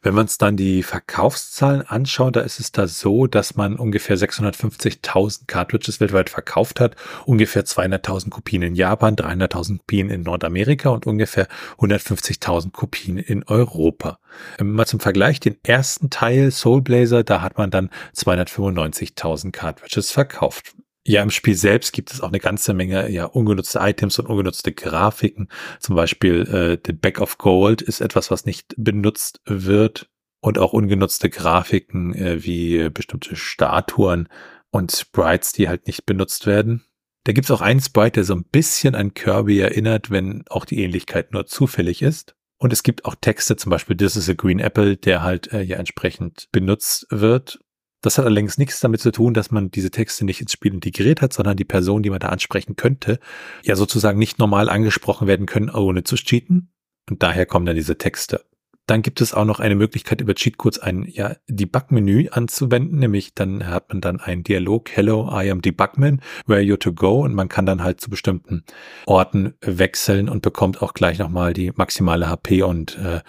Wenn 0.02 0.16
wir 0.16 0.22
uns 0.22 0.38
dann 0.38 0.58
die 0.58 0.84
Verkaufszahlen 0.84 1.82
anschauen, 1.82 2.34
da 2.34 2.42
ist 2.42 2.60
es 2.60 2.72
da 2.72 2.88
so, 2.88 3.28
dass 3.28 3.56
man 3.56 3.76
ungefähr 3.76 4.18
650.000 4.18 5.48
Cartridges 5.48 6.00
weltweit 6.00 6.30
verkauft 6.30 6.80
hat, 6.80 6.96
ungefähr 7.26 7.66
200.000 7.66 8.30
Kopien 8.30 8.62
in 8.62 8.76
Japan, 8.76 9.16
300.000 9.16 9.80
Kopien 9.80 10.10
in 10.10 10.22
Nordamerika 10.24 10.90
und 10.90 11.06
ungefähr 11.08 11.48
150.000 11.80 12.72
Kopien 12.72 13.18
in 13.18 13.44
Europa. 13.44 14.20
Ähm, 14.60 14.74
mal 14.74 14.86
zum 14.86 15.00
Vergleich, 15.00 15.40
den 15.40 15.58
ersten 15.64 16.10
Teil 16.10 16.52
Soul 16.52 16.82
Blazer, 16.82 17.24
da 17.24 17.42
hat 17.42 17.58
man 17.58 17.72
dann 17.72 17.90
295.000 18.16 19.52
Cartridges 19.52 20.12
verkauft. 20.12 20.74
Ja, 21.10 21.24
im 21.24 21.30
Spiel 21.30 21.56
selbst 21.56 21.94
gibt 21.94 22.12
es 22.12 22.20
auch 22.20 22.28
eine 22.28 22.40
ganze 22.40 22.74
Menge 22.74 23.10
ja 23.10 23.24
ungenutzte 23.24 23.80
Items 23.80 24.20
und 24.20 24.26
ungenutzte 24.26 24.74
Grafiken. 24.74 25.48
Zum 25.80 25.96
Beispiel 25.96 26.42
äh, 26.42 26.78
The 26.86 26.92
Back 26.92 27.22
of 27.22 27.38
Gold 27.38 27.82
ist 27.82 28.02
etwas, 28.02 28.30
was 28.30 28.46
nicht 28.46 28.76
benutzt 28.76 29.40
wird 29.46 30.10
und 30.42 30.60
auch 30.60 30.74
ungenutzte 30.74 31.30
Grafiken 31.30 32.14
äh, 32.14 32.44
wie 32.44 32.90
bestimmte 32.90 33.38
Statuen 33.38 34.28
und 34.70 34.92
Sprites, 34.92 35.54
die 35.54 35.70
halt 35.70 35.88
nicht 35.88 36.06
benutzt 36.06 36.46
werden. 36.46 36.84
Da 37.24 37.32
gibt's 37.32 37.52
auch 37.52 37.62
einen 37.62 37.80
Sprite, 37.80 38.16
der 38.16 38.24
so 38.26 38.36
ein 38.36 38.44
bisschen 38.44 38.94
an 38.94 39.14
Kirby 39.14 39.60
erinnert, 39.62 40.12
wenn 40.12 40.44
auch 40.50 40.66
die 40.66 40.84
Ähnlichkeit 40.84 41.32
nur 41.32 41.46
zufällig 41.46 42.02
ist. 42.02 42.36
Und 42.58 42.74
es 42.74 42.84
gibt 42.84 43.06
auch 43.06 43.16
Texte, 43.16 43.56
zum 43.56 43.70
Beispiel 43.70 43.96
This 43.96 44.18
is 44.18 44.30
a 44.30 44.34
Green 44.34 44.60
Apple, 44.60 44.98
der 44.98 45.24
halt 45.24 45.54
äh, 45.54 45.62
ja 45.62 45.78
entsprechend 45.78 46.50
benutzt 46.52 47.08
wird 47.12 47.60
das 48.02 48.18
hat 48.18 48.26
allerdings 48.26 48.58
nichts 48.58 48.80
damit 48.80 49.02
zu 49.02 49.12
tun, 49.12 49.34
dass 49.34 49.52
man 49.52 49.72
diese 49.72 49.92
Texte 49.92 50.26
nicht 50.26 50.42
ins 50.42 50.52
Spiel 50.52 50.74
integriert 50.74 51.22
hat, 51.22 51.34
sondern 51.34 51.58
die 51.58 51.66
Person, 51.66 52.04
die 52.04 52.10
man 52.10 52.20
da 52.20 52.30
ansprechen 52.30 52.76
könnte, 52.76 53.20
ja 53.64 53.76
sozusagen 53.76 54.20
nicht 54.20 54.40
normal 54.40 54.70
angesprochen 54.70 55.28
werden 55.28 55.46
können, 55.46 55.70
ohne 55.70 56.04
zu 56.04 56.16
cheaten. 56.16 56.72
Und 57.10 57.24
daher 57.24 57.46
kommen 57.46 57.66
dann 57.66 57.76
diese 57.76 57.98
Texte. 57.98 58.44
Dann 58.86 59.02
gibt 59.02 59.20
es 59.20 59.34
auch 59.34 59.44
noch 59.44 59.60
eine 59.60 59.76
Möglichkeit, 59.76 60.22
über 60.22 60.34
Cheatcodes 60.34 60.80
ein 60.80 61.04
ja, 61.04 61.36
Debug-Menü 61.50 62.30
anzuwenden, 62.32 63.00
nämlich 63.00 63.34
dann 63.34 63.68
hat 63.68 63.90
man 63.90 64.00
dann 64.00 64.22
einen 64.22 64.44
Dialog, 64.44 64.90
Hello, 64.90 65.30
I 65.30 65.52
am 65.52 65.62
Debugman, 65.62 66.22
where 66.46 66.60
are 66.60 66.66
you 66.66 66.78
to 66.78 66.94
go? 66.94 67.20
Und 67.20 67.34
man 67.34 67.50
kann 67.50 67.66
dann 67.66 67.84
halt 67.84 68.00
zu 68.00 68.10
bestimmten 68.10 68.64
Orten 69.06 69.56
wechseln 69.60 70.30
und 70.30 70.42
bekommt 70.42 70.82
auch 70.82 70.94
gleich 70.94 71.20
nochmal 71.20 71.54
die 71.54 71.74
maximale 71.76 72.30
HP 72.30 72.64
und 72.64 72.98
äh, 72.98 73.20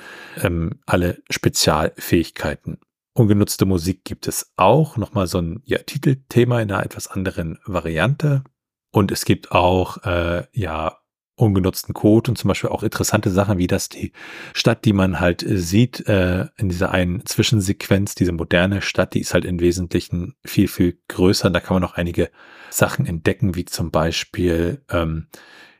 ähm, 0.41 0.79
alle 0.87 1.21
Spezialfähigkeiten. 1.29 2.79
Ungenutzte 3.19 3.66
Musik 3.66 4.05
gibt 4.05 4.29
es 4.29 4.53
auch. 4.55 4.97
Nochmal 4.97 5.27
so 5.27 5.39
ein 5.39 5.61
ja, 5.64 5.79
Titelthema 5.79 6.61
in 6.61 6.71
einer 6.71 6.85
etwas 6.85 7.09
anderen 7.09 7.59
Variante. 7.66 8.45
Und 8.93 9.11
es 9.11 9.25
gibt 9.25 9.51
auch, 9.51 10.05
äh, 10.05 10.45
ja, 10.53 11.01
ungenutzten 11.35 11.95
Code 11.95 12.31
und 12.31 12.37
zum 12.37 12.47
Beispiel 12.47 12.71
auch 12.71 12.85
interessante 12.85 13.31
Sachen, 13.33 13.59
wie 13.59 13.66
das 13.66 13.89
die 13.89 14.12
Stadt, 14.55 14.85
die 14.85 14.93
man 14.93 15.19
halt 15.19 15.45
sieht, 15.45 16.07
äh, 16.07 16.47
in 16.59 16.69
dieser 16.69 16.93
einen 16.93 17.27
Zwischensequenz, 17.27 18.14
diese 18.14 18.31
moderne 18.31 18.83
Stadt, 18.83 19.14
die 19.14 19.21
ist 19.21 19.35
halt 19.35 19.45
im 19.45 19.59
Wesentlichen 19.59 20.37
viel, 20.45 20.69
viel 20.69 21.01
größer. 21.09 21.51
Da 21.51 21.59
kann 21.59 21.75
man 21.75 21.83
noch 21.83 21.95
einige 21.95 22.31
Sachen 22.71 23.05
entdecken, 23.05 23.57
wie 23.57 23.64
zum 23.64 23.91
Beispiel 23.91 24.85
ähm, 24.91 25.27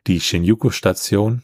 die 0.07 0.19
Shinjuku-Station, 0.19 1.43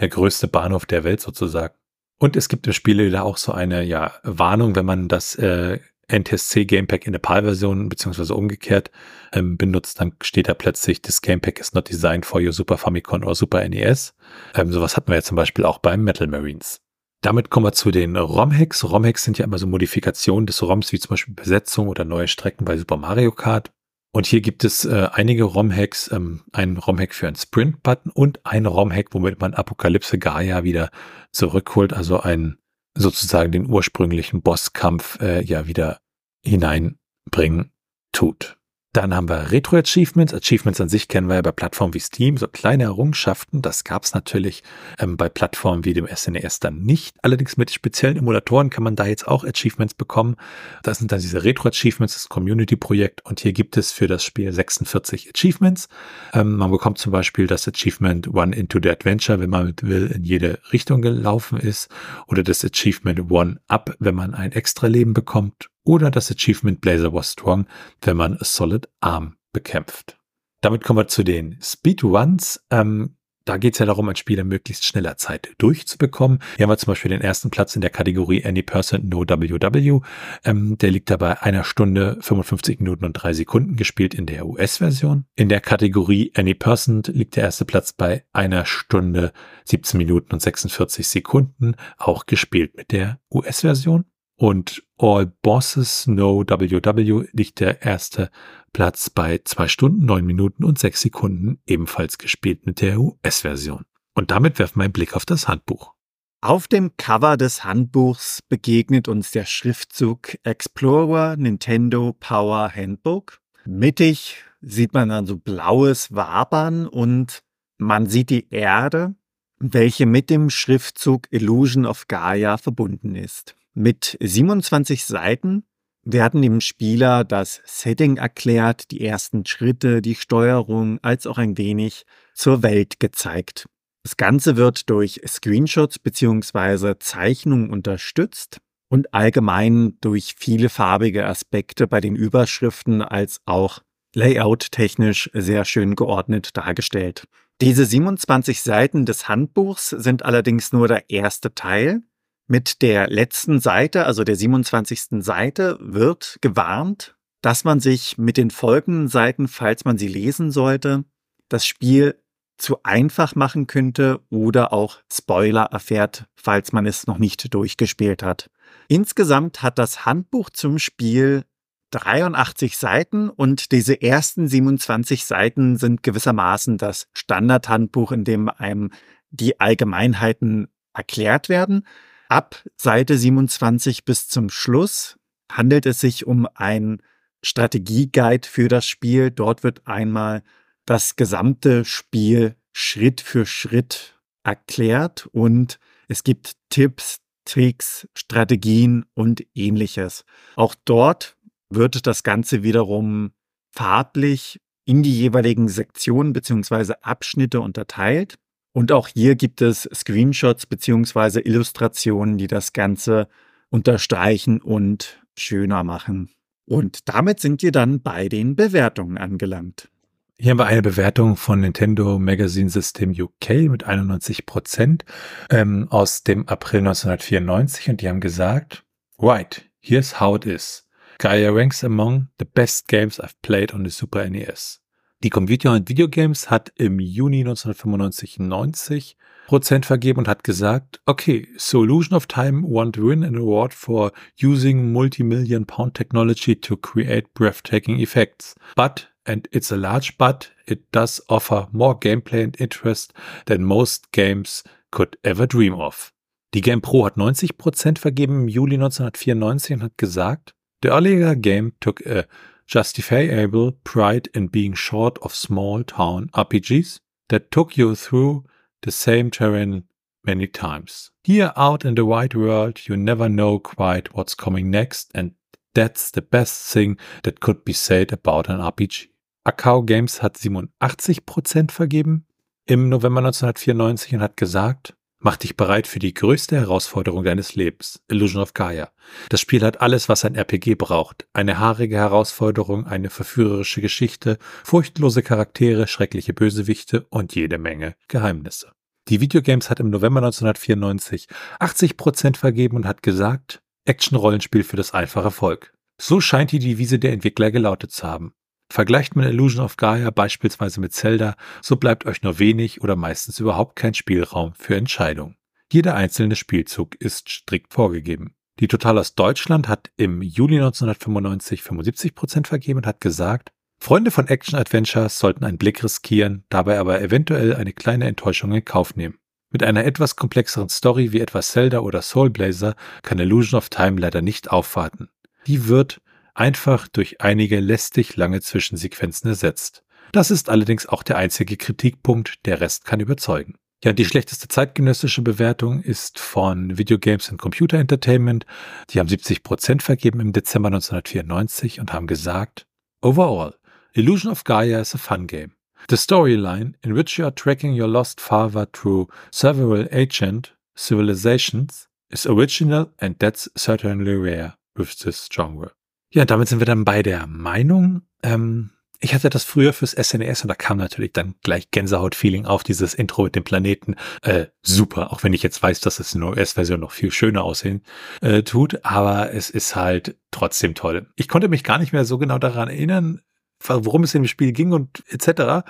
der 0.00 0.08
größte 0.08 0.48
Bahnhof 0.48 0.86
der 0.86 1.04
Welt 1.04 1.20
sozusagen. 1.20 1.74
Und 2.18 2.36
es 2.36 2.48
gibt 2.48 2.66
im 2.66 2.72
Spiel 2.72 3.10
da 3.10 3.22
auch 3.22 3.36
so 3.36 3.52
eine 3.52 3.82
ja, 3.82 4.12
Warnung, 4.22 4.76
wenn 4.76 4.86
man 4.86 5.08
das 5.08 5.34
äh, 5.34 5.78
NTSC 6.08 6.64
Gamepack 6.66 7.06
in 7.06 7.12
der 7.12 7.18
PAL-Version 7.18 7.88
beziehungsweise 7.88 8.34
umgekehrt 8.34 8.90
ähm, 9.32 9.56
benutzt, 9.56 10.00
dann 10.00 10.14
steht 10.22 10.48
da 10.48 10.54
plötzlich, 10.54 11.02
das 11.02 11.22
Gamepack 11.22 11.60
is 11.60 11.72
not 11.72 11.88
designed 11.88 12.26
for 12.26 12.40
your 12.40 12.52
Super 12.52 12.78
Famicom 12.78 13.22
oder 13.22 13.34
Super 13.34 13.66
NES. 13.68 14.14
Ähm, 14.54 14.72
sowas 14.72 14.96
hatten 14.96 15.08
wir 15.08 15.16
ja 15.16 15.22
zum 15.22 15.36
Beispiel 15.36 15.64
auch 15.64 15.78
beim 15.78 16.04
Metal 16.04 16.26
Marines. 16.26 16.80
Damit 17.22 17.48
kommen 17.48 17.64
wir 17.64 17.72
zu 17.72 17.90
den 17.90 18.16
ROM-Hacks. 18.16 18.84
ROM-Hacks 18.84 19.24
sind 19.24 19.38
ja 19.38 19.46
immer 19.46 19.56
so 19.56 19.66
Modifikationen 19.66 20.46
des 20.46 20.62
ROMs, 20.62 20.92
wie 20.92 20.98
zum 20.98 21.10
Beispiel 21.10 21.34
Besetzung 21.34 21.88
oder 21.88 22.04
neue 22.04 22.28
Strecken 22.28 22.66
bei 22.66 22.76
Super 22.76 22.98
Mario 22.98 23.32
Kart. 23.32 23.72
Und 24.14 24.26
hier 24.26 24.42
gibt 24.42 24.62
es 24.62 24.84
äh, 24.84 25.08
einige 25.12 25.42
ROM-Hacks, 25.42 26.12
ähm, 26.12 26.44
einen 26.52 26.76
ROM-Hack 26.76 27.14
für 27.14 27.26
einen 27.26 27.34
Sprint-Button 27.34 28.12
und 28.12 28.46
einen 28.46 28.66
ROM-Hack, 28.66 29.08
womit 29.10 29.40
man 29.40 29.54
Apokalypse 29.54 30.20
Gaia 30.20 30.62
wieder 30.62 30.90
zurückholt, 31.32 31.92
also 31.92 32.20
einen 32.20 32.58
sozusagen 32.96 33.50
den 33.50 33.68
ursprünglichen 33.68 34.40
Bosskampf 34.40 35.20
äh, 35.20 35.42
ja 35.42 35.66
wieder 35.66 35.98
hineinbringen 36.46 37.72
tut. 38.12 38.56
Dann 38.94 39.12
haben 39.12 39.28
wir 39.28 39.50
Retro-Achievements. 39.50 40.32
Achievements 40.32 40.80
an 40.80 40.88
sich 40.88 41.08
kennen 41.08 41.28
wir 41.28 41.34
ja 41.34 41.42
bei 41.42 41.50
Plattformen 41.50 41.94
wie 41.94 41.98
Steam, 41.98 42.36
so 42.36 42.46
kleine 42.46 42.84
Errungenschaften. 42.84 43.60
Das 43.60 43.82
gab 43.82 44.04
es 44.04 44.14
natürlich 44.14 44.62
ähm, 45.00 45.16
bei 45.16 45.28
Plattformen 45.28 45.84
wie 45.84 45.94
dem 45.94 46.06
SNES 46.06 46.58
e 46.58 46.58
dann 46.60 46.78
nicht. 46.78 47.16
Allerdings 47.20 47.56
mit 47.56 47.72
speziellen 47.72 48.16
Emulatoren 48.16 48.70
kann 48.70 48.84
man 48.84 48.94
da 48.94 49.06
jetzt 49.06 49.26
auch 49.26 49.42
Achievements 49.42 49.94
bekommen. 49.94 50.36
Das 50.84 50.98
sind 50.98 51.10
dann 51.10 51.18
diese 51.18 51.42
Retro-Achievements, 51.42 52.14
das 52.14 52.28
Community-Projekt. 52.28 53.24
Und 53.24 53.40
hier 53.40 53.52
gibt 53.52 53.76
es 53.76 53.90
für 53.90 54.06
das 54.06 54.22
Spiel 54.22 54.52
46 54.52 55.28
Achievements. 55.34 55.88
Ähm, 56.32 56.54
man 56.54 56.70
bekommt 56.70 56.98
zum 56.98 57.10
Beispiel 57.10 57.48
das 57.48 57.66
Achievement 57.66 58.32
One 58.32 58.54
into 58.54 58.78
the 58.80 58.90
Adventure, 58.90 59.40
wenn 59.40 59.50
man 59.50 59.66
mit 59.66 59.82
will 59.82 60.06
in 60.06 60.22
jede 60.22 60.60
Richtung 60.72 61.02
gelaufen 61.02 61.58
ist. 61.58 61.88
Oder 62.28 62.44
das 62.44 62.64
Achievement 62.64 63.28
One 63.28 63.60
Up, 63.66 63.96
wenn 63.98 64.14
man 64.14 64.34
ein 64.34 64.52
extra 64.52 64.86
Leben 64.86 65.14
bekommt 65.14 65.68
oder 65.84 66.10
das 66.10 66.30
Achievement 66.30 66.80
Blazer 66.80 67.12
was 67.12 67.32
strong, 67.32 67.66
wenn 68.02 68.16
man 68.16 68.38
Solid 68.40 68.88
Arm 69.00 69.36
bekämpft. 69.52 70.18
Damit 70.60 70.82
kommen 70.82 70.98
wir 70.98 71.08
zu 71.08 71.22
den 71.22 71.58
Speedruns. 71.60 72.64
Ähm, 72.70 73.16
da 73.44 73.58
geht 73.58 73.74
es 73.74 73.78
ja 73.78 73.84
darum, 73.84 74.08
ein 74.08 74.16
Spiel 74.16 74.38
in 74.38 74.48
möglichst 74.48 74.86
schneller 74.86 75.18
Zeit 75.18 75.52
durchzubekommen. 75.58 76.38
Hier 76.56 76.64
haben 76.64 76.70
wir 76.70 76.78
zum 76.78 76.92
Beispiel 76.92 77.10
den 77.10 77.20
ersten 77.20 77.50
Platz 77.50 77.74
in 77.74 77.82
der 77.82 77.90
Kategorie 77.90 78.44
Any 78.44 78.62
Person 78.62 79.08
No 79.10 79.20
WW. 79.20 80.00
Ähm, 80.44 80.78
der 80.78 80.90
liegt 80.90 81.10
dabei 81.10 81.42
einer 81.42 81.64
Stunde 81.64 82.16
55 82.20 82.80
Minuten 82.80 83.04
und 83.04 83.12
drei 83.12 83.34
Sekunden 83.34 83.76
gespielt 83.76 84.14
in 84.14 84.24
der 84.24 84.46
US-Version. 84.46 85.26
In 85.36 85.50
der 85.50 85.60
Kategorie 85.60 86.32
Any 86.34 86.54
Person 86.54 87.02
liegt 87.06 87.36
der 87.36 87.44
erste 87.44 87.66
Platz 87.66 87.92
bei 87.92 88.24
einer 88.32 88.64
Stunde 88.64 89.32
17 89.66 89.98
Minuten 89.98 90.32
und 90.32 90.40
46 90.40 91.06
Sekunden, 91.06 91.74
auch 91.98 92.24
gespielt 92.24 92.74
mit 92.76 92.92
der 92.92 93.20
US-Version. 93.30 94.06
Und 94.36 94.82
All 94.98 95.26
Bosses 95.26 96.06
No 96.06 96.44
WW 96.46 97.26
liegt 97.32 97.60
der 97.60 97.82
erste 97.82 98.30
Platz 98.72 99.10
bei 99.10 99.40
zwei 99.44 99.68
Stunden, 99.68 100.04
neun 100.04 100.24
Minuten 100.24 100.64
und 100.64 100.78
sechs 100.78 101.02
Sekunden, 101.02 101.60
ebenfalls 101.66 102.18
gespielt 102.18 102.66
mit 102.66 102.80
der 102.80 103.00
US-Version. 103.00 103.84
Und 104.14 104.30
damit 104.30 104.58
werfen 104.58 104.80
wir 104.80 104.84
einen 104.84 104.92
Blick 104.92 105.14
auf 105.14 105.24
das 105.24 105.48
Handbuch. 105.48 105.94
Auf 106.40 106.68
dem 106.68 106.96
Cover 106.96 107.36
des 107.36 107.64
Handbuchs 107.64 108.42
begegnet 108.48 109.08
uns 109.08 109.30
der 109.30 109.46
Schriftzug 109.46 110.36
Explorer 110.42 111.36
Nintendo 111.36 112.14
Power 112.20 112.70
Handbook. 112.74 113.40
Mittig 113.64 114.44
sieht 114.60 114.92
man 114.92 115.08
dann 115.08 115.26
so 115.26 115.38
blaues 115.38 116.14
Wabern 116.14 116.86
und 116.86 117.42
man 117.78 118.06
sieht 118.06 118.30
die 118.30 118.50
Erde, 118.50 119.14
welche 119.58 120.04
mit 120.04 120.28
dem 120.28 120.50
Schriftzug 120.50 121.28
Illusion 121.30 121.86
of 121.86 122.08
Gaia 122.08 122.58
verbunden 122.58 123.14
ist. 123.14 123.56
Mit 123.74 124.16
27 124.20 125.04
Seiten 125.04 125.64
werden 126.04 126.42
dem 126.42 126.60
Spieler 126.60 127.24
das 127.24 127.60
Setting 127.64 128.18
erklärt, 128.18 128.90
die 128.92 129.04
ersten 129.04 129.44
Schritte, 129.46 130.00
die 130.00 130.14
Steuerung, 130.14 130.98
als 131.02 131.26
auch 131.26 131.38
ein 131.38 131.58
wenig 131.58 132.04
zur 132.34 132.62
Welt 132.62 133.00
gezeigt. 133.00 133.66
Das 134.04 134.16
Ganze 134.16 134.56
wird 134.56 134.90
durch 134.90 135.20
Screenshots 135.26 135.98
bzw. 135.98 136.94
Zeichnungen 137.00 137.70
unterstützt 137.70 138.58
und 138.88 139.12
allgemein 139.12 139.96
durch 140.00 140.34
viele 140.38 140.68
farbige 140.68 141.26
Aspekte 141.26 141.88
bei 141.88 142.00
den 142.00 142.14
Überschriften 142.14 143.02
als 143.02 143.40
auch 143.46 143.80
layout-technisch 144.14 145.30
sehr 145.32 145.64
schön 145.64 145.96
geordnet 145.96 146.56
dargestellt. 146.56 147.24
Diese 147.60 147.86
27 147.86 148.62
Seiten 148.62 149.06
des 149.06 149.28
Handbuchs 149.28 149.90
sind 149.90 150.24
allerdings 150.24 150.72
nur 150.72 150.86
der 150.86 151.10
erste 151.10 151.54
Teil. 151.54 152.02
Mit 152.46 152.82
der 152.82 153.08
letzten 153.08 153.58
Seite, 153.58 154.04
also 154.04 154.22
der 154.22 154.36
27. 154.36 155.22
Seite, 155.24 155.78
wird 155.80 156.38
gewarnt, 156.42 157.16
dass 157.40 157.64
man 157.64 157.80
sich 157.80 158.18
mit 158.18 158.36
den 158.36 158.50
folgenden 158.50 159.08
Seiten, 159.08 159.48
falls 159.48 159.84
man 159.84 159.96
sie 159.96 160.08
lesen 160.08 160.50
sollte, 160.50 161.04
das 161.48 161.66
Spiel 161.66 162.20
zu 162.58 162.82
einfach 162.82 163.34
machen 163.34 163.66
könnte 163.66 164.20
oder 164.30 164.72
auch 164.72 164.98
Spoiler 165.12 165.64
erfährt, 165.64 166.26
falls 166.36 166.72
man 166.72 166.86
es 166.86 167.06
noch 167.06 167.18
nicht 167.18 167.52
durchgespielt 167.52 168.22
hat. 168.22 168.50
Insgesamt 168.88 169.62
hat 169.62 169.78
das 169.78 170.04
Handbuch 170.04 170.50
zum 170.50 170.78
Spiel 170.78 171.44
83 171.90 172.76
Seiten 172.76 173.30
und 173.30 173.72
diese 173.72 174.00
ersten 174.02 174.48
27 174.48 175.24
Seiten 175.24 175.76
sind 175.76 176.02
gewissermaßen 176.02 176.76
das 176.76 177.08
Standardhandbuch, 177.14 178.12
in 178.12 178.24
dem 178.24 178.48
einem 178.48 178.90
die 179.30 179.60
Allgemeinheiten 179.60 180.68
erklärt 180.92 181.48
werden. 181.48 181.86
Ab 182.28 182.62
Seite 182.76 183.16
27 183.18 184.04
bis 184.04 184.28
zum 184.28 184.50
Schluss 184.50 185.18
handelt 185.50 185.86
es 185.86 186.00
sich 186.00 186.26
um 186.26 186.48
ein 186.54 187.02
Strategieguide 187.42 188.48
für 188.48 188.68
das 188.68 188.86
Spiel. 188.86 189.30
Dort 189.30 189.62
wird 189.62 189.86
einmal 189.86 190.42
das 190.86 191.16
gesamte 191.16 191.84
Spiel 191.84 192.56
Schritt 192.72 193.20
für 193.20 193.46
Schritt 193.46 194.18
erklärt 194.42 195.26
und 195.32 195.78
es 196.08 196.24
gibt 196.24 196.56
Tipps, 196.70 197.20
Tricks, 197.44 198.08
Strategien 198.14 199.04
und 199.14 199.46
ähnliches. 199.54 200.24
Auch 200.56 200.74
dort 200.84 201.36
wird 201.70 202.06
das 202.06 202.22
Ganze 202.22 202.62
wiederum 202.62 203.32
farblich 203.70 204.60
in 204.84 205.02
die 205.02 205.18
jeweiligen 205.18 205.68
Sektionen 205.68 206.32
bzw. 206.32 206.94
Abschnitte 207.00 207.60
unterteilt. 207.60 208.36
Und 208.74 208.90
auch 208.90 209.06
hier 209.06 209.36
gibt 209.36 209.62
es 209.62 209.88
Screenshots 209.94 210.66
bzw. 210.66 211.40
Illustrationen, 211.44 212.38
die 212.38 212.48
das 212.48 212.72
Ganze 212.72 213.28
unterstreichen 213.70 214.60
und 214.60 215.24
schöner 215.36 215.84
machen. 215.84 216.28
Und 216.66 217.08
damit 217.08 217.38
sind 217.38 217.62
wir 217.62 217.70
dann 217.70 218.02
bei 218.02 218.28
den 218.28 218.56
Bewertungen 218.56 219.16
angelangt. 219.16 219.88
Hier 220.36 220.50
haben 220.50 220.58
wir 220.58 220.66
eine 220.66 220.82
Bewertung 220.82 221.36
von 221.36 221.60
Nintendo 221.60 222.18
Magazine 222.18 222.68
System 222.68 223.12
UK 223.12 223.70
mit 223.70 223.84
91 223.84 224.44
Prozent 224.44 225.04
ähm, 225.50 225.86
aus 225.90 226.24
dem 226.24 226.48
April 226.48 226.80
1994 226.80 227.90
und 227.90 228.00
die 228.00 228.08
haben 228.08 228.20
gesagt, 228.20 228.82
Right, 229.20 229.70
here's 229.78 230.18
how 230.18 230.34
it 230.34 230.44
is. 230.46 230.84
Gaia 231.18 231.52
ranks 231.52 231.84
among 231.84 232.26
the 232.40 232.44
best 232.44 232.88
games 232.88 233.20
I've 233.20 233.40
played 233.42 233.72
on 233.72 233.84
the 233.84 233.90
Super 233.90 234.28
NES. 234.28 234.83
Die 235.24 235.30
Computer 235.30 235.72
und 235.72 235.88
Videogames 235.88 236.50
hat 236.50 236.70
im 236.76 237.00
Juni 237.00 237.40
1995 237.40 238.40
90 238.40 239.16
Prozent 239.46 239.86
vergeben 239.86 240.18
und 240.18 240.28
hat 240.28 240.44
gesagt, 240.44 241.00
okay, 241.06 241.48
so 241.56 241.82
Illusion 241.82 242.14
of 242.14 242.26
Time 242.26 242.62
won 242.62 242.92
to 242.92 243.08
win 243.08 243.24
an 243.24 243.34
award 243.34 243.72
for 243.72 244.12
using 244.38 244.92
multi-million 244.92 245.64
pound 245.64 245.94
technology 245.94 246.54
to 246.54 246.76
create 246.76 247.32
breathtaking 247.32 248.00
effects. 248.00 248.54
But 248.76 249.08
and 249.24 249.48
it's 249.50 249.72
a 249.72 249.76
large 249.76 250.18
but, 250.18 250.52
it 250.66 250.92
does 250.92 251.24
offer 251.30 251.68
more 251.72 251.98
gameplay 251.98 252.44
and 252.44 252.60
interest 252.60 253.14
than 253.46 253.64
most 253.64 254.12
games 254.12 254.62
could 254.90 255.16
ever 255.22 255.46
dream 255.46 255.72
of. 255.72 256.12
Die 256.52 256.60
Game 256.60 256.82
Pro 256.82 257.06
hat 257.06 257.16
90% 257.16 257.98
vergeben 257.98 258.42
im 258.42 258.48
Juli 258.48 258.74
1994 258.74 259.76
und 259.76 259.82
hat 259.84 259.96
gesagt, 259.96 260.54
The 260.82 260.90
earlier 260.90 261.34
game 261.34 261.72
took 261.80 262.04
a 262.06 262.26
justifiable 262.66 263.72
pride 263.84 264.28
in 264.34 264.48
being 264.48 264.74
short 264.74 265.18
of 265.22 265.34
small 265.34 265.82
town 265.84 266.30
RPGs 266.34 266.98
that 267.28 267.50
took 267.50 267.76
you 267.76 267.94
through 267.94 268.44
the 268.82 268.92
same 268.92 269.30
terrain 269.30 269.84
many 270.24 270.46
times. 270.46 271.10
Here 271.24 271.52
out 271.56 271.84
in 271.84 271.94
the 271.94 272.04
wide 272.04 272.34
world, 272.34 272.80
you 272.86 272.96
never 272.96 273.28
know 273.28 273.58
quite 273.58 274.14
what's 274.14 274.34
coming 274.34 274.70
next, 274.70 275.10
and 275.14 275.32
that's 275.74 276.10
the 276.10 276.22
best 276.22 276.72
thing 276.72 276.96
that 277.22 277.40
could 277.40 277.64
be 277.64 277.72
said 277.72 278.12
about 278.12 278.48
an 278.48 278.60
RPG. 278.60 279.08
Akao 279.46 279.84
Games 279.84 280.22
hat 280.22 280.34
87% 280.34 281.70
vergeben 281.70 282.26
im 282.66 282.88
November 282.88 283.20
1994 283.20 284.14
und 284.14 284.20
hat 284.22 284.36
gesagt, 284.36 284.94
mach 285.24 285.36
dich 285.36 285.56
bereit 285.56 285.88
für 285.88 285.98
die 285.98 286.14
größte 286.14 286.56
Herausforderung 286.56 287.24
deines 287.24 287.56
Lebens, 287.56 288.00
Illusion 288.08 288.42
of 288.42 288.54
Gaia. 288.54 288.90
Das 289.30 289.40
Spiel 289.40 289.62
hat 289.62 289.80
alles, 289.80 290.08
was 290.08 290.24
ein 290.24 290.36
RPG 290.36 290.76
braucht. 290.76 291.26
Eine 291.32 291.58
haarige 291.58 291.96
Herausforderung, 291.96 292.86
eine 292.86 293.10
verführerische 293.10 293.80
Geschichte, 293.80 294.38
furchtlose 294.62 295.22
Charaktere, 295.22 295.88
schreckliche 295.88 296.34
Bösewichte 296.34 297.06
und 297.08 297.34
jede 297.34 297.58
Menge 297.58 297.96
Geheimnisse. 298.08 298.72
Die 299.08 299.20
Videogames 299.20 299.70
hat 299.70 299.80
im 299.80 299.90
November 299.90 300.20
1994 300.20 301.28
80% 301.58 302.36
vergeben 302.36 302.76
und 302.76 302.86
hat 302.86 303.02
gesagt, 303.02 303.62
Action-Rollenspiel 303.86 304.62
für 304.62 304.76
das 304.76 304.94
einfache 304.94 305.30
Volk. 305.30 305.72
So 306.00 306.20
scheint 306.20 306.52
die 306.52 306.58
Devise 306.58 306.98
der 306.98 307.12
Entwickler 307.12 307.50
gelautet 307.50 307.92
zu 307.92 308.06
haben. 308.06 308.34
Vergleicht 308.68 309.14
man 309.14 309.26
Illusion 309.26 309.64
of 309.64 309.76
Gaia 309.76 310.10
beispielsweise 310.10 310.80
mit 310.80 310.92
Zelda, 310.92 311.36
so 311.62 311.76
bleibt 311.76 312.06
euch 312.06 312.22
nur 312.22 312.38
wenig 312.38 312.80
oder 312.80 312.96
meistens 312.96 313.38
überhaupt 313.40 313.76
kein 313.76 313.94
Spielraum 313.94 314.54
für 314.54 314.76
Entscheidungen. 314.76 315.36
Jeder 315.72 315.94
einzelne 315.94 316.36
Spielzug 316.36 316.94
ist 316.96 317.28
strikt 317.30 317.72
vorgegeben. 317.72 318.34
Die 318.60 318.68
Total 318.68 318.98
aus 318.98 319.14
Deutschland 319.14 319.68
hat 319.68 319.90
im 319.96 320.22
Juli 320.22 320.56
1995 320.56 321.62
75% 321.62 322.46
vergeben 322.46 322.78
und 322.78 322.86
hat 322.86 323.00
gesagt, 323.00 323.52
Freunde 323.80 324.10
von 324.10 324.28
Action 324.28 324.58
Adventures 324.58 325.18
sollten 325.18 325.44
einen 325.44 325.58
Blick 325.58 325.82
riskieren, 325.82 326.44
dabei 326.48 326.78
aber 326.78 327.00
eventuell 327.02 327.54
eine 327.54 327.72
kleine 327.72 328.06
Enttäuschung 328.06 328.52
in 328.52 328.64
Kauf 328.64 328.94
nehmen. 328.96 329.18
Mit 329.50 329.62
einer 329.62 329.84
etwas 329.84 330.16
komplexeren 330.16 330.68
Story 330.68 331.12
wie 331.12 331.20
etwa 331.20 331.42
Zelda 331.42 331.80
oder 331.80 332.02
Soul 332.02 332.30
Blazer 332.30 332.76
kann 333.02 333.18
Illusion 333.18 333.58
of 333.58 333.68
Time 333.68 334.00
leider 334.00 334.22
nicht 334.22 334.50
aufwarten. 334.50 335.10
Die 335.46 335.68
wird 335.68 336.00
einfach 336.34 336.88
durch 336.88 337.20
einige 337.20 337.60
lästig 337.60 338.16
lange 338.16 338.40
Zwischensequenzen 338.40 339.30
ersetzt. 339.30 339.84
Das 340.12 340.30
ist 340.30 340.48
allerdings 340.48 340.86
auch 340.86 341.02
der 341.02 341.16
einzige 341.16 341.56
Kritikpunkt, 341.56 342.46
der 342.46 342.60
Rest 342.60 342.84
kann 342.84 343.00
überzeugen. 343.00 343.54
Ja, 343.82 343.92
die 343.92 344.04
schlechteste 344.04 344.48
zeitgenössische 344.48 345.20
Bewertung 345.20 345.82
ist 345.82 346.18
von 346.18 346.78
Video 346.78 346.98
Games 346.98 347.28
and 347.28 347.38
Computer 347.38 347.78
Entertainment. 347.78 348.46
Die 348.90 348.98
haben 348.98 349.08
70% 349.08 349.82
vergeben 349.82 350.20
im 350.20 350.32
Dezember 350.32 350.68
1994 350.68 351.80
und 351.80 351.92
haben 351.92 352.06
gesagt, 352.06 352.66
Overall, 353.02 353.54
Illusion 353.92 354.32
of 354.32 354.44
Gaia 354.44 354.80
is 354.80 354.94
a 354.94 354.98
fun 354.98 355.26
game. 355.26 355.52
The 355.90 355.96
storyline, 355.96 356.74
in 356.82 356.96
which 356.96 357.18
you 357.18 357.26
are 357.26 357.34
tracking 357.34 357.78
your 357.78 357.88
lost 357.88 358.22
father 358.22 358.66
through 358.72 359.08
several 359.30 359.86
ancient 359.90 360.56
civilizations, 360.74 361.88
is 362.08 362.26
original 362.26 362.90
and 362.98 363.18
that's 363.18 363.50
certainly 363.54 364.14
rare 364.14 364.54
with 364.76 364.98
this 365.00 365.28
genre. 365.30 365.72
Ja, 366.14 366.24
damit 366.24 366.48
sind 366.48 366.60
wir 366.60 366.66
dann 366.66 366.84
bei 366.84 367.02
der 367.02 367.26
Meinung. 367.26 368.02
Ähm, 368.22 368.70
ich 369.00 369.14
hatte 369.14 369.30
das 369.30 369.42
früher 369.42 369.72
fürs 369.72 369.90
SNES 369.90 370.40
e 370.40 370.42
und 370.44 370.48
da 370.48 370.54
kam 370.54 370.78
natürlich 370.78 371.12
dann 371.12 371.34
gleich 371.42 371.72
Gänsehaut-Feeling 371.72 372.46
auf 372.46 372.62
dieses 372.62 372.94
Intro 372.94 373.24
mit 373.24 373.34
dem 373.34 373.42
Planeten. 373.42 373.96
Äh, 374.22 374.46
super, 374.62 375.12
auch 375.12 375.24
wenn 375.24 375.32
ich 375.32 375.42
jetzt 375.42 375.60
weiß, 375.60 375.80
dass 375.80 375.98
es 375.98 376.14
in 376.14 376.20
der 376.20 376.30
OS-Version 376.30 376.78
noch 376.78 376.92
viel 376.92 377.10
schöner 377.10 377.42
aussehen 377.42 377.82
äh, 378.20 378.44
tut, 378.44 378.84
aber 378.84 379.34
es 379.34 379.50
ist 379.50 379.74
halt 379.74 380.16
trotzdem 380.30 380.76
toll. 380.76 381.08
Ich 381.16 381.26
konnte 381.26 381.48
mich 381.48 381.64
gar 381.64 381.78
nicht 381.78 381.92
mehr 381.92 382.04
so 382.04 382.16
genau 382.16 382.38
daran 382.38 382.68
erinnern, 382.68 383.20
worum 383.58 384.04
es 384.04 384.12
dem 384.12 384.28
Spiel 384.28 384.52
ging 384.52 384.70
und 384.70 385.02
etc. 385.08 385.66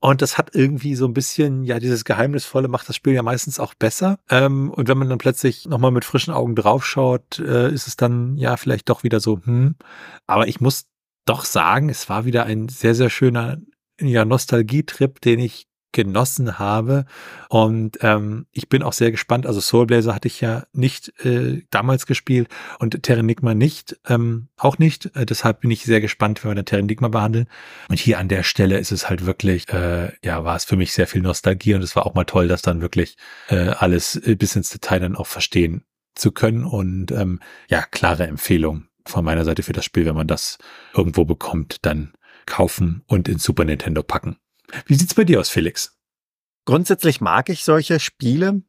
Und 0.00 0.20
das 0.22 0.36
hat 0.36 0.54
irgendwie 0.54 0.94
so 0.94 1.06
ein 1.06 1.14
bisschen, 1.14 1.64
ja, 1.64 1.78
dieses 1.78 2.04
Geheimnisvolle 2.04 2.68
macht 2.68 2.88
das 2.88 2.96
Spiel 2.96 3.14
ja 3.14 3.22
meistens 3.22 3.58
auch 3.58 3.74
besser. 3.74 4.18
Ähm, 4.28 4.70
und 4.70 4.88
wenn 4.88 4.98
man 4.98 5.08
dann 5.08 5.18
plötzlich 5.18 5.66
nochmal 5.66 5.90
mit 5.90 6.04
frischen 6.04 6.34
Augen 6.34 6.54
draufschaut, 6.54 7.38
äh, 7.38 7.72
ist 7.72 7.86
es 7.86 7.96
dann 7.96 8.36
ja 8.36 8.56
vielleicht 8.56 8.88
doch 8.88 9.02
wieder 9.04 9.20
so, 9.20 9.40
hm. 9.42 9.74
Aber 10.26 10.48
ich 10.48 10.60
muss 10.60 10.86
doch 11.24 11.44
sagen, 11.44 11.88
es 11.88 12.08
war 12.08 12.24
wieder 12.24 12.44
ein 12.44 12.68
sehr, 12.68 12.94
sehr 12.94 13.10
schöner 13.10 13.58
ja, 14.00 14.24
Nostalgietrip, 14.24 15.20
den 15.20 15.40
ich 15.40 15.66
genossen 15.96 16.58
habe. 16.58 17.06
Und 17.48 17.98
ähm, 18.02 18.46
ich 18.52 18.68
bin 18.68 18.82
auch 18.82 18.92
sehr 18.92 19.10
gespannt. 19.10 19.46
Also 19.46 19.60
Soul 19.60 19.86
Blazer 19.86 20.14
hatte 20.14 20.28
ich 20.28 20.42
ja 20.42 20.66
nicht 20.74 21.08
äh, 21.24 21.62
damals 21.70 22.04
gespielt 22.06 22.48
und 22.78 23.02
Terranigma 23.02 23.54
nicht, 23.54 23.98
ähm, 24.06 24.48
auch 24.58 24.78
nicht. 24.78 25.06
Äh, 25.16 25.24
deshalb 25.24 25.62
bin 25.62 25.70
ich 25.70 25.84
sehr 25.84 26.02
gespannt, 26.02 26.44
wenn 26.44 26.50
wir 26.50 26.54
dann 26.54 26.66
Terranigma 26.66 27.08
behandeln. 27.08 27.48
Und 27.88 27.98
hier 27.98 28.18
an 28.18 28.28
der 28.28 28.42
Stelle 28.42 28.78
ist 28.78 28.92
es 28.92 29.08
halt 29.08 29.24
wirklich, 29.24 29.68
äh, 29.70 30.12
ja, 30.22 30.44
war 30.44 30.54
es 30.54 30.66
für 30.66 30.76
mich 30.76 30.92
sehr 30.92 31.06
viel 31.06 31.22
Nostalgie 31.22 31.74
und 31.74 31.82
es 31.82 31.96
war 31.96 32.04
auch 32.04 32.14
mal 32.14 32.24
toll, 32.24 32.46
das 32.46 32.60
dann 32.60 32.82
wirklich 32.82 33.16
äh, 33.48 33.70
alles 33.70 34.16
äh, 34.16 34.36
bis 34.36 34.54
ins 34.54 34.68
Detail 34.68 35.00
dann 35.00 35.16
auch 35.16 35.26
verstehen 35.26 35.82
zu 36.14 36.30
können. 36.30 36.64
Und 36.64 37.10
ähm, 37.10 37.40
ja, 37.70 37.82
klare 37.90 38.26
Empfehlung 38.26 38.84
von 39.06 39.24
meiner 39.24 39.46
Seite 39.46 39.62
für 39.62 39.72
das 39.72 39.86
Spiel, 39.86 40.04
wenn 40.04 40.14
man 40.14 40.26
das 40.26 40.58
irgendwo 40.94 41.24
bekommt, 41.24 41.78
dann 41.86 42.12
kaufen 42.44 43.02
und 43.06 43.28
ins 43.28 43.44
Super 43.44 43.64
Nintendo 43.64 44.02
packen. 44.02 44.36
Wie 44.86 44.94
sieht's 44.94 45.14
bei 45.14 45.24
dir 45.24 45.40
aus, 45.40 45.48
Felix? 45.48 45.96
Grundsätzlich 46.64 47.20
mag 47.20 47.48
ich 47.48 47.64
solche 47.64 48.00
Spiele. 48.00 48.62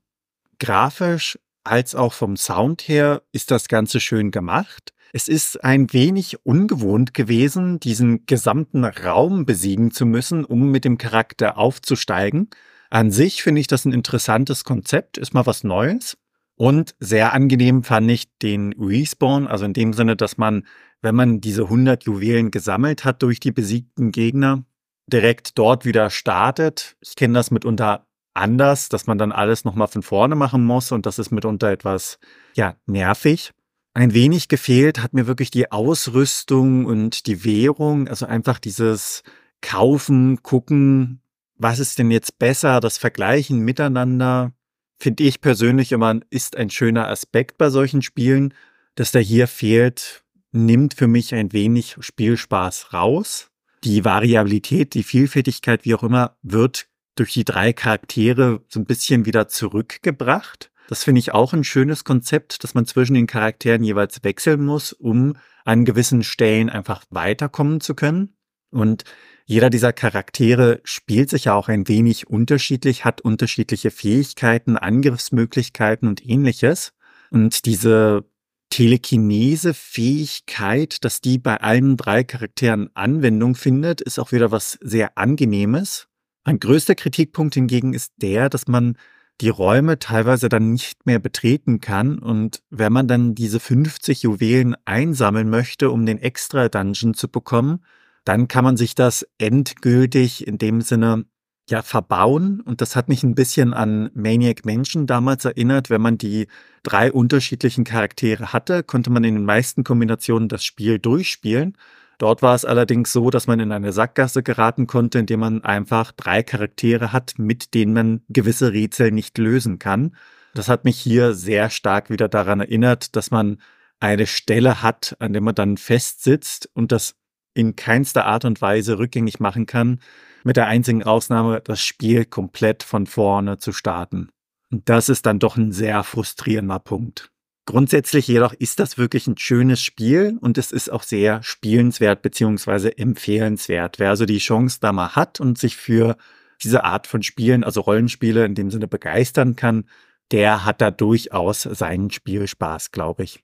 Grafisch 0.60 1.38
als 1.64 1.96
auch 1.96 2.14
vom 2.14 2.38
Sound 2.38 2.88
her 2.88 3.24
ist 3.32 3.52
das 3.52 3.68
Ganze 3.68 4.00
schön 4.00 4.32
gemacht. 4.32 4.94
Es 5.14 5.28
ist 5.28 5.64
ein 5.64 5.92
wenig 5.94 6.46
ungewohnt 6.46 7.14
gewesen, 7.14 7.80
diesen 7.80 8.26
gesamten 8.26 8.84
Raum 8.84 9.46
besiegen 9.46 9.92
zu 9.92 10.06
müssen, 10.06 10.46
um 10.46 10.70
mit 10.70 10.86
dem 10.86 10.98
Charakter 10.98 11.58
aufzusteigen. 11.58 12.50
An 12.90 13.12
sich 13.12 13.44
finde 13.44 13.62
ich 13.62 13.68
das 13.68 13.86
ein 13.86 13.94
interessantes 13.94 14.64
Konzept, 14.64 15.18
ist 15.18 15.34
mal 15.34 15.46
was 15.46 15.64
Neues. 15.64 16.18
Und 16.56 16.96
sehr 17.00 17.34
angenehm 17.34 17.84
fand 17.84 18.10
ich 18.10 18.36
den 18.40 18.74
Respawn, 18.74 19.48
also 19.48 19.66
in 19.66 19.74
dem 19.74 19.94
Sinne, 19.94 20.16
dass 20.16 20.38
man, 20.38 20.66
wenn 21.02 21.16
man 21.16 21.40
diese 21.40 21.64
100 21.64 22.04
Juwelen 22.06 22.52
gesammelt 22.52 23.06
hat 23.06 23.22
durch 23.22 23.40
die 23.40 23.52
besiegten 23.52 24.12
Gegner, 24.12 24.64
direkt 25.08 25.58
dort 25.58 25.86
wieder 25.86 26.10
startet. 26.10 26.96
Ich 27.02 27.16
kenne 27.16 27.34
das 27.34 27.52
mitunter 27.52 28.06
anders, 28.34 28.90
dass 28.90 29.08
man 29.08 29.18
dann 29.18 29.32
alles 29.32 29.66
nochmal 29.66 29.88
von 29.88 30.04
vorne 30.04 30.36
machen 30.36 30.64
muss 30.64 30.92
und 30.92 31.06
das 31.06 31.20
ist 31.20 31.32
mitunter 31.32 31.72
etwas, 31.72 32.20
ja, 32.56 32.76
nervig. 32.86 33.52
Ein 33.94 34.14
wenig 34.14 34.48
gefehlt 34.48 35.02
hat 35.02 35.14
mir 35.14 35.26
wirklich 35.26 35.50
die 35.50 35.72
Ausrüstung 35.72 36.86
und 36.86 37.26
die 37.26 37.44
Währung, 37.44 38.08
also 38.08 38.28
einfach 38.28 38.60
dieses 38.60 39.24
Kaufen, 39.62 40.44
gucken, 40.44 41.22
was 41.56 41.80
ist 41.80 41.98
denn 41.98 42.12
jetzt 42.12 42.38
besser, 42.38 42.80
das 42.80 43.00
Vergleichen 43.00 43.60
miteinander, 43.60 44.54
finde 45.00 45.24
ich 45.24 45.42
persönlich 45.42 45.92
immer, 45.92 46.20
ist 46.30 46.56
ein 46.56 46.70
schöner 46.70 47.08
Aspekt 47.08 47.58
bei 47.58 47.72
solchen 47.72 48.04
Spielen, 48.04 48.54
dass 48.94 49.12
da 49.12 49.20
hier 49.20 49.48
fehlt, 49.48 50.24
nimmt 50.52 50.94
für 50.94 51.08
mich 51.08 51.34
ein 51.34 51.52
wenig 51.54 51.96
Spielspaß 52.00 52.94
raus. 52.94 53.50
Die 53.84 54.04
Variabilität, 54.04 54.94
die 54.94 55.04
Vielfältigkeit, 55.04 55.86
wie 55.86 55.96
auch 55.96 56.04
immer, 56.04 56.38
wird 56.42 56.88
durch 57.16 57.34
die 57.34 57.46
drei 57.46 57.74
Charaktere 57.74 58.64
so 58.68 58.80
ein 58.80 58.86
bisschen 58.86 59.26
wieder 59.26 59.48
zurückgebracht. 59.48 60.72
Das 60.88 61.04
finde 61.04 61.20
ich 61.20 61.34
auch 61.34 61.54
ein 61.54 61.64
schönes 61.64 62.04
Konzept, 62.04 62.64
dass 62.64 62.74
man 62.74 62.86
zwischen 62.86 63.14
den 63.14 63.28
Charakteren 63.28 63.84
jeweils 63.84 64.24
wechseln 64.24 64.66
muss, 64.66 64.94
um 64.94 65.36
an 65.66 65.84
gewissen 65.84 66.24
Stellen 66.24 66.70
einfach 66.70 67.04
weiterkommen 67.10 67.82
zu 67.82 67.94
können. 67.94 68.38
Und 68.70 69.04
jeder 69.46 69.70
dieser 69.70 69.94
Charaktere 69.94 70.82
spielt 70.84 71.30
sich 71.30 71.46
ja 71.46 71.54
auch 71.56 71.68
ein 71.68 71.88
wenig 71.88 72.28
unterschiedlich, 72.28 73.06
hat 73.06 73.22
unterschiedliche 73.22 73.92
Fähigkeiten, 73.92 74.78
Angriffsmöglichkeiten 74.78 76.08
und 76.08 76.26
ähnliches. 76.26 76.94
Und 77.32 77.66
diese 77.66 78.26
Telekinese-Fähigkeit, 78.70 81.04
dass 81.04 81.22
die 81.22 81.38
bei 81.38 81.58
allen 81.58 81.98
drei 81.98 82.24
Charakteren 82.24 82.90
Anwendung 82.94 83.56
findet, 83.56 84.02
ist 84.02 84.20
auch 84.20 84.32
wieder 84.32 84.52
was 84.52 84.78
sehr 84.82 85.18
Angenehmes. 85.18 86.08
Mein 86.46 86.60
größter 86.60 86.96
Kritikpunkt 86.96 87.56
hingegen 87.56 87.94
ist 87.94 88.14
der, 88.18 88.50
dass 88.50 88.68
man 88.68 88.98
die 89.42 89.50
Räume 89.50 90.00
teilweise 90.00 90.50
dann 90.50 90.72
nicht 90.72 91.06
mehr 91.06 91.20
betreten 91.20 91.80
kann 91.80 92.20
und 92.20 92.64
wenn 92.70 92.92
man 92.92 93.08
dann 93.08 93.36
diese 93.36 93.60
50 93.60 94.24
Juwelen 94.24 94.76
einsammeln 94.86 95.50
möchte, 95.50 95.92
um 95.92 96.06
den 96.06 96.18
Extra-Dungeon 96.18 97.14
zu 97.14 97.28
bekommen, 97.28 97.84
dann 98.24 98.48
kann 98.48 98.64
man 98.64 98.78
sich 98.78 98.96
das 98.96 99.28
endgültig 99.38 100.48
in 100.48 100.58
dem 100.58 100.82
Sinne 100.82 101.26
ja 101.70 101.82
verbauen 101.82 102.62
und 102.62 102.82
das 102.82 102.96
hat 102.96 103.10
mich 103.10 103.24
ein 103.24 103.36
bisschen 103.36 103.74
an 103.74 104.10
Maniac 104.14 104.66
Mansion 104.66 105.06
damals 105.06 105.46
erinnert. 105.46 105.90
Wenn 105.90 106.02
man 106.02 106.18
die 106.18 106.48
drei 106.84 107.12
unterschiedlichen 107.12 107.84
Charaktere 107.84 108.54
hatte, 108.54 108.84
konnte 108.84 109.10
man 109.10 109.24
in 109.24 109.36
den 109.36 109.46
meisten 109.46 109.84
Kombinationen 109.84 110.50
das 110.50 110.64
Spiel 110.64 111.00
durchspielen. 111.00 111.78
Dort 112.18 112.42
war 112.42 112.56
es 112.56 112.66
allerdings 112.66 113.12
so, 113.12 113.30
dass 113.30 113.48
man 113.48 113.60
in 113.60 113.72
eine 113.72 113.92
Sackgasse 113.92 114.42
geraten 114.42 114.88
konnte, 114.88 115.20
indem 115.20 115.42
man 115.42 115.64
einfach 115.64 116.12
drei 116.12 116.42
Charaktere 116.42 117.14
hat, 117.14 117.36
mit 117.38 117.74
denen 117.74 117.94
man 117.94 118.22
gewisse 118.30 118.74
Rätsel 118.74 119.12
nicht 119.12 119.38
lösen 119.38 119.78
kann. 119.78 120.16
Das 120.54 120.68
hat 120.68 120.86
mich 120.86 120.98
hier 120.98 121.34
sehr 121.34 121.70
stark 121.70 122.10
wieder 122.10 122.28
daran 122.28 122.62
erinnert, 122.62 123.16
dass 123.16 123.30
man 123.30 123.58
eine 124.00 124.26
Stelle 124.26 124.82
hat, 124.82 125.16
an 125.20 125.34
der 125.34 125.42
man 125.42 125.54
dann 125.54 125.78
festsitzt 125.78 126.70
und 126.74 126.92
das 126.92 127.16
in 127.54 127.76
keinster 127.76 128.26
Art 128.26 128.46
und 128.46 128.62
Weise 128.62 128.98
rückgängig 129.00 129.40
machen 129.40 129.66
kann, 129.66 130.00
mit 130.48 130.56
der 130.56 130.68
einzigen 130.68 131.04
Ausnahme, 131.04 131.62
das 131.62 131.82
Spiel 131.82 132.24
komplett 132.24 132.82
von 132.82 133.06
vorne 133.06 133.58
zu 133.58 133.74
starten. 133.74 134.30
Und 134.72 134.88
das 134.88 135.10
ist 135.10 135.26
dann 135.26 135.40
doch 135.40 135.58
ein 135.58 135.74
sehr 135.74 136.04
frustrierender 136.04 136.80
Punkt. 136.80 137.32
Grundsätzlich 137.66 138.30
jedoch 138.30 138.54
ist 138.54 138.80
das 138.80 138.98
wirklich 138.98 139.28
ein 139.28 139.38
schönes 139.38 139.82
Spiel 139.82 140.38
und 140.40 140.58
es 140.58 140.72
ist 140.72 140.90
auch 140.90 141.04
sehr 141.04 141.44
spielenswert 141.44 142.22
beziehungsweise 142.22 142.98
empfehlenswert. 142.98 144.00
Wer 144.00 144.10
also 144.10 144.26
die 144.26 144.38
Chance 144.38 144.78
da 144.80 144.94
mal 144.94 145.16
hat 145.18 145.42
und 145.42 145.58
sich 145.58 145.76
für 145.76 146.16
diese 146.64 146.86
Art 146.86 147.08
von 147.08 147.24
Spielen, 147.24 147.66
also 147.66 147.82
Rollenspiele 147.82 148.46
in 148.46 148.56
dem 148.56 148.72
Sinne 148.72 148.88
begeistern 148.88 149.58
kann, 149.58 149.84
der 150.32 150.64
hat 150.64 150.80
da 150.80 150.92
durchaus 150.92 151.64
seinen 151.64 152.10
Spielspaß, 152.10 152.92
glaube 152.92 153.24
ich. 153.24 153.44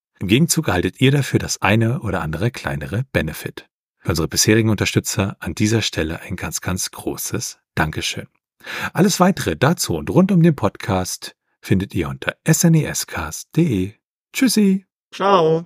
Im 0.21 0.27
Gegenzug 0.27 0.67
erhaltet 0.67 1.01
ihr 1.01 1.09
dafür 1.09 1.39
das 1.39 1.63
eine 1.63 2.01
oder 2.01 2.21
andere 2.21 2.51
kleinere 2.51 3.05
Benefit. 3.11 3.67
Für 3.97 4.09
unsere 4.09 4.27
bisherigen 4.27 4.69
Unterstützer 4.69 5.35
an 5.39 5.55
dieser 5.55 5.81
Stelle 5.81 6.21
ein 6.21 6.35
ganz, 6.35 6.61
ganz 6.61 6.91
großes 6.91 7.57
Dankeschön. 7.73 8.27
Alles 8.93 9.19
weitere 9.19 9.57
dazu 9.57 9.95
und 9.95 10.11
rund 10.11 10.31
um 10.31 10.43
den 10.43 10.55
Podcast 10.55 11.35
findet 11.59 11.95
ihr 11.95 12.07
unter 12.07 12.35
snescast.de. 12.47 13.93
Tschüssi. 14.31 14.85
Ciao. 15.11 15.65